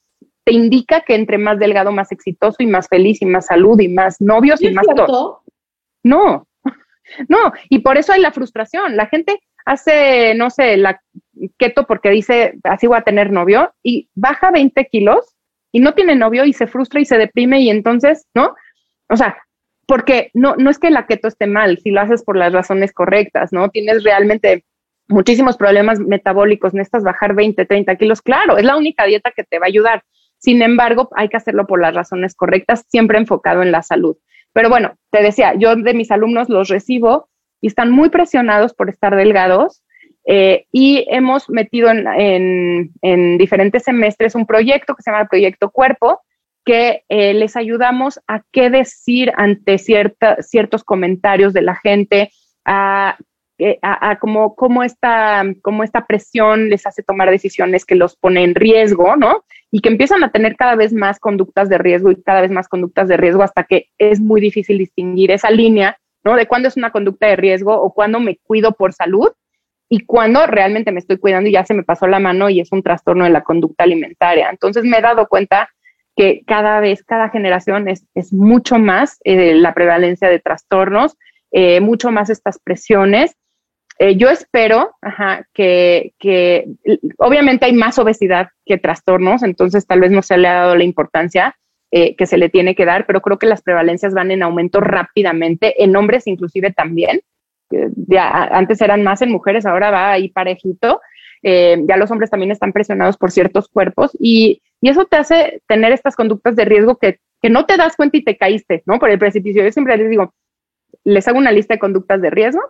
te 0.44 0.54
indica 0.54 1.02
que 1.02 1.16
entre 1.16 1.38
más 1.38 1.58
delgado, 1.58 1.92
más 1.92 2.12
exitoso 2.12 2.58
y 2.60 2.68
más 2.68 2.88
feliz 2.88 3.22
y 3.22 3.26
más 3.26 3.48
salud 3.48 3.80
y 3.80 3.88
más 3.88 4.22
novios 4.22 4.62
y 4.62 4.72
más 4.72 4.86
todo. 4.86 5.42
No, 6.04 6.48
no, 7.30 7.52
y 7.70 7.80
por 7.80 7.98
eso 7.98 8.14
hay 8.14 8.22
la 8.22 8.32
frustración. 8.32 8.96
La 8.96 9.08
gente 9.08 9.40
hace, 9.66 10.36
no 10.36 10.52
sé, 10.52 10.78
la 10.78 11.02
keto 11.58 11.86
porque 11.88 12.12
dice, 12.12 12.60
así 12.64 12.86
voy 12.88 12.98
a 12.98 13.04
tener 13.04 13.32
novio 13.32 13.74
y 13.82 14.10
baja 14.14 14.52
20 14.52 14.86
kilos 14.86 15.36
y 15.72 15.80
no 15.80 15.94
tiene 15.94 16.16
novio 16.16 16.46
y 16.46 16.54
se 16.54 16.68
frustra 16.68 17.02
y 17.02 17.06
se 17.06 17.18
deprime 17.18 17.62
y 17.62 17.70
entonces, 17.70 18.28
¿no? 18.36 18.56
O 19.10 19.18
sea, 19.18 19.36
porque 19.88 20.32
no, 20.34 20.56
no 20.56 20.70
es 20.70 20.80
que 20.80 20.90
la 20.90 21.06
keto 21.06 21.28
esté 21.28 21.48
mal, 21.48 21.78
si 21.80 21.92
lo 21.92 22.02
haces 22.02 22.24
por 22.24 22.38
las 22.38 22.54
razones 22.54 22.94
correctas, 22.94 23.54
¿no? 23.54 23.70
Tienes 23.70 24.04
realmente 24.04 24.66
muchísimos 25.08 25.58
problemas 25.58 26.00
metabólicos, 26.00 26.74
necesitas 26.74 27.04
bajar 27.04 27.36
20, 27.36 27.66
30 27.66 27.96
kilos, 27.96 28.22
claro, 28.22 28.58
es 28.58 28.66
la 28.66 28.78
única 28.78 29.06
dieta 29.06 29.32
que 29.32 29.44
te 29.44 29.60
va 29.60 29.66
a 29.66 29.70
ayudar. 29.70 30.04
Sin 30.38 30.62
embargo, 30.62 31.10
hay 31.16 31.30
que 31.30 31.38
hacerlo 31.38 31.68
por 31.68 31.82
las 31.82 31.94
razones 31.94 32.36
correctas, 32.36 32.86
siempre 32.90 33.18
enfocado 33.18 33.62
en 33.62 33.72
la 33.72 33.84
salud. 33.84 34.18
Pero 34.54 34.70
bueno, 34.70 34.96
te 35.12 35.22
decía, 35.22 35.54
yo 35.56 35.76
de 35.76 35.94
mis 35.94 36.12
alumnos 36.12 36.50
los 36.50 36.70
recibo 36.70 37.30
y 37.62 37.68
están 37.68 37.92
muy 37.92 38.10
presionados 38.10 38.74
por 38.74 38.90
estar 38.90 39.16
delgados 39.16 39.84
eh, 40.26 40.66
y 40.72 41.06
hemos 41.10 41.50
metido 41.50 41.90
en, 41.90 43.38
diferentes 43.38 43.84
semestres 43.84 44.34
un 44.34 44.46
proyecto 44.46 44.96
que 44.96 45.04
se 45.04 45.12
llama 45.12 45.28
Proyecto 45.28 45.70
Cuerpo, 45.70 46.22
que 46.66 47.04
eh, 47.10 47.34
les 47.34 47.56
ayudamos 47.56 48.20
a 48.28 48.42
qué 48.52 48.70
decir 48.70 49.32
ante 49.38 49.78
ciertos 49.78 50.84
comentarios 50.84 51.54
de 51.54 51.62
la 51.62 51.76
gente, 51.76 52.32
a, 52.66 53.18
eh, 53.60 53.78
a, 53.82 54.18
cómo, 54.20 54.84
esta, 54.84 55.44
cómo 55.62 55.84
esta 55.84 56.06
presión 56.06 56.70
les 56.70 56.86
hace 56.88 57.04
tomar 57.04 57.30
decisiones 57.30 57.86
que 57.86 57.96
los 57.96 58.16
pone 58.18 58.44
en 58.44 58.56
riesgo, 58.56 59.16
¿no? 59.16 59.44
y 59.76 59.82
que 59.82 59.90
empiezan 59.90 60.24
a 60.24 60.32
tener 60.32 60.56
cada 60.56 60.76
vez 60.76 60.94
más 60.94 61.20
conductas 61.20 61.68
de 61.68 61.78
riesgo 61.78 62.10
y 62.10 62.22
cada 62.22 62.40
vez 62.40 62.50
más 62.50 62.70
conductas 62.70 63.10
de 63.10 63.18
riesgo 63.18 63.44
hasta 63.44 63.66
que 63.66 63.90
es 63.98 64.22
muy 64.22 64.40
difícil 64.40 64.78
distinguir 64.78 65.32
esa 65.32 65.52
línea, 65.52 65.98
¿no? 66.24 66.38
De 66.38 66.48
cuándo 66.48 66.70
es 66.70 66.78
una 66.78 66.92
conducta 66.92 67.28
de 67.28 67.36
riesgo 67.36 67.74
o 67.74 67.94
cuándo 67.94 68.22
me 68.22 68.38
cuido 68.38 68.72
por 68.72 68.94
salud 68.94 69.34
y 69.90 70.06
cuándo 70.06 70.48
realmente 70.48 70.94
me 70.94 71.00
estoy 71.00 71.18
cuidando 71.18 71.50
y 71.50 71.52
ya 71.52 71.66
se 71.66 71.74
me 71.74 71.84
pasó 71.84 72.08
la 72.08 72.20
mano 72.20 72.50
y 72.50 72.62
es 72.62 72.72
un 72.72 72.84
trastorno 72.84 73.26
de 73.26 73.32
la 73.32 73.44
conducta 73.44 73.84
alimentaria. 73.84 74.50
Entonces 74.50 74.86
me 74.86 74.98
he 74.98 75.02
dado 75.02 75.28
cuenta 75.28 75.70
que 76.16 76.44
cada 76.46 76.80
vez, 76.80 77.04
cada 77.04 77.30
generación 77.30 77.88
es, 77.88 78.06
es 78.16 78.32
mucho 78.32 78.80
más 78.80 79.20
eh, 79.24 79.56
la 79.56 79.74
prevalencia 79.74 80.30
de 80.30 80.40
trastornos, 80.40 81.18
eh, 81.52 81.82
mucho 81.82 82.12
más 82.12 82.30
estas 82.30 82.60
presiones 82.60 83.36
eh, 83.98 84.18
yo 84.18 84.30
espero 84.30 84.92
que, 85.54 86.12
obviamente 87.18 87.66
hay 87.66 87.72
más 87.72 87.98
obesidad 87.98 88.50
que 88.66 88.78
trastornos, 88.78 89.42
entonces 89.42 89.88
tal 89.88 90.02
vez 90.02 90.12
no 90.12 90.22
se 90.22 90.38
le 90.38 90.50
ha 90.50 90.56
dado 90.56 90.76
la 90.76 90.84
importancia 90.84 91.56
que 91.92 92.26
se 92.26 92.38
le 92.38 92.50
tiene 92.50 92.76
que 92.76 92.84
dar, 92.84 93.06
pero 93.06 93.22
creo 93.22 93.40
que 93.40 93.46
las 93.46 93.62
prevalencias 93.62 94.14
van 94.14 94.30
en 94.30 94.44
aumento 94.44 94.82
rápidamente, 94.82 95.82
en 95.82 95.96
hombres 95.96 96.28
inclusive 96.28 96.74
también. 96.74 97.22
ya, 97.70 98.44
antes 98.52 98.82
eran 98.82 99.02
más 99.02 99.22
en 99.22 99.32
mujeres, 99.32 99.66
ahora 99.66 99.92
va 99.92 100.12
ahí 100.12 100.28
parejito. 100.28 101.00
Ya 101.42 101.96
los 101.96 102.12
hombres 102.12 102.30
también 102.30 102.52
están 102.52 102.74
presionados 102.74 103.16
por 103.16 103.32
ciertos 103.32 103.70
cuerpos 103.70 104.12
y, 104.20 104.62
y 104.82 104.90
eso 104.90 105.06
te 105.06 105.18
hace 105.18 105.62
tener 105.68 105.92
estas 105.94 106.16
conductas 106.16 106.56
de 106.56 106.66
riesgo 106.66 106.98
que, 106.98 107.20
que 107.42 107.50
no 107.50 107.66
te 107.66 107.78
das 107.78 107.96
cuenta 107.96 108.18
y 108.18 108.24
te 108.24 108.38
caíste, 108.38 108.84
¿no? 108.86 109.00
Por 109.00 109.10
el 109.10 109.20
precipicio. 109.20 109.64
Yo 109.64 109.72
siempre 109.72 109.98
les 109.98 110.10
digo, 110.10 110.34
les 111.04 111.28
hago 111.28 111.38
una 111.38 111.52
lista 111.52 111.74
de 111.74 111.80
conductas 111.80 112.22
de 112.22 112.30
riesgo 112.30 112.62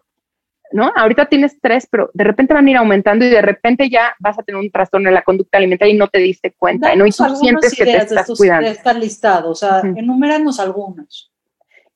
¿no? 0.71 0.91
Ahorita 0.95 1.27
tienes 1.27 1.59
tres, 1.61 1.87
pero 1.89 2.09
de 2.13 2.23
repente 2.23 2.53
van 2.53 2.67
a 2.67 2.71
ir 2.71 2.77
aumentando 2.77 3.25
y 3.25 3.29
de 3.29 3.41
repente 3.41 3.89
ya 3.89 4.15
vas 4.19 4.37
a 4.37 4.43
tener 4.43 4.59
un 4.59 4.71
trastorno 4.71 5.09
en 5.09 5.15
la 5.15 5.21
conducta 5.21 5.57
alimentaria 5.57 5.93
y 5.93 5.97
no 5.97 6.07
te 6.07 6.19
diste 6.19 6.53
cuenta, 6.57 6.95
¿no? 6.95 7.05
Y 7.05 7.11
tú 7.11 7.23
sientes 7.35 7.75
que 7.75 7.85
te 7.85 7.97
estás 7.97 8.31
cuidando. 8.37 8.69
Listado, 8.99 9.51
o 9.51 9.55
sea, 9.55 9.81
enumeranos 9.81 10.59
algunos. 10.59 11.31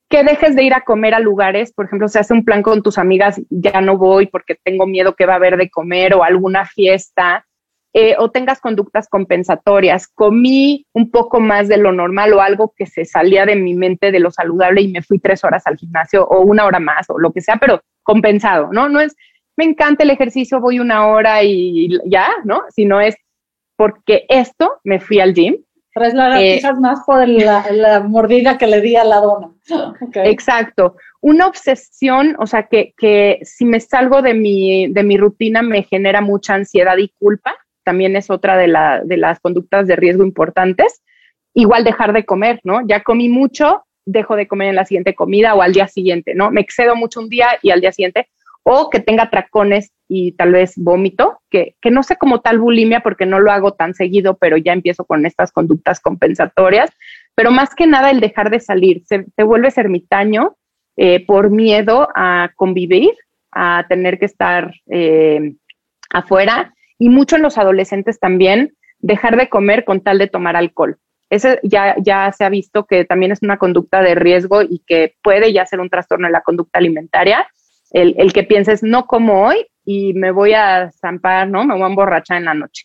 Que 0.08 0.24
dejes 0.24 0.56
de 0.56 0.64
ir 0.64 0.74
a 0.74 0.80
comer 0.80 1.14
a 1.14 1.20
lugares, 1.20 1.72
por 1.72 1.86
ejemplo, 1.86 2.08
se 2.08 2.18
hace 2.18 2.32
un 2.34 2.44
plan 2.44 2.62
con 2.62 2.82
tus 2.82 2.98
amigas, 2.98 3.40
ya 3.48 3.80
no 3.80 3.96
voy 3.96 4.26
porque 4.26 4.56
tengo 4.56 4.86
miedo 4.86 5.14
que 5.14 5.26
va 5.26 5.34
a 5.34 5.36
haber 5.36 5.56
de 5.56 5.70
comer 5.70 6.14
o 6.14 6.24
alguna 6.24 6.66
fiesta, 6.66 7.46
eh, 7.92 8.14
o 8.18 8.30
tengas 8.30 8.60
conductas 8.60 9.08
compensatorias. 9.08 10.06
Comí 10.06 10.86
un 10.92 11.10
poco 11.10 11.40
más 11.40 11.66
de 11.66 11.76
lo 11.76 11.90
normal 11.90 12.32
o 12.34 12.40
algo 12.40 12.72
que 12.76 12.86
se 12.86 13.04
salía 13.04 13.46
de 13.46 13.56
mi 13.56 13.74
mente 13.74 14.12
de 14.12 14.20
lo 14.20 14.30
saludable 14.30 14.82
y 14.82 14.88
me 14.88 15.02
fui 15.02 15.18
tres 15.18 15.42
horas 15.42 15.66
al 15.66 15.76
gimnasio 15.76 16.24
o 16.24 16.42
una 16.42 16.66
hora 16.66 16.78
más 16.78 17.10
o 17.10 17.18
lo 17.18 17.32
que 17.32 17.40
sea, 17.40 17.56
pero 17.56 17.82
compensado, 18.04 18.68
¿no? 18.72 18.88
No 18.88 19.00
es, 19.00 19.16
me 19.56 19.64
encanta 19.64 20.04
el 20.04 20.10
ejercicio, 20.10 20.60
voy 20.60 20.78
una 20.78 21.08
hora 21.08 21.42
y 21.42 21.88
ya, 22.06 22.28
¿no? 22.44 22.62
Sino 22.70 23.00
es 23.00 23.16
porque 23.76 24.24
esto 24.28 24.78
me 24.84 25.00
fui 25.00 25.18
al 25.18 25.34
gym. 25.34 25.56
Tres 25.92 26.14
lagartijas 26.14 26.76
eh, 26.76 26.80
más 26.80 27.00
por 27.04 27.26
la, 27.26 28.04
mordida 28.06 28.56
que 28.56 28.68
le 28.68 28.80
di 28.80 28.94
a 28.94 29.02
la 29.02 29.16
dona. 29.16 29.50
Exacto. 30.14 30.94
Una 31.20 31.48
obsesión, 31.48 32.36
o 32.38 32.46
sea, 32.46 32.68
que, 32.68 32.94
que 32.96 33.40
si 33.42 33.64
me 33.64 33.80
salgo 33.80 34.22
de 34.22 34.34
mi, 34.34 34.86
de 34.92 35.02
mi 35.02 35.16
rutina 35.16 35.62
me 35.62 35.82
genera 35.82 36.20
mucha 36.20 36.54
ansiedad 36.54 36.96
y 36.96 37.08
culpa 37.18 37.56
también 37.84 38.16
es 38.16 38.30
otra 38.30 38.56
de, 38.56 38.72
de 39.04 39.16
las 39.16 39.40
conductas 39.40 39.86
de 39.86 39.96
riesgo 39.96 40.24
importantes. 40.24 41.02
Igual 41.54 41.84
dejar 41.84 42.12
de 42.12 42.24
comer, 42.24 42.60
¿no? 42.62 42.86
Ya 42.86 43.02
comí 43.02 43.28
mucho, 43.28 43.84
dejo 44.04 44.36
de 44.36 44.46
comer 44.46 44.68
en 44.68 44.76
la 44.76 44.84
siguiente 44.84 45.14
comida 45.14 45.54
o 45.54 45.62
al 45.62 45.72
día 45.72 45.88
siguiente, 45.88 46.34
¿no? 46.34 46.50
Me 46.50 46.60
excedo 46.60 46.96
mucho 46.96 47.20
un 47.20 47.28
día 47.28 47.48
y 47.62 47.70
al 47.70 47.80
día 47.80 47.92
siguiente, 47.92 48.28
o 48.62 48.90
que 48.90 49.00
tenga 49.00 49.30
tracones 49.30 49.92
y 50.08 50.32
tal 50.32 50.52
vez 50.52 50.74
vómito, 50.76 51.40
que, 51.50 51.76
que 51.80 51.90
no 51.90 52.02
sé 52.02 52.16
como 52.16 52.40
tal 52.40 52.58
bulimia 52.58 53.00
porque 53.00 53.26
no 53.26 53.40
lo 53.40 53.50
hago 53.50 53.72
tan 53.72 53.94
seguido, 53.94 54.36
pero 54.36 54.56
ya 54.56 54.72
empiezo 54.72 55.04
con 55.04 55.24
estas 55.24 55.52
conductas 55.52 56.00
compensatorias, 56.00 56.90
pero 57.34 57.50
más 57.50 57.74
que 57.74 57.86
nada 57.86 58.10
el 58.10 58.20
dejar 58.20 58.50
de 58.50 58.60
salir, 58.60 59.02
se, 59.06 59.24
te 59.34 59.44
vuelves 59.44 59.78
ermitaño 59.78 60.56
eh, 60.96 61.24
por 61.24 61.50
miedo 61.50 62.08
a 62.14 62.50
convivir, 62.56 63.12
a 63.52 63.86
tener 63.88 64.18
que 64.18 64.26
estar 64.26 64.74
eh, 64.90 65.54
afuera 66.10 66.74
y 67.00 67.08
mucho 67.08 67.36
en 67.36 67.42
los 67.42 67.56
adolescentes 67.56 68.20
también, 68.20 68.76
dejar 68.98 69.36
de 69.38 69.48
comer 69.48 69.84
con 69.86 70.02
tal 70.02 70.18
de 70.18 70.28
tomar 70.28 70.54
alcohol. 70.54 70.98
Ese 71.30 71.58
ya, 71.62 71.96
ya 71.98 72.30
se 72.30 72.44
ha 72.44 72.50
visto 72.50 72.84
que 72.84 73.06
también 73.06 73.32
es 73.32 73.42
una 73.42 73.56
conducta 73.56 74.02
de 74.02 74.14
riesgo 74.14 74.60
y 74.62 74.82
que 74.86 75.14
puede 75.22 75.50
ya 75.50 75.64
ser 75.64 75.80
un 75.80 75.88
trastorno 75.88 76.26
en 76.26 76.32
la 76.32 76.42
conducta 76.42 76.78
alimentaria. 76.78 77.48
El, 77.90 78.14
el 78.18 78.34
que 78.34 78.42
pienses, 78.42 78.82
no 78.82 79.06
como 79.06 79.46
hoy 79.46 79.66
y 79.82 80.12
me 80.12 80.30
voy 80.30 80.52
a 80.52 80.90
zampar, 81.00 81.48
¿no? 81.48 81.64
Me 81.64 81.72
voy 81.72 81.84
a 81.84 81.86
emborrachar 81.86 82.36
en 82.36 82.44
la 82.44 82.54
noche. 82.54 82.84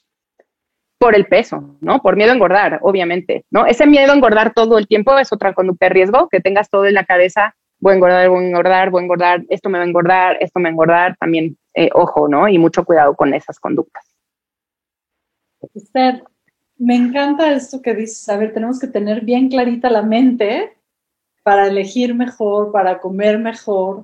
Por 0.98 1.14
el 1.14 1.26
peso, 1.26 1.76
¿no? 1.82 2.02
Por 2.02 2.16
miedo 2.16 2.32
a 2.32 2.36
engordar, 2.36 2.80
obviamente, 2.84 3.44
¿no? 3.52 3.66
Ese 3.66 3.86
miedo 3.86 4.14
a 4.14 4.16
engordar 4.16 4.54
todo 4.54 4.78
el 4.78 4.88
tiempo 4.88 5.18
es 5.20 5.34
otra 5.34 5.54
conducta 5.54 5.88
de 5.88 5.94
riesgo, 5.94 6.30
que 6.30 6.40
tengas 6.40 6.70
todo 6.70 6.86
en 6.86 6.94
la 6.94 7.04
cabeza, 7.04 7.54
voy 7.80 7.92
a 7.92 7.96
engordar, 7.96 8.30
voy 8.30 8.46
a 8.46 8.48
engordar, 8.48 8.90
voy 8.92 9.02
a 9.02 9.04
engordar, 9.04 9.44
esto 9.50 9.70
me 9.70 9.78
va 9.78 9.84
a 9.84 9.88
engordar, 9.88 10.38
esto 10.40 10.60
me 10.60 10.64
va 10.64 10.70
a 10.70 10.72
engordar, 10.72 11.18
también 11.18 11.58
eh, 11.76 11.90
ojo, 11.94 12.28
¿no? 12.30 12.48
Y 12.48 12.58
mucho 12.58 12.86
cuidado 12.86 13.16
con 13.16 13.34
esas 13.34 13.60
conductas. 13.60 14.06
Esther, 15.74 16.24
me 16.78 16.96
encanta 16.96 17.52
esto 17.52 17.82
que 17.82 17.94
dices, 17.94 18.28
a 18.30 18.38
ver, 18.38 18.54
tenemos 18.54 18.80
que 18.80 18.88
tener 18.88 19.22
bien 19.22 19.50
clarita 19.50 19.90
la 19.90 20.02
mente 20.02 20.78
para 21.44 21.68
elegir 21.68 22.16
mejor, 22.16 22.72
para 22.72 23.00
comer 23.00 23.40
mejor. 23.40 24.04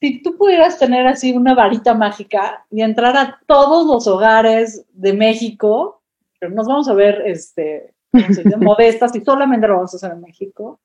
Si 0.00 0.20
tú 0.20 0.36
pudieras 0.36 0.78
tener 0.78 1.06
así 1.06 1.32
una 1.32 1.54
varita 1.54 1.94
mágica 1.94 2.66
y 2.70 2.82
entrar 2.82 3.16
a 3.16 3.40
todos 3.46 3.86
los 3.86 4.06
hogares 4.06 4.84
de 4.92 5.12
México, 5.12 6.02
pero 6.40 6.52
nos 6.52 6.66
vamos 6.66 6.88
a 6.88 6.94
ver 6.94 7.22
este, 7.24 7.94
modestas 8.60 9.14
y 9.14 9.20
solamente 9.20 9.68
lo 9.68 9.76
vamos 9.76 9.94
a 9.94 9.96
hacer 9.96 10.12
en 10.12 10.20
México, 10.20 10.80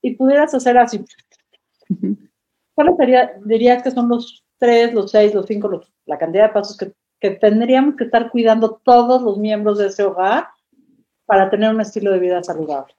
y 0.00 0.14
pudieras 0.14 0.54
hacer 0.54 0.78
así, 0.78 1.04
¿cuáles 2.74 2.94
dirías 3.44 3.82
que 3.82 3.90
son 3.90 4.08
los 4.08 4.44
tres, 4.58 4.92
los 4.92 5.10
seis, 5.10 5.34
los 5.34 5.46
cinco, 5.46 5.82
la 6.06 6.18
cantidad 6.18 6.48
de 6.48 6.52
pasos 6.52 6.76
que 6.76 6.92
que 7.20 7.30
tendríamos 7.30 7.96
que 7.96 8.04
estar 8.04 8.30
cuidando 8.30 8.80
todos 8.84 9.22
los 9.22 9.38
miembros 9.38 9.78
de 9.78 9.86
ese 9.86 10.04
hogar 10.04 10.48
para 11.26 11.50
tener 11.50 11.74
un 11.74 11.80
estilo 11.80 12.12
de 12.12 12.18
vida 12.18 12.42
saludable? 12.42 12.94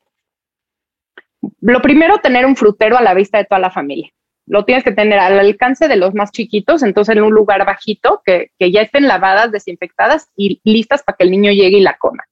Lo 1.62 1.82
primero, 1.82 2.20
tener 2.20 2.46
un 2.46 2.56
frutero 2.56 2.98
a 2.98 3.02
la 3.02 3.14
vista 3.14 3.38
de 3.38 3.46
toda 3.46 3.60
la 3.60 3.72
familia. 3.72 4.10
Lo 4.46 4.66
tienes 4.66 4.84
que 4.84 4.92
tener 4.92 5.20
al 5.20 5.40
alcance 5.40 5.88
de 5.88 5.96
los 5.96 6.14
más 6.14 6.32
chiquitos, 6.32 6.84
entonces 6.84 7.16
en 7.16 7.24
un 7.24 7.34
lugar 7.34 7.66
bajito, 7.66 8.22
que, 8.26 8.52
ya 8.60 8.82
estén 8.82 9.08
lavadas, 9.08 9.52
desinfectadas 9.52 10.30
y 10.36 10.60
listas 10.64 11.04
para 11.04 11.16
que 11.16 11.24
el 11.24 11.32
niño 11.32 11.52
llegue 11.52 11.78
y 11.78 11.82
la 11.82 11.98
coma. 11.98 12.24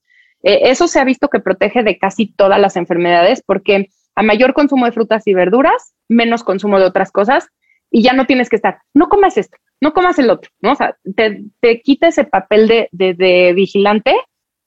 Eh, 0.43 0.61
eso 0.63 0.87
se 0.87 0.99
ha 0.99 1.03
visto 1.03 1.29
que 1.29 1.39
protege 1.39 1.83
de 1.83 1.97
casi 1.97 2.33
todas 2.33 2.59
las 2.59 2.75
enfermedades 2.75 3.43
porque 3.45 3.89
a 4.15 4.23
mayor 4.23 4.53
consumo 4.53 4.85
de 4.85 4.91
frutas 4.91 5.27
y 5.27 5.33
verduras, 5.33 5.93
menos 6.09 6.43
consumo 6.43 6.79
de 6.79 6.85
otras 6.85 7.11
cosas 7.11 7.49
y 7.89 8.03
ya 8.03 8.13
no 8.13 8.25
tienes 8.25 8.49
que 8.49 8.57
estar, 8.57 8.79
no 8.93 9.09
comas 9.09 9.37
esto, 9.37 9.57
no 9.81 9.93
comas 9.93 10.19
el 10.19 10.29
otro, 10.29 10.51
¿no? 10.61 10.73
O 10.73 10.75
sea, 10.75 10.97
te, 11.15 11.43
te 11.59 11.81
quita 11.81 12.07
ese 12.07 12.23
papel 12.23 12.67
de, 12.67 12.89
de, 12.91 13.53
vigilante 13.53 14.13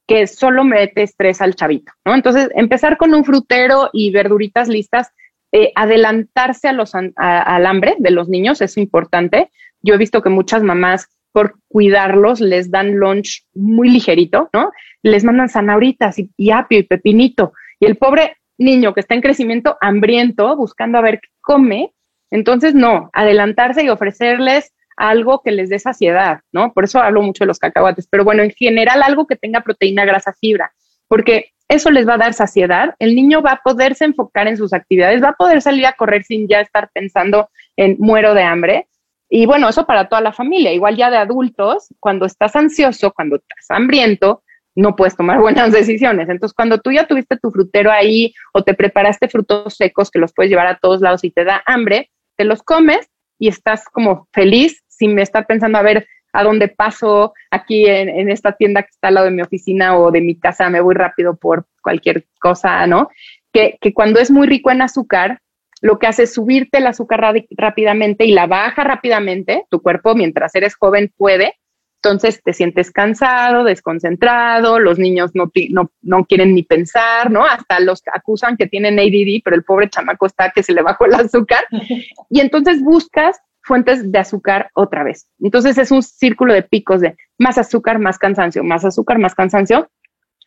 que 0.07 0.27
solo 0.27 0.65
mete 0.65 1.03
estrés 1.03 1.41
al 1.41 1.55
chavito, 1.55 1.93
¿no? 2.05 2.15
Entonces, 2.15 2.51
empezar 2.55 2.97
con 2.97 3.15
un 3.15 3.25
frutero 3.25 3.91
y 3.93 4.11
verduritas 4.11 4.69
listas, 4.69 5.13
eh, 5.53 5.73
adelantarse 5.75 6.69
a 6.69 6.73
los, 6.73 6.95
al 6.95 7.67
hambre 7.67 7.97
de 7.99 8.11
los 8.11 8.29
niños 8.29 8.61
es 8.61 8.77
importante. 8.77 9.51
Yo 9.83 9.95
he 9.95 9.99
visto 9.99 10.23
que 10.23 10.31
muchas 10.31 10.63
mamás, 10.63 11.09
por 11.33 11.57
cuidarlos, 11.69 12.41
les 12.41 12.71
dan 12.71 12.95
lunch 12.95 13.45
muy 13.55 13.89
ligerito, 13.89 14.49
¿no? 14.53 14.73
Les 15.03 15.25
mandan 15.25 15.49
zanahoritas 15.49 16.19
y, 16.19 16.31
y 16.37 16.51
apio 16.51 16.79
y 16.79 16.85
pepinito. 16.85 17.53
Y 17.79 17.87
el 17.87 17.97
pobre 17.97 18.37
niño 18.59 18.95
que 18.95 19.01
está 19.01 19.15
en 19.15 19.23
crecimiento 19.23 19.77
hambriento, 19.81 20.57
buscando 20.57 20.99
a 20.99 21.03
ver 21.03 21.21
qué 21.21 21.29
come, 21.41 21.93
entonces, 22.31 22.75
no, 22.75 23.11
adelantarse 23.13 23.85
y 23.85 23.89
ofrecerles 23.89 24.73
algo 24.97 25.41
que 25.43 25.51
les 25.51 25.71
dé 25.71 25.79
saciedad, 25.79 26.41
¿no? 26.53 26.73
Por 26.73 26.85
eso 26.85 27.01
hablo 27.01 27.23
mucho 27.23 27.45
de 27.45 27.49
los 27.49 27.59
cacahuates, 27.59 28.07
pero 28.09 28.25
bueno, 28.25 28.43
en 28.43 28.51
general 28.51 29.03
algo 29.03 29.27
que 29.27 29.37
tenga 29.37 29.63
proteína, 29.63 30.05
grasa, 30.05 30.35
fibra, 30.35 30.73
porque 31.09 31.53
eso 31.69 31.91
les 31.91 32.07
va 32.07 32.15
a 32.15 32.19
dar 32.19 32.35
saciedad, 32.35 32.95
el 32.99 33.15
niño 33.15 33.43
va 33.43 33.53
a 33.53 33.61
poderse 33.63 34.05
enfocar 34.05 34.49
en 34.49 34.57
sus 34.57 34.73
actividades, 34.73 35.23
va 35.23 35.29
a 35.29 35.37
poder 35.37 35.63
salir 35.63 35.87
a 35.87 35.93
correr 35.93 36.25
sin 36.25 36.49
ya 36.49 36.61
estar 36.61 36.91
pensando 36.93 37.49
en 37.77 37.97
muero 37.99 38.35
de 38.35 38.43
hambre. 38.43 38.89
Y 39.29 39.47
bueno, 39.47 39.69
eso 39.69 39.87
para 39.87 40.09
toda 40.09 40.21
la 40.21 40.33
familia, 40.33 40.73
igual 40.73 40.97
ya 40.97 41.11
de 41.11 41.17
adultos, 41.17 41.95
cuando 42.01 42.27
estás 42.27 42.57
ansioso, 42.57 43.13
cuando 43.13 43.37
estás 43.37 43.71
hambriento, 43.71 44.43
no 44.75 44.97
puedes 44.97 45.17
tomar 45.17 45.41
buenas 45.41 45.71
decisiones. 45.73 46.29
Entonces, 46.29 46.55
cuando 46.55 46.79
tú 46.79 46.91
ya 46.91 47.07
tuviste 47.07 47.37
tu 47.37 47.51
frutero 47.53 47.93
ahí 47.93 48.35
o 48.53 48.65
te 48.65 48.75
preparaste 48.75 49.29
frutos 49.29 49.77
secos 49.77 50.11
que 50.11 50.19
los 50.19 50.33
puedes 50.33 50.51
llevar 50.51 50.67
a 50.67 50.79
todos 50.79 51.01
lados 51.01 51.23
y 51.23 51.31
te 51.31 51.45
da 51.45 51.63
hambre, 51.67 52.11
te 52.41 52.47
los 52.47 52.63
comes 52.63 53.07
y 53.39 53.49
estás 53.49 53.85
como 53.93 54.27
feliz 54.33 54.83
sin 54.89 55.19
estar 55.19 55.47
pensando 55.47 55.77
a 55.77 55.83
ver 55.83 56.07
a 56.33 56.43
dónde 56.43 56.69
paso 56.69 57.35
aquí 57.51 57.85
en, 57.85 58.31
esta 58.31 58.53
tienda 58.53 58.83
que 58.83 58.89
está 58.89 59.09
al 59.09 59.15
lado 59.15 59.27
de 59.27 59.33
mi 59.33 59.43
oficina 59.43 59.99
o 59.99 60.11
de 60.11 60.23
mi 60.23 60.39
casa, 60.39 60.71
me 60.71 60.81
voy 60.81 60.95
rápido 60.95 61.37
por 61.37 61.67
cualquier 61.83 62.25
cosa, 62.41 62.87
¿no? 62.87 63.11
Que, 63.53 63.77
que 63.79 63.93
cuando 63.93 64.21
es 64.21 64.31
muy 64.31 64.47
rico 64.47 64.71
en 64.71 64.81
azúcar, 64.81 65.43
lo 65.83 65.99
que 65.99 66.07
hace 66.07 66.23
es 66.23 66.33
subirte 66.33 66.79
el 66.79 66.87
azúcar 66.87 67.21
rápidamente 67.51 68.25
y 68.25 68.33
la 68.33 68.47
baja 68.47 68.85
rápidamente, 68.85 69.67
tu 69.69 69.83
cuerpo 69.83 70.15
mientras 70.15 70.55
eres 70.55 70.77
joven 70.77 71.13
puede, 71.15 71.57
entonces 72.03 72.43
te 72.43 72.55
sientes 72.55 72.91
cansado, 72.91 73.63
desconcentrado, 73.63 74.79
los 74.79 74.99
niños 74.99 75.33
no, 75.35 75.53
no, 75.69 75.91
no, 76.01 76.25
quieren 76.25 76.55
ni 76.55 76.63
pensar, 76.63 77.31
¿no? 77.31 77.45
Hasta 77.45 77.79
los 77.79 78.03
acusan 78.13 78.57
que 78.57 78.67
tienen 78.67 78.99
ADD, 78.99 79.43
pero 79.45 79.55
el 79.55 79.65
pobre 79.65 79.91
chamaco 79.91 80.25
está 80.25 80.51
que 80.51 80.63
se 80.63 80.73
le 80.73 80.81
bajó 80.81 81.05
el 81.05 81.15
azúcar. 81.15 81.65
Y 82.31 82.41
entonces 82.41 82.81
buscas 82.81 83.39
fuentes 83.63 84.11
de 84.11 84.19
azúcar 84.19 84.71
otra 84.75 85.05
vez. 85.05 85.29
Entonces 85.41 85.77
es 85.77 85.91
un 85.91 86.03
círculo 86.03 86.55
de 86.55 86.63
picos 86.63 87.03
de 87.03 87.17
más 87.39 87.59
azúcar, 87.59 87.99
más 87.99 88.19
cansancio, 88.19 88.65
más 88.65 88.85
azúcar, 88.85 89.19
más 89.19 89.35
cansancio. 89.35 89.91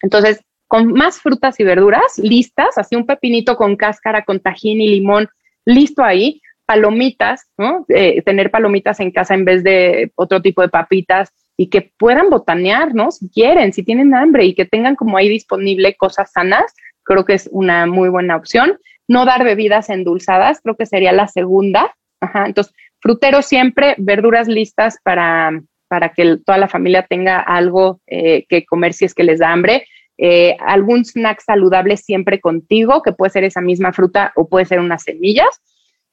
Entonces, 0.01 0.41
con 0.67 0.91
más 0.93 1.19
frutas 1.19 1.59
y 1.59 1.63
verduras 1.63 2.17
listas, 2.17 2.77
así 2.77 2.95
un 2.95 3.05
pepinito 3.05 3.57
con 3.57 3.75
cáscara, 3.75 4.23
con 4.23 4.39
tajín 4.39 4.81
y 4.81 4.87
limón, 4.87 5.29
listo 5.65 6.03
ahí, 6.03 6.41
palomitas, 6.65 7.47
¿no? 7.57 7.85
Eh, 7.89 8.21
tener 8.23 8.49
palomitas 8.49 8.99
en 8.99 9.11
casa 9.11 9.35
en 9.35 9.45
vez 9.45 9.63
de 9.63 10.11
otro 10.15 10.41
tipo 10.41 10.61
de 10.61 10.69
papitas, 10.69 11.31
y 11.57 11.69
que 11.69 11.91
puedan 11.97 12.29
botanear, 12.29 12.95
¿no? 12.95 13.11
Si 13.11 13.29
quieren, 13.29 13.73
si 13.73 13.83
tienen 13.83 14.15
hambre 14.15 14.45
y 14.45 14.55
que 14.55 14.65
tengan 14.65 14.95
como 14.95 15.17
ahí 15.17 15.29
disponible 15.29 15.95
cosas 15.95 16.31
sanas, 16.31 16.73
creo 17.03 17.25
que 17.25 17.33
es 17.33 17.49
una 17.51 17.85
muy 17.85 18.09
buena 18.09 18.35
opción. 18.35 18.79
No 19.07 19.25
dar 19.25 19.43
bebidas 19.43 19.89
endulzadas, 19.89 20.61
creo 20.61 20.75
que 20.75 20.85
sería 20.85 21.11
la 21.11 21.27
segunda. 21.27 21.93
Ajá, 22.21 22.45
entonces, 22.45 22.73
frutero 23.01 23.41
siempre, 23.41 23.95
verduras 23.97 24.47
listas 24.47 24.97
para, 25.03 25.51
para 25.87 26.09
que 26.09 26.37
toda 26.45 26.57
la 26.57 26.69
familia 26.69 27.05
tenga 27.07 27.39
algo 27.39 27.99
eh, 28.07 28.45
que 28.47 28.65
comer 28.65 28.93
si 28.93 29.05
es 29.05 29.13
que 29.13 29.23
les 29.23 29.39
da 29.39 29.51
hambre. 29.51 29.85
Eh, 30.17 30.55
algún 30.59 31.03
snack 31.03 31.41
saludable 31.41 31.97
siempre 31.97 32.39
contigo, 32.39 33.01
que 33.01 33.13
puede 33.13 33.31
ser 33.31 33.43
esa 33.43 33.61
misma 33.61 33.93
fruta 33.93 34.31
o 34.35 34.47
puede 34.47 34.65
ser 34.65 34.79
unas 34.79 35.03
semillas. 35.03 35.61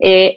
Eh, 0.03 0.35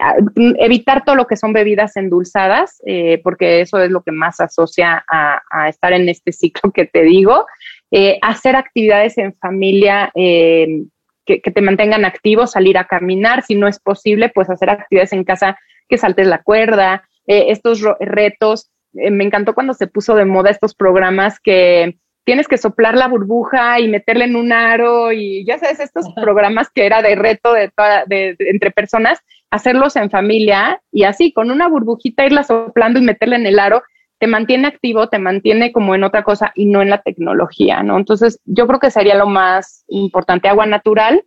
evitar 0.60 1.06
todo 1.06 1.16
lo 1.16 1.26
que 1.26 1.38
son 1.38 1.54
bebidas 1.54 1.96
endulzadas, 1.96 2.82
eh, 2.86 3.22
porque 3.24 3.62
eso 3.62 3.80
es 3.80 3.90
lo 3.90 4.04
que 4.04 4.12
más 4.12 4.42
asocia 4.42 5.06
a, 5.08 5.70
estar 5.70 5.94
en 5.94 6.10
este 6.10 6.34
ciclo 6.34 6.72
que 6.72 6.86
te 6.86 7.04
digo. 7.04 7.46
Eh, 7.90 8.20
hacer 8.22 8.58
actividades 8.58 9.18
en 9.18 9.34
familia 9.36 10.12
que, 10.14 10.82
que, 11.26 11.52
te 11.52 11.62
mantengan 11.62 12.04
activo, 12.04 12.46
salir 12.46 12.78
a 12.78 12.88
caminar, 12.88 13.44
si 13.44 13.56
no 13.56 13.70
es 13.70 13.80
posible, 13.80 14.30
pues 14.36 14.50
hacer 14.50 14.70
actividades 14.70 15.14
en 15.14 15.24
casa 15.24 15.58
que 15.88 15.98
saltes 15.98 16.28
la 16.28 16.44
cuerda, 16.44 17.08
estos 17.26 17.82
retos. 18.02 18.70
me 18.92 19.24
encantó 19.24 19.54
cuando 19.54 19.74
se 19.74 19.88
puso 19.88 20.16
de 20.16 20.26
moda 20.26 20.50
estos 20.50 20.76
programas 20.76 21.40
que 21.40 21.98
tienes 22.26 22.48
que 22.48 22.58
soplar 22.58 22.96
la 22.96 23.08
burbuja 23.08 23.80
y 23.80 23.88
meterle 23.88 24.26
en 24.26 24.36
un 24.36 24.54
aro 24.54 25.12
y 25.12 25.46
ya 25.46 25.58
sabes, 25.60 25.80
estos 25.80 26.06
programas 26.16 26.70
que 26.70 26.86
era 26.86 27.02
de 27.02 27.16
reto 27.16 27.54
de, 27.54 27.72
de, 28.08 28.36
entre 28.40 28.72
personas, 28.72 29.20
hacerlos 29.52 29.96
en 29.96 30.10
familia 30.10 30.82
y 30.92 31.04
así, 31.04 31.34
con 31.34 31.52
una 31.52 31.68
burbujita 31.68 32.26
irla 32.26 32.44
soplando 32.44 33.00
y 33.00 33.04
meterle 33.04 33.36
en 33.36 33.46
el 33.46 33.60
aro, 33.60 33.84
te 34.20 34.28
mantiene 34.28 34.68
activo, 34.68 35.10
te 35.10 35.20
mantiene 35.20 35.74
como 35.74 35.96
en 35.96 36.04
otra 36.04 36.24
cosa 36.24 36.54
y 36.56 36.66
no 36.66 36.82
en 36.82 36.90
la 36.90 37.02
tecnología, 37.02 37.84
¿no? 37.84 37.98
Entonces, 37.98 38.40
yo 38.46 38.68
creo 38.68 38.80
que 38.80 38.92
sería 38.92 39.16
lo 39.16 39.28
más 39.28 39.84
importante, 39.90 40.48
agua 40.48 40.66
natural, 40.66 41.26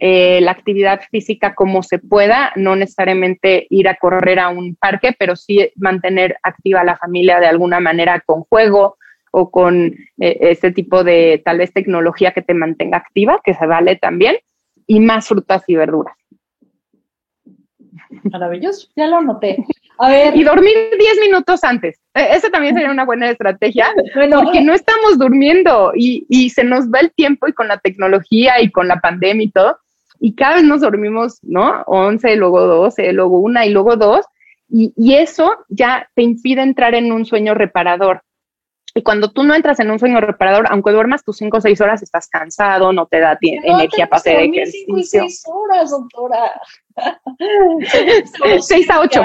eh, 0.00 0.40
la 0.42 0.52
actividad 0.52 1.00
física 1.10 1.54
como 1.54 1.82
se 1.82 1.98
pueda, 1.98 2.52
no 2.56 2.76
necesariamente 2.76 3.66
ir 3.70 3.88
a 3.88 3.96
correr 3.96 4.38
a 4.38 4.48
un 4.48 4.76
parque, 4.76 5.14
pero 5.18 5.36
sí 5.36 5.70
mantener 5.76 6.36
activa 6.42 6.84
la 6.84 6.96
familia 6.96 7.40
de 7.40 7.46
alguna 7.46 7.80
manera 7.80 8.22
con 8.24 8.44
juego, 8.44 8.96
o 9.30 9.50
con 9.50 9.94
eh, 10.18 10.38
este 10.40 10.72
tipo 10.72 11.04
de 11.04 11.42
tal 11.44 11.58
vez 11.58 11.72
tecnología 11.72 12.32
que 12.32 12.42
te 12.42 12.54
mantenga 12.54 12.98
activa, 12.98 13.40
que 13.44 13.54
se 13.54 13.66
vale 13.66 13.96
también, 13.96 14.36
y 14.86 15.00
más 15.00 15.28
frutas 15.28 15.62
y 15.66 15.76
verduras. 15.76 16.16
Maravilloso, 18.24 18.88
ya 18.96 19.06
lo 19.06 19.16
anoté. 19.16 19.64
A 19.98 20.10
ver. 20.10 20.36
Y 20.36 20.44
dormir 20.44 20.74
10 20.98 21.20
minutos 21.20 21.64
antes. 21.64 22.00
E, 22.14 22.36
esa 22.36 22.50
también 22.50 22.74
sería 22.74 22.90
una 22.90 23.04
buena 23.04 23.30
estrategia, 23.30 23.88
porque 24.32 24.60
no 24.62 24.72
estamos 24.72 25.18
durmiendo 25.18 25.92
y, 25.94 26.26
y, 26.28 26.50
se 26.50 26.64
nos 26.64 26.88
va 26.88 27.00
el 27.00 27.12
tiempo 27.12 27.48
y 27.48 27.52
con 27.52 27.68
la 27.68 27.78
tecnología 27.78 28.60
y 28.60 28.70
con 28.70 28.88
la 28.88 29.00
pandemia 29.00 29.44
y 29.44 29.50
todo, 29.50 29.78
y 30.20 30.34
cada 30.34 30.56
vez 30.56 30.64
nos 30.64 30.80
dormimos, 30.80 31.38
¿no? 31.42 31.82
11, 31.86 32.36
luego 32.36 32.60
12, 32.66 33.12
luego 33.12 33.38
una 33.40 33.66
y 33.66 33.70
luego 33.70 33.96
dos, 33.96 34.24
y, 34.68 34.92
y 34.96 35.14
eso 35.14 35.52
ya 35.68 36.08
te 36.14 36.22
impide 36.22 36.62
entrar 36.62 36.94
en 36.94 37.12
un 37.12 37.24
sueño 37.24 37.54
reparador. 37.54 38.22
Y 38.98 39.02
cuando 39.04 39.30
tú 39.30 39.44
no 39.44 39.54
entras 39.54 39.78
en 39.78 39.92
un 39.92 40.00
sueño 40.00 40.20
reparador, 40.20 40.66
aunque 40.70 40.90
duermas 40.90 41.22
tus 41.22 41.36
cinco 41.36 41.58
o 41.58 41.60
seis 41.60 41.80
horas, 41.80 42.02
estás 42.02 42.26
cansado, 42.26 42.92
no 42.92 43.06
te 43.06 43.20
da 43.20 43.38
energía 43.40 44.08
para 44.08 44.18
hacer 44.18 44.40
ejercicio. 44.40 44.86
Cinco 44.86 44.98
y 44.98 45.04
seis 45.04 45.44
horas, 45.46 45.90
doctora. 45.92 46.60
seis 48.60 48.90
a 48.90 48.98
ocho. 48.98 49.22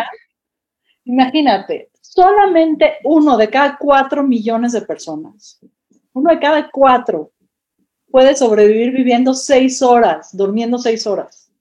Imagínate, 1.05 1.89
solamente 2.01 2.97
uno 3.03 3.35
de 3.35 3.49
cada 3.49 3.75
cuatro 3.79 4.21
millones 4.21 4.73
de 4.73 4.81
personas, 4.81 5.59
uno 6.13 6.29
de 6.29 6.39
cada 6.39 6.69
cuatro, 6.69 7.31
puede 8.11 8.35
sobrevivir 8.35 8.91
viviendo 8.91 9.33
seis 9.33 9.81
horas, 9.81 10.37
durmiendo 10.37 10.77
seis 10.77 11.07
horas. 11.07 11.51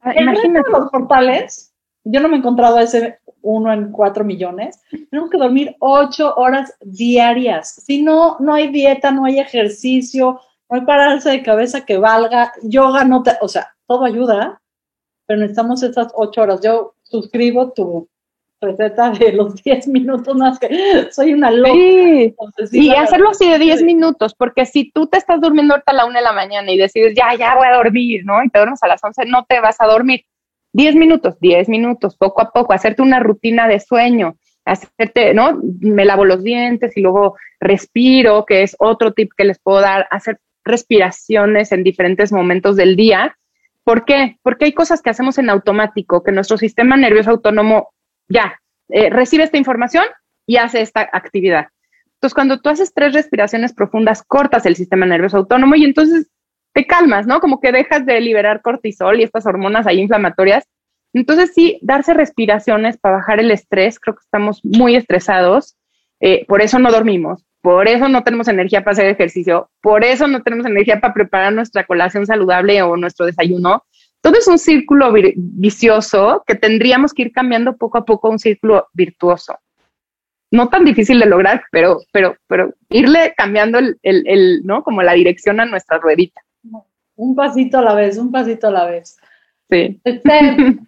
Ah, 0.00 0.20
imagínate 0.20 0.68
los 0.68 0.90
portales. 0.90 1.72
Yo 2.02 2.18
no 2.18 2.28
me 2.28 2.34
he 2.34 2.38
encontrado 2.40 2.78
a 2.78 2.82
ese 2.82 3.20
uno 3.46 3.72
en 3.72 3.92
cuatro 3.92 4.24
millones, 4.24 4.82
tenemos 5.10 5.30
que 5.30 5.38
dormir 5.38 5.76
ocho 5.78 6.34
horas 6.34 6.74
diarias. 6.80 7.74
Si 7.86 8.02
no, 8.02 8.36
no 8.40 8.54
hay 8.54 8.68
dieta, 8.68 9.10
no 9.12 9.24
hay 9.24 9.38
ejercicio, 9.38 10.40
no 10.68 10.78
hay 10.78 10.84
pararse 10.84 11.30
de 11.30 11.42
cabeza 11.42 11.84
que 11.84 11.96
valga, 11.96 12.52
yoga 12.62 13.04
no 13.04 13.22
te, 13.22 13.32
o 13.40 13.48
sea, 13.48 13.74
todo 13.86 14.04
ayuda, 14.04 14.60
pero 15.26 15.40
necesitamos 15.40 15.82
esas 15.82 16.12
ocho 16.14 16.42
horas. 16.42 16.60
Yo 16.60 16.94
suscribo 17.04 17.72
tu 17.72 18.08
receta 18.60 19.10
de 19.10 19.32
los 19.32 19.54
diez 19.62 19.86
minutos 19.86 20.34
más 20.36 20.58
que 20.58 21.08
soy 21.12 21.34
una 21.34 21.50
loca. 21.52 21.70
y 22.72 22.90
hacerlo 22.90 23.30
así 23.30 23.48
de 23.48 23.58
diez 23.60 23.82
minutos, 23.82 24.34
porque 24.34 24.66
si 24.66 24.90
tú 24.90 25.06
te 25.06 25.18
estás 25.18 25.40
durmiendo 25.40 25.74
ahorita 25.74 25.92
a 25.92 25.94
la 25.94 26.06
una 26.06 26.18
de 26.18 26.24
la 26.24 26.32
mañana 26.32 26.72
y 26.72 26.78
decides, 26.78 27.14
ya, 27.14 27.34
ya 27.38 27.54
voy 27.54 27.66
a 27.68 27.76
dormir, 27.76 28.24
¿no? 28.24 28.42
Y 28.42 28.48
te 28.48 28.58
duermes 28.58 28.82
a 28.82 28.88
las 28.88 29.04
once, 29.04 29.24
no 29.24 29.44
te 29.44 29.60
vas 29.60 29.80
a 29.80 29.86
dormir 29.86 30.24
10 30.76 30.94
minutos, 30.96 31.40
10 31.40 31.70
minutos, 31.70 32.16
poco 32.18 32.42
a 32.42 32.50
poco, 32.50 32.74
hacerte 32.74 33.00
una 33.00 33.18
rutina 33.18 33.66
de 33.66 33.80
sueño, 33.80 34.36
hacerte, 34.66 35.32
¿no? 35.32 35.58
Me 35.80 36.04
lavo 36.04 36.26
los 36.26 36.44
dientes 36.44 36.94
y 36.98 37.00
luego 37.00 37.36
respiro, 37.58 38.44
que 38.44 38.62
es 38.62 38.76
otro 38.78 39.14
tip 39.14 39.30
que 39.34 39.46
les 39.46 39.58
puedo 39.58 39.80
dar, 39.80 40.06
hacer 40.10 40.38
respiraciones 40.66 41.72
en 41.72 41.82
diferentes 41.82 42.30
momentos 42.30 42.76
del 42.76 42.94
día. 42.94 43.38
¿Por 43.84 44.04
qué? 44.04 44.36
Porque 44.42 44.66
hay 44.66 44.72
cosas 44.72 45.00
que 45.00 45.08
hacemos 45.08 45.38
en 45.38 45.48
automático, 45.48 46.22
que 46.22 46.32
nuestro 46.32 46.58
sistema 46.58 46.98
nervioso 46.98 47.30
autónomo 47.30 47.94
ya 48.28 48.60
eh, 48.90 49.08
recibe 49.08 49.44
esta 49.44 49.56
información 49.56 50.04
y 50.44 50.58
hace 50.58 50.82
esta 50.82 51.08
actividad. 51.10 51.68
Entonces, 52.16 52.34
cuando 52.34 52.60
tú 52.60 52.68
haces 52.68 52.92
tres 52.92 53.14
respiraciones 53.14 53.72
profundas, 53.72 54.22
cortas 54.22 54.66
el 54.66 54.76
sistema 54.76 55.06
nervioso 55.06 55.38
autónomo 55.38 55.74
y 55.74 55.84
entonces 55.84 56.28
te 56.76 56.86
calmas, 56.86 57.26
¿no? 57.26 57.40
Como 57.40 57.58
que 57.58 57.72
dejas 57.72 58.04
de 58.04 58.20
liberar 58.20 58.60
cortisol 58.60 59.18
y 59.18 59.22
estas 59.22 59.46
hormonas 59.46 59.86
ahí 59.86 59.98
inflamatorias. 59.98 60.68
Entonces, 61.14 61.52
sí, 61.54 61.78
darse 61.80 62.12
respiraciones 62.12 62.98
para 62.98 63.16
bajar 63.16 63.40
el 63.40 63.50
estrés, 63.50 63.98
creo 63.98 64.14
que 64.14 64.22
estamos 64.22 64.60
muy 64.62 64.94
estresados, 64.94 65.78
eh, 66.20 66.44
por 66.44 66.60
eso 66.60 66.78
no 66.78 66.92
dormimos, 66.92 67.46
por 67.62 67.88
eso 67.88 68.10
no 68.10 68.22
tenemos 68.24 68.48
energía 68.48 68.84
para 68.84 68.92
hacer 68.92 69.06
ejercicio, 69.06 69.70
por 69.80 70.04
eso 70.04 70.28
no 70.28 70.42
tenemos 70.42 70.66
energía 70.66 71.00
para 71.00 71.14
preparar 71.14 71.54
nuestra 71.54 71.86
colación 71.86 72.26
saludable 72.26 72.82
o 72.82 72.94
nuestro 72.98 73.24
desayuno. 73.24 73.84
Todo 74.20 74.36
es 74.36 74.46
un 74.46 74.58
círculo 74.58 75.10
vicioso 75.34 76.44
que 76.46 76.56
tendríamos 76.56 77.14
que 77.14 77.22
ir 77.22 77.32
cambiando 77.32 77.78
poco 77.78 77.96
a 77.96 78.04
poco 78.04 78.28
un 78.28 78.38
círculo 78.38 78.86
virtuoso. 78.92 79.58
No 80.50 80.68
tan 80.68 80.84
difícil 80.84 81.20
de 81.20 81.26
lograr, 81.26 81.64
pero, 81.72 82.00
pero, 82.12 82.36
pero 82.46 82.74
irle 82.90 83.32
cambiando 83.34 83.78
el, 83.78 83.98
el, 84.02 84.60
¿no? 84.64 84.82
Como 84.82 85.00
la 85.02 85.14
dirección 85.14 85.58
a 85.58 85.64
nuestra 85.64 85.98
ruedita. 85.98 86.42
Un 87.16 87.34
pasito 87.34 87.78
a 87.78 87.82
la 87.82 87.94
vez, 87.94 88.18
un 88.18 88.30
pasito 88.30 88.68
a 88.68 88.70
la 88.70 88.86
vez. 88.86 89.18
Sí. 89.68 90.00
Este, 90.04 90.30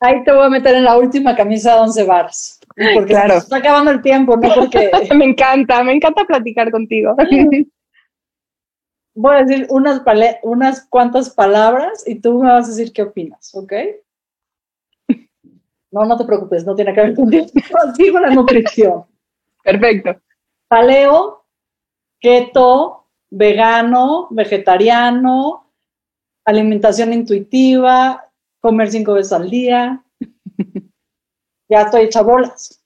ahí 0.00 0.24
te 0.24 0.32
voy 0.32 0.46
a 0.46 0.50
meter 0.50 0.74
en 0.74 0.84
la 0.84 0.98
última 0.98 1.34
camisa 1.36 1.74
de 1.74 1.80
once 1.80 2.04
varas. 2.04 2.60
Porque 2.94 3.12
claro. 3.12 3.34
está 3.34 3.56
acabando 3.56 3.90
el 3.90 4.02
tiempo, 4.02 4.36
¿no? 4.36 4.54
Porque... 4.54 4.90
me 5.14 5.24
encanta, 5.24 5.82
me 5.84 5.92
encanta 5.92 6.24
platicar 6.24 6.70
contigo. 6.70 7.14
Voy 9.14 9.36
a 9.36 9.44
decir 9.44 9.66
unas, 9.70 10.02
unas 10.42 10.86
cuantas 10.88 11.30
palabras 11.30 12.04
y 12.06 12.20
tú 12.20 12.40
me 12.40 12.48
vas 12.48 12.66
a 12.66 12.70
decir 12.70 12.92
qué 12.92 13.02
opinas, 13.02 13.54
¿ok? 13.54 13.72
No, 15.90 16.04
no 16.04 16.16
te 16.16 16.24
preocupes, 16.24 16.64
no 16.64 16.74
tiene 16.74 16.94
que 16.94 17.00
ver 17.00 17.14
contigo. 17.14 17.46
Digo 17.98 18.20
la 18.20 18.30
nutrición. 18.30 19.04
Perfecto. 19.62 20.20
Paleo, 20.68 21.44
keto, 22.20 22.99
vegano, 23.30 24.28
vegetariano, 24.30 25.70
alimentación 26.44 27.12
intuitiva, 27.12 28.28
comer 28.60 28.90
cinco 28.90 29.14
veces 29.14 29.32
al 29.32 29.48
día, 29.48 30.04
ya 31.68 31.82
estoy 31.82 32.02
hecha 32.02 32.22
bolas. 32.22 32.76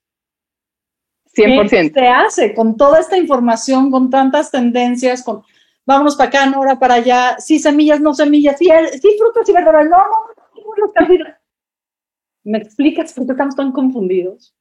100%. 1.34 1.68
¿Qué 1.68 1.90
se 1.92 2.06
hace 2.06 2.54
con 2.54 2.76
toda 2.76 3.00
esta 3.00 3.16
información, 3.16 3.90
con 3.90 4.08
tantas 4.08 4.50
tendencias, 4.50 5.22
con 5.22 5.42
vámonos 5.84 6.16
para 6.16 6.28
acá, 6.28 6.46
no, 6.46 6.58
ahora 6.58 6.78
para 6.78 6.94
allá, 6.94 7.36
sí 7.38 7.58
semillas, 7.58 8.00
no 8.00 8.14
semillas, 8.14 8.56
sí, 8.58 8.68
sí 9.00 9.16
frutas 9.18 9.48
y 9.48 9.52
verduras, 9.52 9.86
no, 9.86 9.96
no, 9.96 11.04
no, 11.08 11.34
¿Me 12.44 12.58
explicas 12.58 13.12
por 13.12 13.26
qué 13.26 13.32
estamos 13.32 13.56
tan 13.56 13.72
confundidos? 13.72 14.54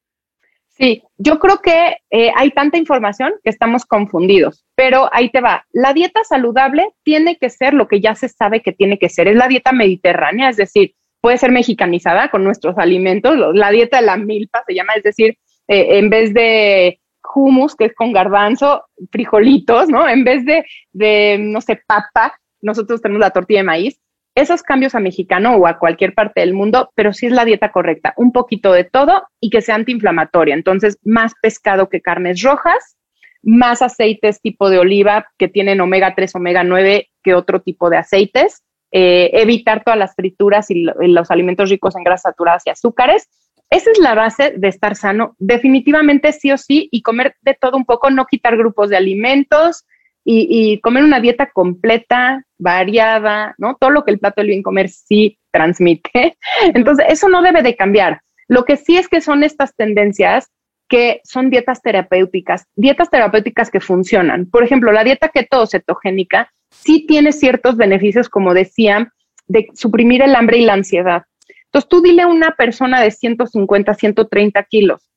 Sí, 0.76 1.04
yo 1.18 1.38
creo 1.38 1.60
que 1.60 1.98
eh, 2.10 2.32
hay 2.36 2.50
tanta 2.50 2.80
información 2.80 3.34
que 3.44 3.52
estamos 3.52 3.86
confundidos, 3.86 4.66
pero 4.76 5.08
ahí 5.14 5.30
te 5.30 5.40
va. 5.40 5.66
La 5.72 5.94
dieta 5.94 6.24
saludable 6.24 6.90
tiene 7.04 7.38
que 7.38 7.52
ser 7.52 7.76
lo 7.76 7.88
que 7.88 8.02
ya 8.02 8.16
se 8.16 8.28
sabe 8.28 8.62
que 8.62 8.72
tiene 8.72 8.98
que 8.98 9.10
ser. 9.10 9.28
Es 9.28 9.36
la 9.36 9.48
dieta 9.48 9.72
mediterránea, 9.72 10.50
es 10.50 10.58
decir, 10.58 10.96
puede 11.22 11.38
ser 11.38 11.52
mexicanizada 11.52 12.30
con 12.30 12.44
nuestros 12.44 12.78
alimentos. 12.80 13.38
La 13.54 13.70
dieta 13.70 14.00
de 14.00 14.08
la 14.08 14.18
milpa 14.18 14.64
se 14.68 14.74
llama, 14.74 14.94
es 14.94 15.04
decir, 15.04 15.38
eh, 15.68 16.00
en 16.00 16.10
vez 16.10 16.34
de 16.34 17.00
hummus, 17.36 17.76
que 17.76 17.86
es 17.86 17.94
con 17.94 18.12
garbanzo, 18.12 18.84
frijolitos, 19.12 19.90
¿no? 19.90 20.10
En 20.10 20.24
vez 20.24 20.44
de, 20.44 20.66
de, 20.92 21.38
no 21.40 21.62
sé, 21.62 21.80
papa, 21.86 22.38
nosotros 22.62 23.02
tenemos 23.02 23.22
la 23.22 23.30
tortilla 23.32 23.60
de 23.60 23.66
maíz. 23.66 24.00
Esos 24.36 24.64
cambios 24.64 24.96
a 24.96 25.00
mexicano 25.00 25.56
o 25.56 25.68
a 25.68 25.78
cualquier 25.78 26.14
parte 26.14 26.42
del 26.42 26.54
mundo, 26.54 26.92
pero 26.96 27.14
sí 27.14 27.28
es 27.28 27.32
la 27.32 27.46
dieta 27.46 27.72
correcta. 27.72 28.14
Un 28.18 28.32
poquito 28.32 28.72
de 28.74 28.84
todo 28.84 29.24
y 29.40 29.50
que 29.50 29.62
sea 29.62 29.76
antiinflamatoria. 29.76 30.56
Entonces, 30.56 30.98
más 31.04 31.34
pescado 31.42 31.90
que 31.90 32.02
carnes 32.02 32.42
rojas, 32.42 32.98
más 33.44 33.82
aceites 33.82 34.42
tipo 34.42 34.70
de 34.70 34.80
oliva 34.80 35.28
que 35.38 35.48
tienen 35.48 35.82
omega 35.82 36.16
3, 36.16 36.36
omega 36.36 36.64
9 36.64 37.10
que 37.22 37.36
otro 37.36 37.62
tipo 37.62 37.90
de 37.90 37.98
aceites 37.98 38.64
eh, 38.96 39.42
evitar 39.42 39.84
todas 39.84 39.98
las 39.98 40.14
frituras 40.14 40.70
y, 40.70 40.84
los 40.84 41.32
alimentos 41.32 41.72
ricos 41.72 41.96
en 41.96 42.04
grasas 42.04 42.32
saturadas 42.32 42.62
y 42.68 42.70
azúcares. 42.70 43.28
Esa 43.72 43.90
es 43.90 43.98
la 43.98 44.14
base 44.14 44.54
de 44.56 44.68
estar 44.68 44.96
sano, 44.96 45.36
definitivamente 45.40 46.32
sí 46.32 46.52
o 46.52 46.60
sí, 46.60 46.90
y 46.92 47.02
comer 47.02 47.36
de 47.42 47.58
todo 47.60 47.76
un 47.76 47.86
poco, 47.86 48.12
no 48.12 48.28
quitar 48.28 48.56
grupos 48.56 48.92
de 48.92 48.98
alimentos 48.98 49.84
y, 50.26 50.80
comer 50.82 51.04
una 51.04 51.20
dieta 51.20 51.52
completa, 51.52 52.44
variada, 52.58 53.56
¿no? 53.58 53.76
Todo 53.80 53.90
lo 53.90 54.04
que 54.04 54.12
el 54.12 54.20
plato 54.20 54.42
del 54.42 54.50
bien 54.50 54.64
comer 54.64 54.90
sí 54.90 55.38
transmite. 55.52 56.38
Entonces, 56.74 57.06
eso 57.10 57.30
no 57.30 57.42
debe 57.42 57.62
de 57.62 57.76
cambiar. 57.76 58.22
Lo 58.48 58.64
que 58.64 58.78
sí 58.78 58.98
es 58.98 59.08
que 59.08 59.22
son 59.22 59.44
estas 59.44 59.76
tendencias 59.76 60.52
que 60.90 61.22
son 61.24 61.50
dietas 61.50 61.82
terapéuticas, 61.82 62.68
dietas 62.76 63.10
terapéuticas 63.10 63.72
que 63.72 63.80
funcionan. 63.80 64.46
Por 64.50 64.64
ejemplo, 64.64 64.92
la 64.92 65.04
dieta 65.04 65.30
keto 65.30 65.66
cetogénica 65.66 66.52
sí 66.70 67.06
tiene 67.08 67.32
ciertos 67.32 67.78
beneficios, 67.78 68.30
como 68.30 68.54
decía, 68.54 69.12
de 69.48 69.68
suprimir 69.74 70.22
el 70.22 70.36
hambre 70.36 70.58
y 70.58 70.66
la 70.66 70.74
ansiedad. 70.74 71.24
Entonces 71.66 71.90
tú 71.90 72.02
dile 72.02 72.22
a 72.22 72.28
una 72.28 72.52
persona 72.52 73.02
de 73.02 73.10
150, 73.10 73.94
130 73.96 74.64
kilos, 74.66 75.10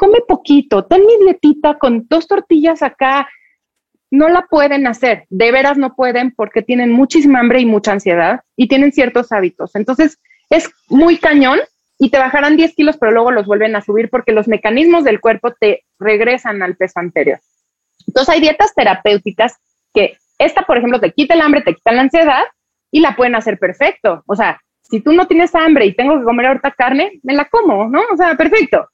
come 0.00 0.20
poquito, 0.26 0.86
ten 0.86 1.04
mi 1.06 1.24
dietita 1.24 1.78
con 1.78 2.06
dos 2.08 2.26
tortillas 2.26 2.82
acá. 2.82 3.28
No 4.10 4.28
la 4.28 4.42
pueden 4.42 4.86
hacer, 4.86 5.26
de 5.30 5.52
veras 5.52 5.78
no 5.78 5.94
pueden 5.94 6.32
porque 6.32 6.62
tienen 6.62 6.90
muchísima 6.90 7.40
hambre 7.40 7.60
y 7.60 7.66
mucha 7.66 7.92
ansiedad 7.92 8.40
y 8.56 8.68
tienen 8.68 8.92
ciertos 8.92 9.30
hábitos. 9.32 9.74
Entonces 9.76 10.18
es 10.50 10.68
muy 10.88 11.16
cañón 11.16 11.58
y 11.98 12.10
te 12.10 12.18
bajarán 12.18 12.56
10 12.56 12.74
kilos, 12.74 12.96
pero 12.98 13.12
luego 13.12 13.30
los 13.30 13.46
vuelven 13.46 13.76
a 13.76 13.82
subir 13.82 14.08
porque 14.10 14.32
los 14.32 14.48
mecanismos 14.48 15.04
del 15.04 15.20
cuerpo 15.20 15.52
te 15.52 15.84
regresan 15.98 16.62
al 16.62 16.76
peso 16.76 16.98
anterior. 16.98 17.38
Entonces 18.06 18.34
hay 18.34 18.40
dietas 18.40 18.74
terapéuticas 18.74 19.56
que 19.94 20.16
esta, 20.38 20.62
por 20.62 20.78
ejemplo, 20.78 20.98
te 20.98 21.12
quita 21.12 21.34
el 21.34 21.42
hambre, 21.42 21.60
te 21.60 21.74
quita 21.74 21.92
la 21.92 22.02
ansiedad 22.02 22.42
y 22.90 23.00
la 23.00 23.14
pueden 23.14 23.34
hacer 23.34 23.58
perfecto. 23.58 24.24
O 24.26 24.34
sea, 24.34 24.58
si 24.82 25.00
tú 25.00 25.12
no 25.12 25.26
tienes 25.26 25.54
hambre 25.54 25.86
y 25.86 25.94
tengo 25.94 26.18
que 26.18 26.24
comer 26.24 26.46
ahorita 26.46 26.72
carne, 26.72 27.20
me 27.22 27.34
la 27.34 27.44
como, 27.44 27.88
¿no? 27.88 28.00
O 28.12 28.16
sea, 28.16 28.34
perfecto. 28.34 28.88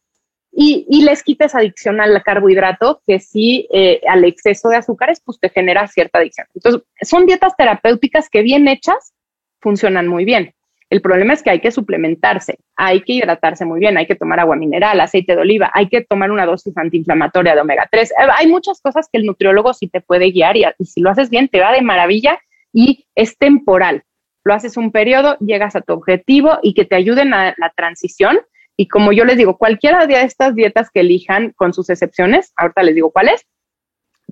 Y, 0.59 1.05
les 1.05 1.23
quita 1.23 1.45
esa 1.45 1.59
adicción 1.59 2.01
al 2.01 2.23
carbohidrato 2.23 3.03
que 3.07 3.21
sí 3.21 3.69
eh, 3.71 4.01
al 4.09 4.25
exceso 4.25 4.71
de 4.71 4.77
azúcares 4.77 5.21
pues 5.23 5.39
te 5.39 5.51
genera 5.51 5.87
cierta 5.87 6.19
adicción. 6.19 6.47
Entonces, 6.55 6.83
son 7.03 7.27
dietas 7.27 7.55
terapéuticas 7.57 8.31
que 8.31 8.41
bien 8.41 8.67
hechas 8.67 9.13
funcionan 9.61 10.09
muy 10.09 10.25
bien. 10.25 10.55
El 10.89 11.03
problema 11.03 11.35
es 11.35 11.43
que 11.43 11.51
hay 11.51 11.61
que 11.61 11.73
suplementarse, 11.73 12.59
hay 12.77 13.03
que 13.03 13.15
hidratarse 13.15 13.65
muy 13.65 13.81
bien, 13.81 13.99
hay 13.99 14.07
que 14.07 14.15
tomar 14.15 14.39
agua 14.39 14.55
mineral, 14.55 15.01
aceite 15.01 15.35
de 15.35 15.43
oliva, 15.43 15.71
hay 15.75 15.89
que 15.89 16.03
tomar 16.03 16.31
una 16.31 16.47
dosis 16.47 16.77
antiinflamatoria 16.77 17.57
de 17.57 17.61
omega 17.61 17.89
3. 17.91 18.11
Eh, 18.11 18.15
hay 18.33 18.47
muchas 18.47 18.81
cosas 18.81 19.09
que 19.13 19.19
el 19.19 19.27
nutriólogo 19.27 19.75
sí 19.75 19.89
te 19.89 20.01
puede 20.01 20.31
guiar 20.31 20.57
y, 20.57 20.65
si 20.85 21.01
lo 21.01 21.11
haces 21.11 21.29
bien 21.29 21.49
te 21.49 21.61
va 21.61 21.73
de 21.73 21.83
maravilla 21.83 22.39
y 22.73 23.05
es 23.17 23.37
temporal. 23.37 24.05
Lo 24.45 24.55
haces 24.55 24.77
un 24.77 24.93
periodo, 24.93 25.37
llegas 25.41 25.75
a 25.75 25.81
tu 25.81 25.93
objetivo 25.93 26.61
y 26.63 26.75
que 26.75 26.85
te 26.85 26.95
ayuden 26.95 27.35
a 27.35 27.55
la 27.59 27.73
transición. 27.77 28.39
Y 28.77 28.89
como 28.89 29.13
yo 29.13 29.25
les 29.25 29.39
digo, 29.39 29.57
cualquiera 29.57 30.07
de 30.07 30.23
estas 30.23 30.55
dietas 30.55 30.91
que 30.91 31.01
elijan, 31.01 31.53
con 31.57 31.73
sus 31.73 31.89
excepciones, 31.89 32.53
ahorita 32.57 32.83
les 32.83 32.95
digo 32.95 33.11
cuáles, 33.11 33.47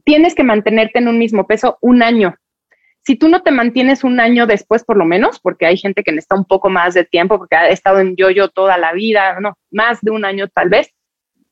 tienes 0.04 0.34
que 0.34 0.44
mantenerte 0.44 0.98
en 0.98 1.08
un 1.08 1.18
mismo 1.18 1.46
peso 1.46 1.78
un 1.80 2.02
año. 2.02 2.34
Si 3.06 3.16
tú 3.16 3.28
no 3.28 3.42
te 3.42 3.50
mantienes 3.50 4.04
un 4.04 4.20
año 4.20 4.46
después, 4.46 4.84
por 4.84 4.96
lo 4.96 5.04
menos, 5.04 5.38
porque 5.40 5.66
hay 5.66 5.76
gente 5.76 6.02
que 6.02 6.12
necesita 6.12 6.36
un 6.36 6.46
poco 6.46 6.70
más 6.70 6.94
de 6.94 7.04
tiempo, 7.04 7.38
porque 7.38 7.56
ha 7.56 7.68
estado 7.68 8.00
en 8.00 8.16
yo-yo 8.16 8.48
toda 8.48 8.78
la 8.78 8.92
vida, 8.92 9.40
no, 9.40 9.58
más 9.70 10.00
de 10.00 10.10
un 10.10 10.24
año 10.24 10.48
tal 10.48 10.70
vez, 10.70 10.90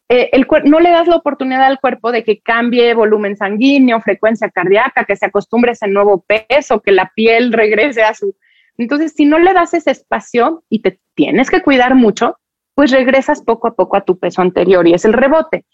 eh, 0.09 0.29
el 0.33 0.47
no 0.65 0.81
le 0.81 0.91
das 0.91 1.09
la 1.09 1.17
oportunidad 1.17 1.65
al 1.65 1.81
cuerpo 1.81 2.13
de 2.13 2.25
que 2.25 2.41
cambie 2.41 2.93
volumen 2.93 3.37
sanguíneo, 3.37 4.01
frecuencia 4.01 4.51
cardíaca, 4.51 5.05
que 5.05 5.17
se 5.17 5.27
acostumbre 5.27 5.71
a 5.71 5.73
ese 5.73 5.89
nuevo 5.89 6.23
peso, 6.27 6.81
que 6.81 6.93
la 6.93 7.11
piel 7.15 7.53
regrese 7.53 8.03
a 8.03 8.13
su... 8.13 8.37
Entonces, 8.77 9.15
si 9.15 9.25
no 9.25 9.39
le 9.39 9.55
das 9.55 9.73
ese 9.73 9.91
espacio 9.91 10.65
y 10.69 10.83
te 10.83 11.01
tienes 11.15 11.51
que 11.51 11.63
cuidar 11.63 11.95
mucho, 11.95 12.37
pues 12.75 12.91
regresas 12.91 13.43
poco 13.43 13.69
a 13.69 13.75
poco 13.75 13.97
a 13.97 14.05
tu 14.05 14.19
peso 14.19 14.43
anterior 14.43 14.87
y 14.87 14.95
es 14.95 15.05
el 15.05 15.13
rebote. 15.13 15.65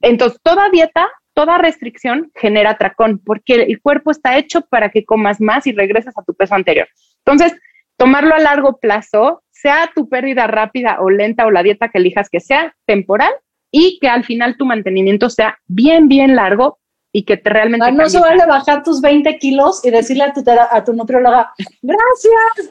Entonces, 0.00 0.38
toda 0.42 0.68
dieta 0.70 1.08
toda 1.38 1.56
restricción 1.56 2.32
genera 2.34 2.78
tracón, 2.78 3.20
porque 3.24 3.54
el 3.54 3.80
cuerpo 3.80 4.10
está 4.10 4.36
hecho 4.38 4.62
para 4.62 4.88
que 4.88 5.04
comas 5.04 5.40
más 5.40 5.68
y 5.68 5.72
regreses 5.72 6.18
a 6.18 6.24
tu 6.24 6.34
peso 6.34 6.56
anterior. 6.56 6.88
Entonces, 7.24 7.56
tomarlo 7.96 8.34
a 8.34 8.40
largo 8.40 8.78
plazo, 8.78 9.44
sea 9.52 9.88
tu 9.94 10.08
pérdida 10.08 10.48
rápida 10.48 10.96
o 10.98 11.10
lenta 11.10 11.46
o 11.46 11.52
la 11.52 11.62
dieta 11.62 11.90
que 11.90 11.98
elijas 11.98 12.28
que 12.28 12.40
sea 12.40 12.74
temporal 12.86 13.30
y 13.70 14.00
que 14.00 14.08
al 14.08 14.24
final 14.24 14.56
tu 14.56 14.66
mantenimiento 14.66 15.30
sea 15.30 15.56
bien, 15.68 16.08
bien 16.08 16.34
largo 16.34 16.80
y 17.12 17.22
que 17.22 17.36
te 17.36 17.50
realmente... 17.50 17.92
no 17.92 18.08
se 18.08 18.18
vale 18.18 18.44
bajar 18.44 18.82
tus 18.82 19.00
20 19.00 19.38
kilos 19.38 19.84
y 19.84 19.90
decirle 19.90 20.24
a 20.24 20.32
tu, 20.32 20.42
a 20.48 20.84
tu 20.84 20.92
nutrióloga, 20.92 21.52
gracias. 21.82 22.70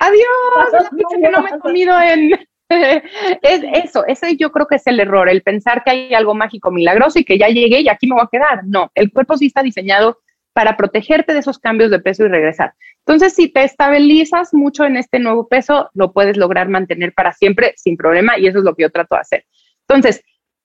Adiós, 0.00 0.90
que 1.22 1.30
no 1.30 1.40
me 1.40 1.50
he 1.50 1.58
comido 1.60 2.00
en 2.00 2.32
es 3.42 3.84
eso, 3.84 4.06
ese 4.06 4.36
yo 4.36 4.52
creo 4.52 4.66
que 4.66 4.76
es 4.76 4.86
el 4.86 5.00
error, 5.00 5.28
el 5.28 5.42
pensar 5.42 5.82
que 5.82 5.90
hay 5.90 6.14
algo 6.14 6.34
mágico, 6.34 6.70
milagroso 6.70 7.18
y 7.18 7.24
que 7.24 7.38
ya 7.38 7.48
llegué 7.48 7.80
y 7.80 7.88
aquí 7.88 8.06
me 8.06 8.14
voy 8.14 8.24
a 8.24 8.28
quedar. 8.30 8.64
No, 8.64 8.90
el 8.94 9.12
cuerpo 9.12 9.36
sí 9.36 9.46
está 9.46 9.62
diseñado 9.62 10.18
para 10.52 10.76
protegerte 10.76 11.32
de 11.32 11.40
esos 11.40 11.58
cambios 11.58 11.90
de 11.90 12.00
peso 12.00 12.24
y 12.24 12.28
regresar. 12.28 12.74
Entonces, 13.06 13.34
si 13.34 13.48
te 13.48 13.64
estabilizas 13.64 14.54
mucho 14.54 14.84
en 14.84 14.96
este 14.96 15.18
nuevo 15.18 15.48
peso, 15.48 15.90
lo 15.94 16.12
puedes 16.12 16.36
lograr 16.36 16.68
mantener 16.68 17.12
para 17.12 17.32
siempre 17.32 17.74
sin 17.76 17.96
problema 17.96 18.38
y 18.38 18.46
eso 18.46 18.58
es 18.58 18.64
lo 18.64 18.74
que 18.74 18.82
yo 18.82 18.90
trato 18.90 19.14
de 19.14 19.20
hacer. 19.20 19.44
Entonces, 19.88 20.22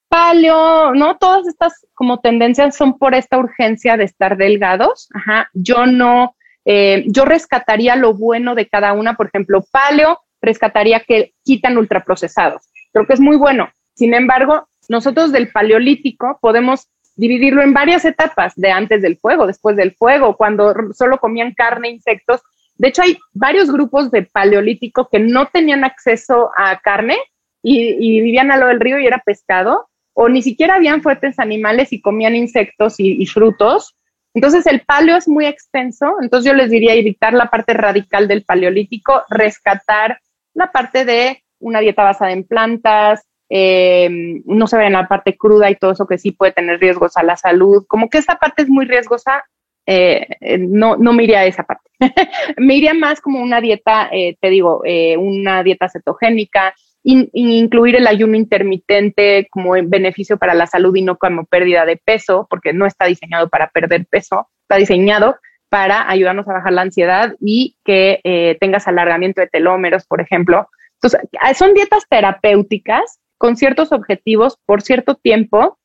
paleo, 0.08 0.93
¿no? 0.93 1.18
Todas 1.18 1.47
estas 1.47 1.86
como 1.93 2.20
tendencias 2.20 2.76
son 2.76 2.97
por 2.97 3.16
esta 3.16 3.38
urgencia 3.38 3.97
de 3.97 4.03
estar 4.03 4.38
delgados. 4.38 5.10
Ajá. 5.14 5.49
Yo 5.53 5.86
no, 5.86 6.36
eh, 6.66 7.06
yo 7.08 7.26
rescataría 7.26 7.95
lo 7.95 8.14
bueno 8.14 8.56
de 8.56 8.68
cada 8.68 8.93
una. 8.93 9.16
Por 9.16 9.28
ejemplo, 9.28 9.64
paleo, 9.72 10.20
rescataría 10.46 11.02
que 11.02 11.34
quitan 11.43 11.78
ultraprocesados. 11.78 12.64
Creo 12.93 13.06
que 13.06 13.14
es 13.14 13.20
muy 13.20 13.36
bueno. 13.38 13.70
Sin 13.96 14.14
embargo, 14.14 14.68
nosotros 14.89 15.32
del 15.32 15.52
paleolítico 15.52 16.38
podemos 16.41 16.88
dividirlo 17.16 17.62
en 17.62 17.74
varias 17.74 18.06
etapas, 18.06 18.54
de 18.56 18.72
antes 18.72 19.02
del 19.02 19.18
fuego, 19.18 19.48
después 19.48 19.76
del 19.76 19.93
fuego, 19.93 20.36
cuando 20.36 20.74
solo 20.93 21.18
comían 21.18 21.54
carne, 21.54 21.89
insectos. 21.89 22.41
De 22.76 22.89
hecho, 22.89 23.04
hay 23.04 23.18
varios 23.34 23.72
grupos 23.72 24.12
de 24.12 24.24
paleolítico 24.24 25.08
que 25.10 25.20
no 25.20 25.48
tenían 25.48 25.86
acceso 25.86 26.52
a 26.58 26.78
carne 26.80 27.18
y, 27.64 28.22
vivían 28.22 28.52
a 28.52 28.58
lo 28.58 28.68
del 28.68 28.80
río 28.80 29.00
y 29.00 29.08
era 29.08 29.24
pescado, 29.26 29.88
o 30.14 30.30
ni 30.30 30.41
siquiera 30.41 30.76
habían 30.76 31.02
fuertes 31.02 31.39
animales 31.39 31.93
y 31.93 32.02
comían 32.02 32.36
insectos 32.36 33.00
y, 33.00 33.22
y 33.22 33.26
frutos. 33.26 33.96
Entonces, 34.34 34.68
el 34.68 34.82
paleo 34.82 35.16
es 35.16 35.28
muy 35.28 35.46
extenso, 35.46 36.18
entonces 36.22 36.52
yo 36.52 36.56
les 36.56 36.70
diría 36.70 36.93
evitar 36.93 37.34
la 37.34 37.50
parte 37.50 37.74
radical 37.74 38.28
del 38.28 38.43
paleolítico, 38.43 39.24
rescatar 39.30 40.20
la 40.56 40.72
parte 40.72 41.06
de 41.06 41.43
una 41.60 41.80
dieta 41.80 42.03
basada 42.03 42.32
en 42.32 42.43
plantas, 42.43 43.28
eh, 43.49 44.10
no 44.45 44.66
se 44.68 44.78
ve 44.78 44.88
en 44.88 44.93
la 44.93 45.08
parte 45.08 45.38
cruda 45.38 45.70
y 45.70 45.76
todo 45.76 45.91
eso 45.91 46.08
que 46.08 46.18
sí 46.18 46.32
puede 46.32 46.51
tener 46.51 46.80
riesgos 46.80 47.16
a 47.18 47.24
la 47.24 47.38
salud. 47.38 47.86
Como 47.88 48.10
que 48.10 48.18
esa 48.18 48.36
parte 48.36 48.64
es 48.64 48.70
muy 48.70 48.86
riesgosa, 48.86 49.43
eh, 49.86 50.28
eh, 50.41 50.58
no, 50.58 50.97
no 50.97 51.14
me 51.14 51.24
iría 51.24 51.41
a 51.41 51.45
esa 51.45 51.64
parte. 51.64 51.89
me 52.58 52.76
iría 52.76 52.93
más 52.93 53.22
como 53.22 53.41
una 53.41 53.62
dieta, 53.62 54.10
te 54.12 54.49
digo, 54.49 54.82
una 55.20 55.64
dieta 55.64 55.89
cetogénica, 55.89 56.74
incluir 57.03 57.95
el 57.97 58.08
ayuno 58.08 58.36
intermitente 58.36 59.47
como 59.51 59.74
beneficio 59.84 60.38
para 60.38 60.56
la 60.56 60.66
salud 60.66 60.95
y 60.95 61.03
no 61.03 61.18
como 61.18 61.45
pérdida 61.45 61.86
de 61.86 61.97
peso, 61.97 62.47
porque 62.49 62.74
no 62.74 62.88
está 62.88 63.06
diseñado 63.06 63.47
para 63.47 63.70
perder 63.70 64.08
peso, 64.08 64.49
está 64.64 64.78
diseñado 64.78 65.38
para 65.70 66.09
ayudarnos 66.09 66.47
a 66.47 66.53
bajar 66.53 66.74
la 66.74 66.82
ansiedad 66.84 67.36
y 67.39 67.76
que 67.84 68.57
tengas 68.59 68.88
alargamiento 68.88 69.41
de 69.41 69.47
telómeros, 69.47 70.05
por 70.05 70.22
ejemplo. 70.22 70.70
Entonces, 70.93 71.22
son 71.57 71.74
dietas 71.74 72.05
terapéuticas 72.09 73.20
con 73.38 73.57
ciertos 73.57 73.91
objetivos 73.91 74.57
por 74.66 74.82
cierto 74.82 75.16
tiempo, 75.16 75.78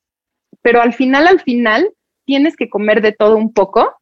pero 0.61 0.81
al 0.81 0.93
final, 0.93 1.27
al 1.27 1.41
final, 1.41 1.91
tienes 2.25 2.55
que 2.55 2.69
comer 2.69 3.01
de 3.01 3.11
todo 3.11 3.35
un 3.35 3.53
poco 3.53 3.93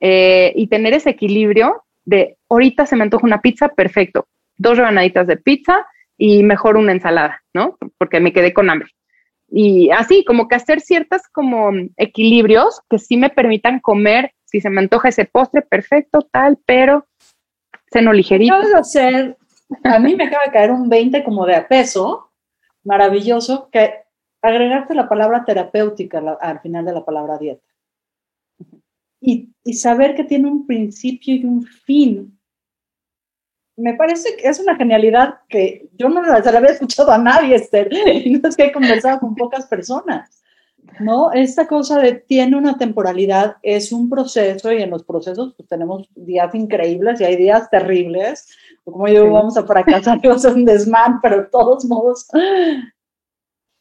eh, 0.00 0.52
y 0.56 0.66
tener 0.66 0.94
ese 0.94 1.10
equilibrio 1.10 1.84
de 2.04 2.36
ahorita 2.48 2.86
se 2.86 2.96
me 2.96 3.04
antoja 3.04 3.26
una 3.26 3.40
pizza, 3.40 3.68
perfecto, 3.68 4.26
dos 4.56 4.76
rebanaditas 4.76 5.26
de 5.26 5.36
pizza 5.36 5.86
y 6.18 6.42
mejor 6.42 6.76
una 6.76 6.92
ensalada, 6.92 7.42
¿no? 7.54 7.78
Porque 7.98 8.20
me 8.20 8.32
quedé 8.32 8.52
con 8.52 8.68
hambre. 8.68 8.90
Y 9.48 9.90
así, 9.90 10.24
como 10.24 10.48
que 10.48 10.56
hacer 10.56 10.80
ciertas 10.80 11.22
como 11.28 11.70
equilibrios 11.96 12.80
que 12.90 12.98
sí 12.98 13.16
me 13.16 13.30
permitan 13.30 13.80
comer, 13.80 14.32
si 14.52 14.60
se 14.60 14.68
me 14.68 14.82
antoja 14.82 15.08
ese 15.08 15.24
postre, 15.24 15.62
perfecto, 15.62 16.28
tal, 16.30 16.58
pero 16.66 17.08
seno 17.90 18.12
ligerito. 18.12 18.54
hacer, 18.76 19.38
a 19.82 19.98
mí 19.98 20.14
me 20.14 20.24
acaba 20.24 20.44
de 20.44 20.52
caer 20.52 20.70
un 20.70 20.90
20 20.90 21.24
como 21.24 21.46
de 21.46 21.62
peso, 21.62 22.30
maravilloso 22.84 23.70
que 23.70 23.94
agregarte 24.42 24.94
la 24.94 25.08
palabra 25.08 25.46
terapéutica 25.46 26.18
al 26.38 26.60
final 26.60 26.84
de 26.84 26.92
la 26.92 27.02
palabra 27.02 27.38
dieta. 27.38 27.64
Y, 29.22 29.54
saber 29.72 30.14
que 30.14 30.24
tiene 30.24 30.48
un 30.48 30.66
principio 30.66 31.34
y 31.34 31.44
un 31.46 31.62
fin. 31.62 32.38
Me 33.78 33.94
parece 33.94 34.36
que 34.36 34.48
es 34.48 34.60
una 34.60 34.76
genialidad 34.76 35.40
que 35.48 35.88
yo 35.94 36.10
no 36.10 36.22
se 36.22 36.52
la 36.52 36.58
había 36.58 36.72
escuchado 36.72 37.10
a 37.10 37.16
nadie, 37.16 37.54
Esther, 37.54 37.88
y 38.06 38.32
no 38.32 38.50
es 38.50 38.56
que 38.56 38.64
he 38.64 38.72
conversado 38.72 39.18
con 39.20 39.34
pocas 39.34 39.66
personas. 39.66 40.41
¿No? 41.00 41.32
Esta 41.32 41.66
cosa 41.66 41.98
de 41.98 42.14
tiene 42.14 42.56
una 42.56 42.76
temporalidad, 42.76 43.56
es 43.62 43.92
un 43.92 44.08
proceso 44.08 44.72
y 44.72 44.82
en 44.82 44.90
los 44.90 45.04
procesos 45.04 45.54
pues, 45.56 45.68
tenemos 45.68 46.08
días 46.14 46.54
increíbles 46.54 47.20
y 47.20 47.24
hay 47.24 47.36
días 47.36 47.70
terribles, 47.70 48.48
como 48.84 49.08
yo 49.08 49.30
vamos 49.30 49.56
a 49.56 49.64
fracasar 49.64 50.18
y 50.22 50.28
vamos 50.28 50.44
a 50.44 50.52
un 50.52 50.64
desmán, 50.64 51.20
pero 51.20 51.38
de 51.38 51.46
todos 51.46 51.84
modos, 51.84 52.26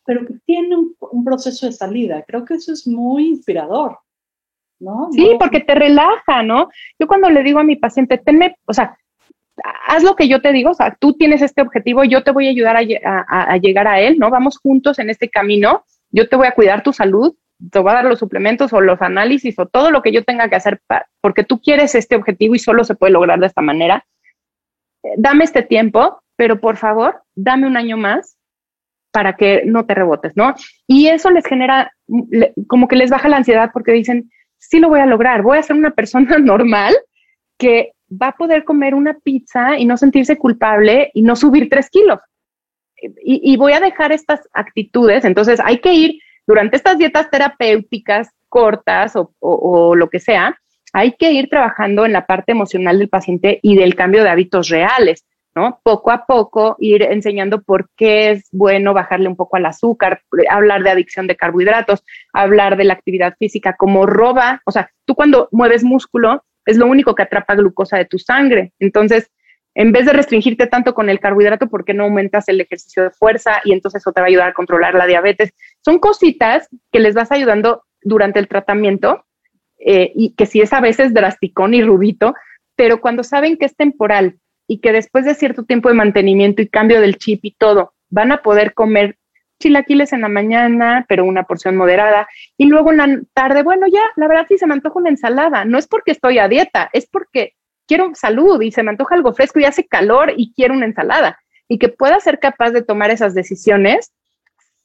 pero 0.06 0.26
que 0.26 0.36
tiene 0.46 0.76
un, 0.76 1.24
proceso 1.24 1.66
de 1.66 1.72
salida. 1.72 2.24
Creo 2.28 2.46
que 2.46 2.56
eso 2.56 2.74
es 2.74 2.88
muy 2.88 3.28
inspirador. 3.28 4.00
¿no? 4.80 5.10
Sí, 5.12 5.36
porque 5.40 5.60
te 5.60 5.76
relaja, 5.76 6.42
¿no? 6.42 6.70
Yo 7.00 7.08
cuando 7.08 7.30
le 7.30 7.44
digo 7.44 7.60
a 7.60 7.64
mi 7.64 7.76
paciente, 7.76 8.18
tenme, 8.18 8.56
o 8.66 8.74
sea, 8.74 8.98
haz 9.88 10.04
lo 10.04 10.16
que 10.16 10.28
yo 10.28 10.42
te 10.42 10.52
digo, 10.52 10.72
o 10.72 10.74
sea, 10.74 10.96
tú 11.00 11.14
tienes 11.14 11.42
este 11.42 11.62
objetivo, 11.62 12.04
yo 12.04 12.24
te 12.24 12.32
voy 12.32 12.48
a 12.48 12.50
ayudar 12.50 12.78
a, 12.78 13.58
llegar 13.58 13.88
a 13.88 14.00
él, 14.00 14.18
¿no? 14.18 14.30
Vamos 14.30 14.58
juntos 14.58 15.00
en 15.00 15.10
este 15.10 15.30
camino, 15.30 15.84
yo 16.12 16.28
te 16.28 16.36
voy 16.36 16.48
a 16.48 16.54
cuidar 16.54 16.84
tu 16.84 16.94
salud, 16.94 17.36
te 17.72 17.80
voy 17.80 17.92
a 17.92 17.96
dar 17.96 18.06
los 18.06 18.20
suplementos 18.20 18.74
o 18.74 18.82
los 18.82 19.02
análisis 19.02 19.58
o 19.60 19.68
todo 19.68 19.92
lo 19.92 20.02
que 20.02 20.12
yo 20.12 20.24
tenga 20.24 20.50
que 20.50 20.56
hacer 20.56 20.82
porque 21.22 21.44
tú 21.44 21.62
quieres 21.62 21.94
este 21.96 22.16
objetivo 22.16 22.56
y 22.56 22.60
solo 22.60 22.84
se 22.84 22.96
puede 22.96 23.14
lograr 23.14 23.40
de 23.40 23.48
esta 23.48 23.62
manera 23.62 24.06
dame 25.18 25.44
este 25.44 25.64
tiempo, 25.64 26.22
pero 26.36 26.60
por 26.60 26.78
favor, 26.78 27.22
dame 27.36 27.68
un 27.68 27.78
año 27.78 27.98
más 27.98 28.38
para 29.12 29.36
que 29.36 29.64
no 29.66 29.86
te 29.86 29.94
rebotes, 29.94 30.34
¿no? 30.36 30.56
Y 30.88 31.08
eso 31.08 31.32
les 31.32 31.46
genera, 31.46 31.92
como 32.68 32.88
que 32.88 32.96
les 32.96 33.10
baja 33.10 33.28
la 33.28 33.38
ansiedad 33.38 33.72
porque 33.74 33.92
dicen, 33.92 34.32
sí 34.58 34.80
lo 34.80 34.90
voy 34.90 35.02
a 35.02 35.06
lograr, 35.06 35.42
voy 35.42 35.58
a 35.58 35.64
ser 35.64 35.76
una 35.76 35.92
persona 35.96 36.38
normal 36.38 36.96
que 37.58 37.92
va 38.10 38.28
a 38.28 38.38
poder 38.38 38.64
comer 38.64 38.96
una 38.96 39.18
pizza 39.20 39.78
y 39.78 39.86
no 39.86 39.98
sentirse 39.98 40.38
culpable 40.38 41.12
y 41.14 41.22
no 41.22 41.36
subir 41.36 41.70
tres 41.70 41.90
kilos. 41.90 42.20
Y, 43.24 43.58
voy 43.58 43.74
a 43.74 43.80
dejar 43.80 44.12
estas 44.12 44.48
actitudes, 44.54 45.26
entonces 45.26 45.60
hay 45.64 45.80
que 45.80 45.94
ir 45.94 46.20
durante 46.46 46.78
estas 46.78 46.98
dietas 46.98 47.30
terapéuticas 47.30 48.30
cortas 48.50 49.14
o 49.16 49.96
lo 49.96 50.10
que 50.10 50.20
sea, 50.20 50.58
hay 50.94 51.14
que 51.14 51.32
ir 51.32 51.50
trabajando 51.50 52.06
en 52.06 52.14
la 52.14 52.26
parte 52.26 52.52
emocional 52.52 53.00
del 53.00 53.10
paciente 53.10 53.60
y 53.62 53.76
del 53.76 53.96
cambio 53.96 54.24
de 54.24 54.30
hábitos 54.30 54.70
reales, 54.70 55.26
¿no? 55.56 55.80
Poco 55.84 56.12
a 56.12 56.26
poco 56.26 56.76
ir 56.80 57.04
enseñando 57.04 57.62
por 57.62 57.90
qué 57.96 58.32
es 58.32 58.48
bueno 58.52 58.94
bajarle 58.94 59.28
un 59.28 59.36
poco 59.36 59.58
al 59.58 59.66
azúcar, 59.66 60.22
hablar 60.50 60.84
de 60.84 60.90
adicción 60.90 61.28
de 61.28 61.36
carbohidratos, 61.36 62.04
hablar 62.34 62.78
de 62.78 62.86
la 62.86 62.94
actividad 62.94 63.36
física 63.38 63.76
como 63.78 64.06
roba, 64.06 64.62
o 64.66 64.72
sea, 64.72 64.90
tú 65.06 65.16
cuando 65.16 65.48
mueves 65.52 65.84
músculo 65.84 66.44
es 66.66 66.78
lo 66.78 66.86
único 66.86 67.16
que 67.16 67.24
atrapa 67.24 67.56
glucosa 67.56 67.98
de 67.98 68.06
tu 68.06 68.20
sangre. 68.20 68.74
Entonces, 68.80 69.32
en 69.74 69.92
vez 69.92 70.06
de 70.06 70.14
restringirte 70.14 70.68
tanto 70.68 70.94
con 70.94 71.10
el 71.10 71.20
carbohidrato, 71.20 71.68
¿por 71.68 71.86
qué 71.86 71.94
no 71.94 72.04
aumentas 72.04 72.48
el 72.50 72.60
ejercicio 72.60 73.04
de 73.04 73.12
fuerza 73.12 73.62
y 73.64 73.72
entonces 73.72 74.02
eso 74.02 74.12
te 74.12 74.22
va 74.22 74.26
a 74.26 74.30
ayudar 74.30 74.50
a 74.50 74.54
controlar 74.54 74.96
la 74.96 75.08
diabetes? 75.08 75.54
Son 75.84 76.00
cositas 76.00 76.68
que 76.92 77.00
les 77.00 77.16
vas 77.16 77.32
ayudando 77.32 77.84
durante 78.02 78.40
el 78.40 78.48
tratamiento 78.48 79.26
eh, 79.80 80.12
y 80.16 80.36
que 80.36 80.46
sí 80.46 80.62
es 80.62 80.74
a 80.74 80.82
veces 80.82 81.14
drasticón 81.14 81.74
y 81.74 81.82
rubito, 81.84 82.34
pero 82.76 83.00
cuando 83.00 83.24
saben 83.24 83.58
que 83.58 83.66
es 83.66 83.76
temporal 83.76 84.38
y 84.68 84.80
que 84.80 84.92
después 84.92 85.26
de 85.26 85.36
cierto 85.36 85.64
tiempo 85.64 85.90
de 85.90 85.96
mantenimiento 85.96 86.62
y 86.62 86.68
cambio 86.68 87.00
del 87.02 87.18
chip 87.18 87.44
y 87.44 87.52
todo, 87.52 87.94
van 88.10 88.32
a 88.32 88.42
poder 88.42 88.74
comer 88.74 89.18
chilaquiles 89.60 90.12
en 90.12 90.22
la 90.22 90.28
mañana, 90.28 91.06
pero 91.08 91.24
una 91.24 91.44
porción 91.44 91.78
moderada, 91.78 92.28
y 92.58 92.66
luego 92.66 92.92
en 92.92 92.98
la 92.98 93.22
tarde, 93.34 93.64
bueno, 93.64 93.88
ya, 93.88 94.02
la 94.16 94.28
verdad 94.28 94.48
sí 94.50 94.58
se 94.58 94.68
me 94.68 94.74
antoja 94.74 95.00
una 95.00 95.10
ensalada, 95.10 95.66
no 95.66 95.78
es 95.78 95.88
porque 95.88 96.12
estoy 96.12 96.40
a 96.40 96.48
dieta, 96.48 96.90
es 96.94 97.08
porque 97.08 97.54
quiero 97.92 98.10
salud 98.16 98.62
y 98.62 98.72
se 98.72 98.84
me 98.84 98.92
antoja 98.92 99.16
algo 99.16 99.34
fresco 99.34 99.60
y 99.60 99.66
hace 99.66 99.86
calor 99.86 100.32
y 100.38 100.54
quiero 100.54 100.74
una 100.74 100.86
ensalada, 100.86 101.38
y 101.68 101.78
que 101.78 101.90
pueda 101.90 102.22
ser 102.22 102.40
capaz 102.40 102.72
de 102.72 102.84
tomar 102.84 103.12
esas 103.12 103.34
decisiones 103.34 104.14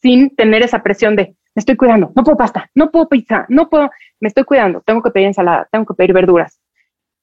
sin 0.03 0.35
tener 0.35 0.65
esa 0.65 0.83
presión 0.83 1.15
de, 1.15 1.37
me 1.55 1.61
estoy 1.61 1.77
cuidando, 1.77 2.11
no 2.17 2.25
puedo 2.25 2.37
pasta, 2.37 2.69
no 2.75 2.91
puedo 2.91 3.09
pizza, 3.09 3.47
no 3.49 3.71
puedo, 3.71 3.93
me 4.19 4.27
estoy 4.27 4.43
cuidando, 4.43 4.81
tengo 4.81 5.03
que 5.05 5.13
pedir 5.13 5.29
ensalada, 5.29 5.69
tengo 5.71 5.87
que 5.87 5.95
pedir 5.95 6.15
verduras. 6.15 6.61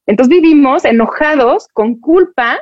Entonces 0.05 0.29
vivimos 0.33 0.85
enojados, 0.85 1.67
con 1.73 1.99
culpa, 1.99 2.61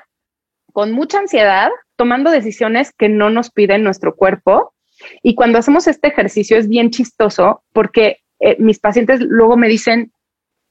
con 0.73 0.91
mucha 0.91 1.19
ansiedad, 1.19 1.69
tomando 1.97 2.31
decisiones 2.31 2.91
que 2.91 3.07
no 3.07 3.29
nos 3.29 3.51
piden 3.51 3.83
nuestro 3.83 4.15
cuerpo. 4.15 4.73
Y 5.21 5.35
cuando 5.35 5.59
hacemos 5.59 5.85
este 5.87 6.07
ejercicio 6.07 6.57
es 6.57 6.67
bien 6.67 6.89
chistoso 6.89 7.63
porque 7.71 8.17
eh, 8.39 8.55
mis 8.57 8.79
pacientes 8.79 9.21
luego 9.21 9.57
me 9.57 9.67
dicen 9.67 10.11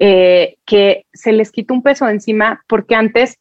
eh, 0.03 0.57
que 0.65 1.05
se 1.13 1.31
les 1.31 1.53
quita 1.53 1.75
un 1.75 1.83
peso 1.83 2.09
encima 2.09 2.65
porque 2.67 2.95
antes 2.95 3.39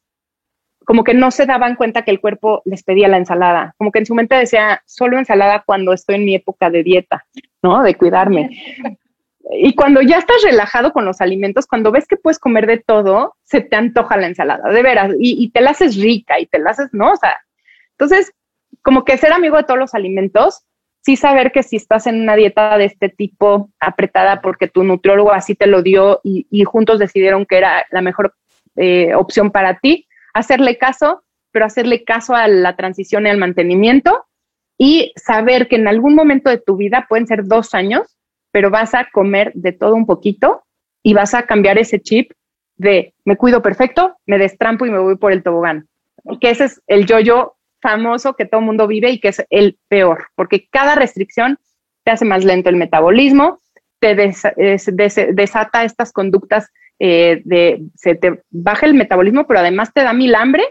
como 0.86 1.04
que 1.04 1.14
no 1.14 1.32
se 1.32 1.46
daban 1.46 1.76
cuenta 1.76 2.02
que 2.02 2.12
el 2.12 2.20
cuerpo 2.20 2.62
les 2.66 2.84
pedía 2.84 3.08
la 3.08 3.18
ensalada, 3.18 3.76
como 3.78 3.92
que 3.92 4.00
en 4.00 4.06
su 4.06 4.16
mente 4.16 4.36
decía, 4.36 4.82
solo 4.86 5.20
ensalada 5.20 5.64
cuando 5.66 5.94
estoy 5.94 6.16
en 6.16 6.26
mi 6.26 6.36
época 6.36 6.70
de 6.70 6.84
dieta, 6.84 7.26
¿no? 7.62 7.84
De 7.84 7.96
cuidarme. 7.96 8.50
Y 9.52 9.74
cuando 9.74 10.02
ya 10.02 10.18
estás 10.18 10.44
relajado 10.44 10.94
con 10.94 11.06
los 11.06 11.22
alimentos, 11.22 11.66
cuando 11.66 11.92
ves 11.92 12.06
que 12.06 12.18
puedes 12.18 12.38
comer 12.38 12.68
de 12.68 12.78
todo, 12.78 13.36
se 13.44 13.62
te 13.62 13.76
antoja 13.76 14.16
la 14.16 14.28
ensalada, 14.28 14.70
de 14.70 14.84
veras, 14.84 15.16
y, 15.18 15.50
te 15.50 15.62
la 15.62 15.72
haces 15.72 15.96
rica 15.96 16.40
y 16.40 16.46
te 16.46 16.60
la 16.60 16.70
haces, 16.70 16.90
¿no? 16.92 17.14
O 17.14 17.16
sea, 17.16 17.36
entonces, 17.98 18.32
como 18.84 19.06
que 19.06 19.18
ser 19.18 19.34
amigo 19.34 19.58
de 19.58 19.64
todos 19.64 19.80
los 19.80 19.96
alimentos, 19.96 20.66
sí 21.02 21.16
saber 21.16 21.52
que 21.52 21.64
si 21.64 21.78
estás 21.78 22.08
en 22.08 22.22
una 22.22 22.36
dieta 22.36 22.78
de 22.78 22.86
este 22.86 23.10
tipo 23.10 23.70
apretada 23.80 24.42
porque 24.42 24.68
tu 24.68 24.84
nutriólogo 24.84 25.32
así 25.32 25.56
te 25.56 25.68
lo 25.68 25.82
dio 25.82 26.22
y, 26.24 26.64
juntos 26.64 27.00
decidieron 27.00 27.46
que 27.46 27.58
era 27.58 27.86
la 27.92 28.02
mejor 28.02 28.36
eh, 28.76 29.14
opción 29.16 29.52
para 29.52 29.80
ti, 29.80 30.08
hacerle 30.34 30.78
caso, 30.78 31.24
pero 31.52 31.66
hacerle 31.66 32.04
caso 32.04 32.36
a 32.36 32.48
la 32.48 32.76
transición 32.76 33.26
y 33.26 33.30
al 33.30 33.38
mantenimiento 33.38 34.26
y 34.78 35.12
saber 35.16 35.68
que 35.68 35.76
en 35.76 35.88
algún 35.88 36.16
momento 36.16 36.50
de 36.50 36.58
tu 36.58 36.78
vida, 36.78 37.06
pueden 37.10 37.28
ser 37.28 37.46
dos 37.46 37.74
años, 37.74 38.18
pero 38.52 38.70
vas 38.70 38.94
a 38.94 39.10
comer 39.12 39.52
de 39.54 39.74
todo 39.74 39.94
un 39.94 40.06
poquito 40.06 40.64
y 41.04 41.14
vas 41.14 41.34
a 41.34 41.44
cambiar 41.44 41.78
ese 41.78 42.00
chip 42.00 42.32
de 42.78 43.14
me 43.26 43.36
cuido 43.36 43.62
perfecto, 43.62 44.16
me 44.26 44.38
destrampo 44.38 44.86
y 44.86 44.92
me 44.92 45.00
voy 45.00 45.18
por 45.18 45.34
el 45.34 45.44
tobogán. 45.44 45.88
Que 46.40 46.50
ese 46.50 46.66
es 46.66 46.82
el 46.88 47.06
yo-yo 47.06 47.58
famoso 47.82 48.36
que 48.36 48.46
todo 48.46 48.60
el 48.60 48.66
mundo 48.66 48.88
vive 48.88 49.10
y 49.12 49.20
que 49.20 49.30
es 49.30 49.46
el 49.50 49.78
peor, 49.88 50.28
porque 50.36 50.68
cada 50.70 50.96
restricción 50.96 51.58
te 52.04 52.12
hace 52.12 52.26
más 52.26 52.44
lento 52.44 52.70
el 52.70 52.76
metabolismo, 52.76 53.60
te 54.00 54.16
desata 54.16 55.84
estas 55.84 56.12
conductas 56.12 56.72
eh, 57.00 57.42
de, 57.46 57.82
se 57.96 58.16
te 58.16 58.42
baja 58.50 58.86
el 58.86 58.94
metabolismo, 58.94 59.46
pero 59.48 59.60
además 59.60 59.94
te 59.94 60.04
da 60.04 60.14
mil 60.14 60.36
hambre 60.36 60.64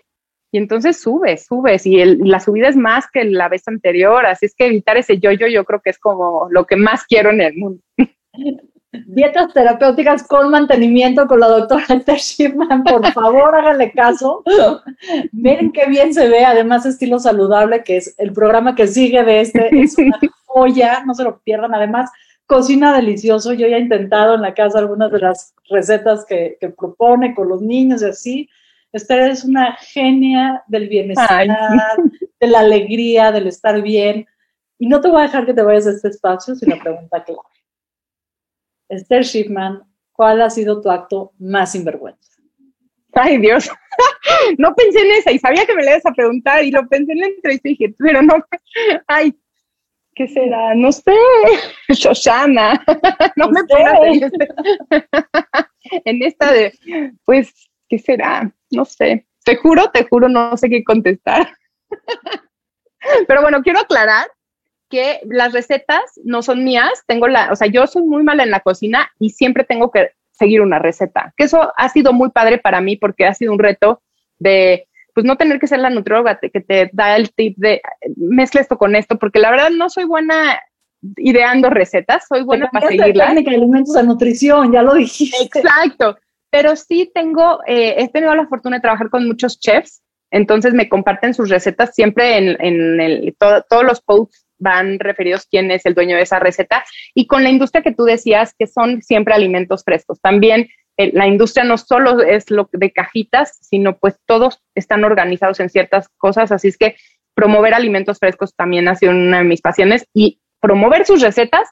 y 0.50 0.58
entonces 0.58 1.00
subes, 1.00 1.46
subes 1.46 1.86
y 1.86 2.02
la 2.04 2.40
subida 2.40 2.68
es 2.68 2.76
más 2.76 3.06
que 3.10 3.24
la 3.24 3.48
vez 3.48 3.68
anterior, 3.68 4.24
así 4.24 4.46
es 4.46 4.54
que 4.54 4.66
evitar 4.66 4.96
ese 4.96 5.18
yo-yo 5.18 5.46
yo 5.46 5.64
creo 5.64 5.80
que 5.80 5.90
es 5.90 5.98
como 5.98 6.48
lo 6.50 6.64
que 6.64 6.76
más 6.76 7.04
quiero 7.04 7.30
en 7.30 7.40
el 7.40 7.56
mundo. 7.56 7.82
Dietas 8.90 9.52
terapéuticas 9.52 10.26
con 10.26 10.50
mantenimiento 10.50 11.26
con 11.26 11.40
la 11.40 11.48
doctora 11.48 11.84
Esther 11.90 12.16
Shipman, 12.16 12.84
por 12.84 13.12
favor 13.12 13.54
háganle 13.54 13.92
caso. 13.92 14.42
Miren 15.32 15.72
qué 15.72 15.86
bien 15.86 16.14
se 16.14 16.28
ve, 16.28 16.44
además 16.44 16.86
estilo 16.86 17.18
saludable, 17.18 17.82
que 17.82 17.98
es 17.98 18.14
el 18.18 18.32
programa 18.32 18.74
que 18.74 18.86
sigue 18.86 19.22
de 19.24 19.40
este, 19.42 19.68
es 19.80 19.98
una 19.98 20.18
joya, 20.46 21.02
no 21.04 21.14
se 21.14 21.24
lo 21.24 21.38
pierdan, 21.40 21.74
además 21.74 22.10
cocina 22.46 22.94
delicioso, 22.94 23.52
yo 23.52 23.66
ya 23.66 23.76
he 23.76 23.80
intentado 23.80 24.34
en 24.34 24.40
la 24.40 24.54
casa 24.54 24.78
algunas 24.78 25.12
de 25.12 25.18
las 25.18 25.54
recetas 25.68 26.24
que, 26.24 26.56
que 26.58 26.70
propone 26.70 27.34
con 27.34 27.48
los 27.48 27.60
niños 27.60 28.00
y 28.00 28.06
así, 28.06 28.48
Esther 28.92 29.30
es 29.30 29.44
una 29.44 29.76
genia 29.76 30.62
del 30.66 30.88
bienestar, 30.88 31.46
de 32.40 32.46
la 32.46 32.60
alegría, 32.60 33.30
del 33.32 33.46
estar 33.46 33.82
bien. 33.82 34.26
Y 34.78 34.86
no 34.86 35.00
te 35.00 35.08
voy 35.08 35.20
a 35.20 35.24
dejar 35.24 35.44
que 35.44 35.54
te 35.54 35.62
vayas 35.62 35.84
de 35.84 35.92
este 35.92 36.08
espacio 36.08 36.54
sin 36.54 36.70
la 36.70 36.78
pregunta 36.78 37.22
clave. 37.22 37.40
Esther 38.88 39.24
Schiffman, 39.24 39.82
¿cuál 40.12 40.40
ha 40.42 40.50
sido 40.50 40.80
tu 40.80 40.90
acto 40.90 41.32
más 41.38 41.72
sinvergüenza? 41.72 42.28
Ay, 43.12 43.38
Dios. 43.38 43.70
no 44.58 44.74
pensé 44.74 45.00
en 45.00 45.12
esa 45.12 45.32
y 45.32 45.38
sabía 45.38 45.66
que 45.66 45.74
me 45.74 45.82
le 45.82 45.90
ibas 45.90 46.06
a 46.06 46.12
preguntar 46.12 46.64
y 46.64 46.70
lo 46.70 46.86
pensé 46.88 47.12
en 47.12 47.20
la 47.20 47.26
entrevista 47.26 47.68
y 47.68 47.72
dije, 47.72 47.94
pero 47.98 48.22
no, 48.22 48.34
ay, 49.06 49.34
¿qué 50.14 50.28
será? 50.28 50.74
No 50.74 50.92
sé, 50.92 51.14
Shoshana. 51.88 52.84
no 53.36 53.48
me 53.50 53.64
pongas 53.64 54.00
en, 54.04 54.24
este, 54.24 54.48
en 56.04 56.22
esta 56.22 56.52
de, 56.52 56.72
pues, 57.24 57.70
¿qué 57.88 57.98
será? 57.98 58.52
No 58.70 58.84
sé. 58.84 59.26
Te 59.44 59.56
juro, 59.56 59.90
te 59.90 60.04
juro, 60.04 60.28
no 60.28 60.56
sé 60.56 60.68
qué 60.68 60.84
contestar. 60.84 61.50
Pero 63.26 63.40
bueno, 63.40 63.62
quiero 63.62 63.80
aclarar 63.80 64.26
que 64.88 65.20
las 65.24 65.52
recetas 65.52 66.00
no 66.24 66.42
son 66.42 66.64
mías, 66.64 67.02
tengo 67.06 67.28
la, 67.28 67.52
o 67.52 67.56
sea, 67.56 67.68
yo 67.68 67.86
soy 67.86 68.02
muy 68.02 68.22
mala 68.22 68.42
en 68.42 68.50
la 68.50 68.60
cocina 68.60 69.10
y 69.18 69.30
siempre 69.30 69.64
tengo 69.64 69.90
que 69.90 70.12
seguir 70.30 70.60
una 70.60 70.78
receta, 70.78 71.34
que 71.36 71.44
eso 71.44 71.72
ha 71.76 71.88
sido 71.88 72.12
muy 72.12 72.30
padre 72.30 72.58
para 72.58 72.80
mí 72.80 72.96
porque 72.96 73.26
ha 73.26 73.34
sido 73.34 73.52
un 73.52 73.58
reto 73.58 74.02
de, 74.38 74.86
pues 75.14 75.26
no 75.26 75.36
tener 75.36 75.58
que 75.58 75.66
ser 75.66 75.80
la 75.80 75.90
nutrióloga 75.90 76.38
que 76.38 76.60
te 76.60 76.90
da 76.92 77.16
el 77.16 77.32
tip 77.32 77.56
de 77.58 77.82
mezcla 78.16 78.60
esto 78.60 78.78
con 78.78 78.94
esto, 78.94 79.18
porque 79.18 79.40
la 79.40 79.50
verdad 79.50 79.70
no 79.70 79.90
soy 79.90 80.04
buena 80.04 80.60
ideando 81.16 81.70
recetas, 81.70 82.26
soy 82.28 82.42
buena 82.42 82.70
para 82.70 82.88
seguirlas. 82.88 83.28
técnica 83.28 83.50
de 83.50 83.56
alimentos 83.56 83.96
a 83.96 84.02
nutrición, 84.02 84.72
ya 84.72 84.82
lo 84.82 84.94
dijiste. 84.94 85.58
Exacto, 85.58 86.16
pero 86.50 86.76
sí 86.76 87.10
tengo, 87.12 87.60
eh, 87.66 87.96
he 87.98 88.08
tenido 88.08 88.34
la 88.34 88.46
fortuna 88.46 88.76
de 88.76 88.82
trabajar 88.82 89.10
con 89.10 89.26
muchos 89.26 89.60
chefs, 89.60 90.02
entonces 90.30 90.74
me 90.74 90.88
comparten 90.88 91.34
sus 91.34 91.48
recetas 91.48 91.94
siempre 91.94 92.38
en, 92.38 92.56
en 92.60 93.00
el, 93.00 93.36
todos 93.38 93.84
los 93.84 94.00
posts 94.00 94.47
van 94.58 94.98
referidos 94.98 95.46
quién 95.50 95.70
es 95.70 95.86
el 95.86 95.94
dueño 95.94 96.16
de 96.16 96.22
esa 96.22 96.38
receta 96.38 96.84
y 97.14 97.26
con 97.26 97.42
la 97.42 97.50
industria 97.50 97.82
que 97.82 97.94
tú 97.94 98.04
decías 98.04 98.54
que 98.58 98.66
son 98.66 99.02
siempre 99.02 99.34
alimentos 99.34 99.84
frescos. 99.84 100.20
También 100.20 100.68
eh, 100.96 101.10
la 101.14 101.26
industria 101.26 101.64
no 101.64 101.78
solo 101.78 102.20
es 102.22 102.50
lo 102.50 102.68
de 102.72 102.92
cajitas, 102.92 103.58
sino 103.60 103.96
pues 103.98 104.18
todos 104.26 104.62
están 104.74 105.04
organizados 105.04 105.60
en 105.60 105.70
ciertas 105.70 106.08
cosas, 106.16 106.52
así 106.52 106.68
es 106.68 106.76
que 106.76 106.96
promover 107.34 107.74
alimentos 107.74 108.18
frescos 108.18 108.54
también 108.56 108.88
ha 108.88 108.96
sido 108.96 109.12
una 109.12 109.38
de 109.38 109.44
mis 109.44 109.60
pasiones 109.60 110.06
y 110.12 110.40
promover 110.60 111.06
sus 111.06 111.22
recetas 111.22 111.68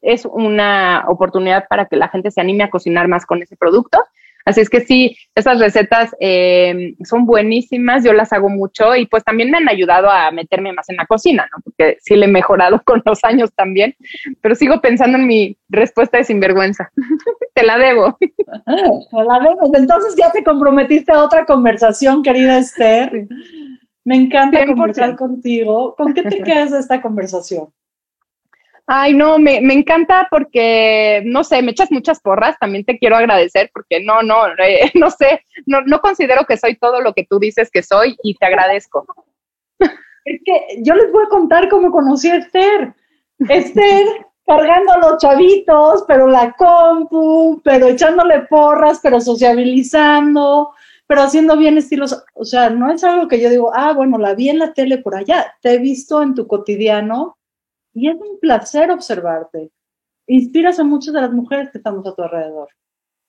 es 0.00 0.24
una 0.24 1.04
oportunidad 1.08 1.66
para 1.68 1.86
que 1.86 1.96
la 1.96 2.08
gente 2.08 2.30
se 2.30 2.40
anime 2.40 2.64
a 2.64 2.70
cocinar 2.70 3.08
más 3.08 3.26
con 3.26 3.42
ese 3.42 3.56
producto. 3.56 4.04
Así 4.44 4.60
es 4.60 4.70
que 4.70 4.80
sí, 4.80 5.16
esas 5.34 5.58
recetas 5.58 6.14
eh, 6.20 6.94
son 7.04 7.26
buenísimas, 7.26 8.04
yo 8.04 8.12
las 8.12 8.32
hago 8.32 8.48
mucho 8.48 8.96
y 8.96 9.06
pues 9.06 9.22
también 9.24 9.50
me 9.50 9.58
han 9.58 9.68
ayudado 9.68 10.10
a 10.10 10.30
meterme 10.30 10.72
más 10.72 10.88
en 10.88 10.96
la 10.96 11.06
cocina, 11.06 11.48
¿no? 11.52 11.62
Porque 11.62 11.98
sí 12.00 12.16
le 12.16 12.26
he 12.26 12.28
mejorado 12.28 12.82
con 12.84 13.02
los 13.04 13.22
años 13.24 13.52
también, 13.54 13.94
pero 14.40 14.54
sigo 14.54 14.80
pensando 14.80 15.18
en 15.18 15.26
mi 15.26 15.56
respuesta 15.68 16.18
de 16.18 16.24
sinvergüenza. 16.24 16.90
te 17.54 17.62
la 17.64 17.78
debo. 17.78 18.16
Te 18.20 19.24
la 19.24 19.38
debo. 19.40 19.70
Entonces 19.74 20.14
ya 20.16 20.32
te 20.32 20.42
comprometiste 20.42 21.12
a 21.12 21.22
otra 21.22 21.44
conversación, 21.44 22.22
querida 22.22 22.58
Esther. 22.58 23.28
Me 24.04 24.16
encanta 24.16 24.66
conversar 24.66 25.16
contigo. 25.16 25.94
¿Con 25.96 26.14
qué 26.14 26.22
te 26.22 26.42
quedas 26.42 26.70
de 26.72 26.80
esta 26.80 27.00
conversación? 27.00 27.68
Ay, 28.92 29.14
no, 29.14 29.38
me, 29.38 29.58
encanta 29.72 30.26
porque, 30.32 31.22
no 31.24 31.44
sé, 31.44 31.62
me 31.62 31.70
echas 31.70 31.92
muchas 31.92 32.18
porras, 32.18 32.58
también 32.58 32.84
te 32.84 32.98
quiero 32.98 33.14
agradecer 33.14 33.70
porque 33.72 34.02
no, 34.02 34.20
no, 34.24 34.48
eh, 34.58 34.90
no 34.94 35.12
sé, 35.12 35.44
no, 35.64 35.82
no 35.82 36.00
considero 36.00 36.44
que 36.44 36.56
soy 36.56 36.76
todo 36.76 37.00
lo 37.00 37.14
que 37.14 37.24
tú 37.24 37.38
dices 37.38 37.70
que 37.70 37.84
soy 37.84 38.16
y 38.24 38.34
te 38.34 38.46
agradezco. 38.46 39.06
Es 40.24 40.40
que 40.44 40.82
yo 40.82 40.96
les 40.96 41.12
voy 41.12 41.24
a 41.24 41.28
contar 41.28 41.68
cómo 41.68 41.92
conocí 41.92 42.30
a 42.30 42.38
Esther. 42.38 42.92
Esther 43.48 44.06
cargando 44.44 44.92
a 44.92 44.98
los 44.98 45.18
chavitos, 45.18 46.02
pero 46.08 46.26
la 46.26 46.50
compu, 46.58 47.62
pero 47.62 47.86
echándole 47.86 48.40
porras, 48.40 48.98
pero 49.00 49.20
sociabilizando, 49.20 50.72
pero 51.06 51.22
haciendo 51.22 51.56
bien 51.56 51.78
estilos. 51.78 52.24
O 52.34 52.44
sea, 52.44 52.70
no 52.70 52.90
es 52.90 53.04
algo 53.04 53.28
que 53.28 53.40
yo 53.40 53.50
digo, 53.50 53.70
ah, 53.72 53.92
bueno, 53.92 54.18
la 54.18 54.34
vi 54.34 54.48
en 54.48 54.58
la 54.58 54.72
tele 54.72 54.98
por 54.98 55.14
allá, 55.14 55.54
te 55.62 55.74
he 55.74 55.78
visto 55.78 56.22
en 56.22 56.34
tu 56.34 56.48
cotidiano 56.48 57.36
y 57.92 58.08
es 58.08 58.16
un 58.16 58.38
placer 58.40 58.90
observarte. 58.90 59.70
Inspiras 60.26 60.78
a 60.78 60.84
muchas 60.84 61.14
de 61.14 61.20
las 61.20 61.32
mujeres 61.32 61.70
que 61.70 61.78
estamos 61.78 62.06
a 62.06 62.14
tu 62.14 62.22
alrededor. 62.22 62.68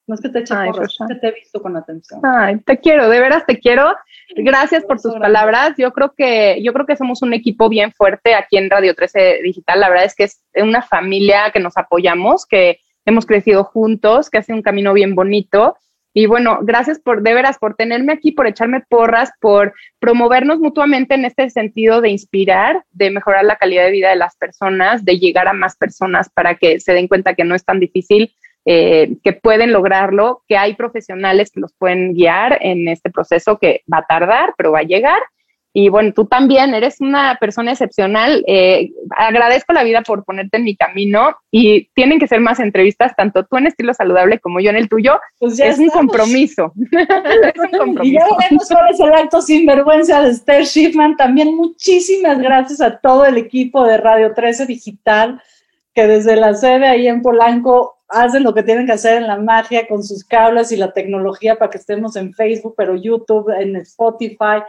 No 0.07 0.15
es 0.15 0.21
que 0.21 0.29
te 0.29 0.39
eche 0.39 0.53
porras, 0.53 0.97
es 0.99 1.07
que 1.07 1.15
te 1.15 1.27
he 1.27 1.31
visto 1.31 1.61
con 1.61 1.77
atención. 1.77 2.19
Ay, 2.23 2.59
te 2.59 2.79
quiero, 2.79 3.07
de 3.07 3.19
veras 3.19 3.45
te 3.45 3.59
quiero. 3.59 3.95
Gracias 4.35 4.83
por 4.83 4.99
tus 4.99 5.13
palabras. 5.13 5.73
Yo 5.77 5.91
creo 5.91 6.13
que 6.15 6.61
yo 6.61 6.73
creo 6.73 6.85
que 6.85 6.97
somos 6.97 7.21
un 7.21 7.33
equipo 7.33 7.69
bien 7.69 7.91
fuerte 7.91 8.35
aquí 8.35 8.57
en 8.57 8.69
Radio 8.69 8.93
13 8.95 9.41
Digital. 9.43 9.79
La 9.79 9.89
verdad 9.89 10.05
es 10.05 10.15
que 10.15 10.23
es 10.23 10.43
una 10.55 10.81
familia 10.81 11.51
que 11.51 11.59
nos 11.59 11.77
apoyamos, 11.77 12.45
que 12.45 12.79
hemos 13.05 13.25
crecido 13.25 13.63
juntos, 13.63 14.29
que 14.29 14.39
hace 14.39 14.53
un 14.53 14.61
camino 14.61 14.93
bien 14.93 15.15
bonito 15.15 15.75
y 16.13 16.25
bueno, 16.25 16.59
gracias 16.61 16.99
por, 16.99 17.21
de 17.23 17.33
veras, 17.33 17.57
por 17.57 17.75
tenerme 17.75 18.13
aquí, 18.13 18.31
por 18.31 18.47
echarme 18.47 18.81
porras, 18.81 19.31
por 19.39 19.73
promovernos 19.99 20.59
mutuamente 20.59 21.15
en 21.15 21.25
este 21.25 21.49
sentido 21.49 22.01
de 22.01 22.09
inspirar, 22.09 22.83
de 22.91 23.11
mejorar 23.11 23.45
la 23.45 23.55
calidad 23.55 23.85
de 23.85 23.91
vida 23.91 24.09
de 24.09 24.17
las 24.17 24.35
personas, 24.35 25.05
de 25.05 25.19
llegar 25.19 25.47
a 25.47 25.53
más 25.53 25.77
personas 25.77 26.29
para 26.29 26.55
que 26.55 26.79
se 26.79 26.93
den 26.93 27.07
cuenta 27.07 27.33
que 27.33 27.45
no 27.45 27.55
es 27.55 27.63
tan 27.63 27.79
difícil, 27.79 28.33
eh, 28.65 29.15
que 29.23 29.33
pueden 29.33 29.71
lograrlo, 29.71 30.43
que 30.47 30.57
hay 30.57 30.75
profesionales 30.75 31.49
que 31.49 31.61
los 31.61 31.73
pueden 31.73 32.13
guiar 32.13 32.59
en 32.61 32.87
este 32.89 33.09
proceso 33.09 33.57
que 33.57 33.81
va 33.91 33.99
a 33.99 34.05
tardar, 34.05 34.53
pero 34.57 34.73
va 34.73 34.79
a 34.79 34.83
llegar 34.83 35.19
y 35.73 35.87
bueno, 35.87 36.11
tú 36.13 36.25
también 36.25 36.73
eres 36.73 36.99
una 36.99 37.37
persona 37.39 37.71
excepcional. 37.71 38.43
Eh, 38.45 38.91
agradezco 39.11 39.71
la 39.71 39.83
vida 39.83 40.01
por 40.01 40.25
ponerte 40.25 40.57
en 40.57 40.65
mi 40.65 40.75
camino 40.75 41.35
y 41.49 41.87
tienen 41.93 42.19
que 42.19 42.27
ser 42.27 42.41
más 42.41 42.59
entrevistas, 42.59 43.15
tanto 43.15 43.45
tú 43.45 43.55
en 43.55 43.67
estilo 43.67 43.93
saludable 43.93 44.39
como 44.39 44.59
yo 44.59 44.69
en 44.69 44.75
el 44.75 44.89
tuyo. 44.89 45.17
Pues 45.39 45.59
es, 45.61 45.79
un 45.79 45.87
compromiso. 45.87 46.73
es 46.91 47.57
un 47.57 47.77
compromiso. 47.77 48.03
Y 48.03 48.11
ya 48.13 48.25
veremos 48.37 48.67
cuál 48.67 48.91
es 48.91 48.99
el 48.99 49.13
acto 49.13 49.41
sin 49.41 49.65
vergüenza 49.65 50.21
de 50.21 50.31
Esther 50.31 50.65
Schiffman. 50.65 51.15
También 51.15 51.55
muchísimas 51.55 52.39
gracias 52.39 52.81
a 52.81 52.97
todo 52.97 53.25
el 53.25 53.37
equipo 53.37 53.85
de 53.85 53.97
Radio 53.97 54.33
13 54.33 54.65
Digital, 54.65 55.41
que 55.93 56.05
desde 56.05 56.35
la 56.35 56.53
sede 56.53 56.87
ahí 56.87 57.07
en 57.07 57.21
Polanco 57.21 57.97
hacen 58.09 58.43
lo 58.43 58.53
que 58.53 58.63
tienen 58.63 58.85
que 58.85 58.91
hacer 58.91 59.21
en 59.21 59.27
la 59.27 59.37
magia 59.37 59.87
con 59.87 60.03
sus 60.03 60.25
cables 60.25 60.73
y 60.73 60.75
la 60.75 60.91
tecnología 60.91 61.55
para 61.55 61.71
que 61.71 61.77
estemos 61.77 62.17
en 62.17 62.33
Facebook, 62.33 62.73
pero 62.75 62.97
YouTube, 62.97 63.49
en 63.57 63.77
Spotify 63.77 64.63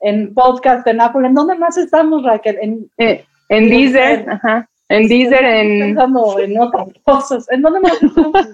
en 0.00 0.34
podcast, 0.34 0.86
en 0.86 1.00
Apple. 1.00 1.26
¿En 1.26 1.34
dónde 1.34 1.56
más 1.56 1.76
estamos, 1.76 2.22
Raquel? 2.24 2.58
En, 2.60 2.90
eh, 2.98 3.24
en 3.48 3.68
Deezer, 3.68 4.28
ajá. 4.30 4.68
En 4.88 5.08
Deezer, 5.08 5.44
en... 5.44 5.80
Pensando 5.80 6.38
en 6.38 6.60
otras 6.60 6.88
cosas. 7.04 7.50
¿En 7.50 7.62
dónde 7.62 7.80
más 7.80 8.02
estamos? 8.02 8.48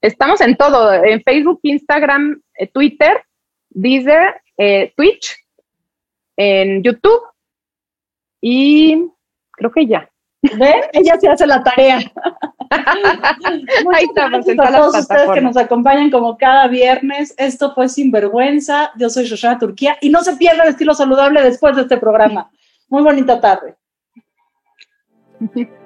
estamos 0.00 0.40
en 0.40 0.56
todo, 0.56 0.92
en 0.92 1.22
Facebook, 1.22 1.60
Instagram, 1.62 2.40
eh, 2.58 2.66
Twitter, 2.66 3.22
Deezer, 3.70 4.40
eh, 4.58 4.92
Twitch, 4.96 5.36
en 6.36 6.82
YouTube 6.82 7.22
Y 8.40 9.08
creo 9.52 9.72
que 9.72 9.86
ya. 9.86 10.10
¿Ven? 10.58 10.82
Ella 10.92 11.18
se 11.18 11.28
hace 11.28 11.46
la 11.46 11.62
tarea. 11.62 11.98
Ahí 12.70 14.04
estamos, 14.04 14.44
gracias 14.44 14.58
a 14.58 14.76
todos 14.76 14.98
ustedes 14.98 15.30
que 15.32 15.40
nos 15.40 15.56
acompañan 15.56 16.10
como 16.10 16.36
cada 16.36 16.66
viernes. 16.68 17.34
Esto 17.38 17.72
fue 17.74 17.88
Sinvergüenza. 17.88 18.92
Yo 18.96 19.08
soy 19.10 19.24
Shoshana 19.24 19.58
Turquía 19.58 19.96
y 20.00 20.10
no 20.10 20.22
se 20.22 20.36
pierda 20.36 20.64
el 20.64 20.70
estilo 20.70 20.94
saludable 20.94 21.42
después 21.42 21.76
de 21.76 21.82
este 21.82 21.96
programa. 21.96 22.50
Muy 22.88 23.02
bonita 23.02 23.40
tarde. 23.40 23.76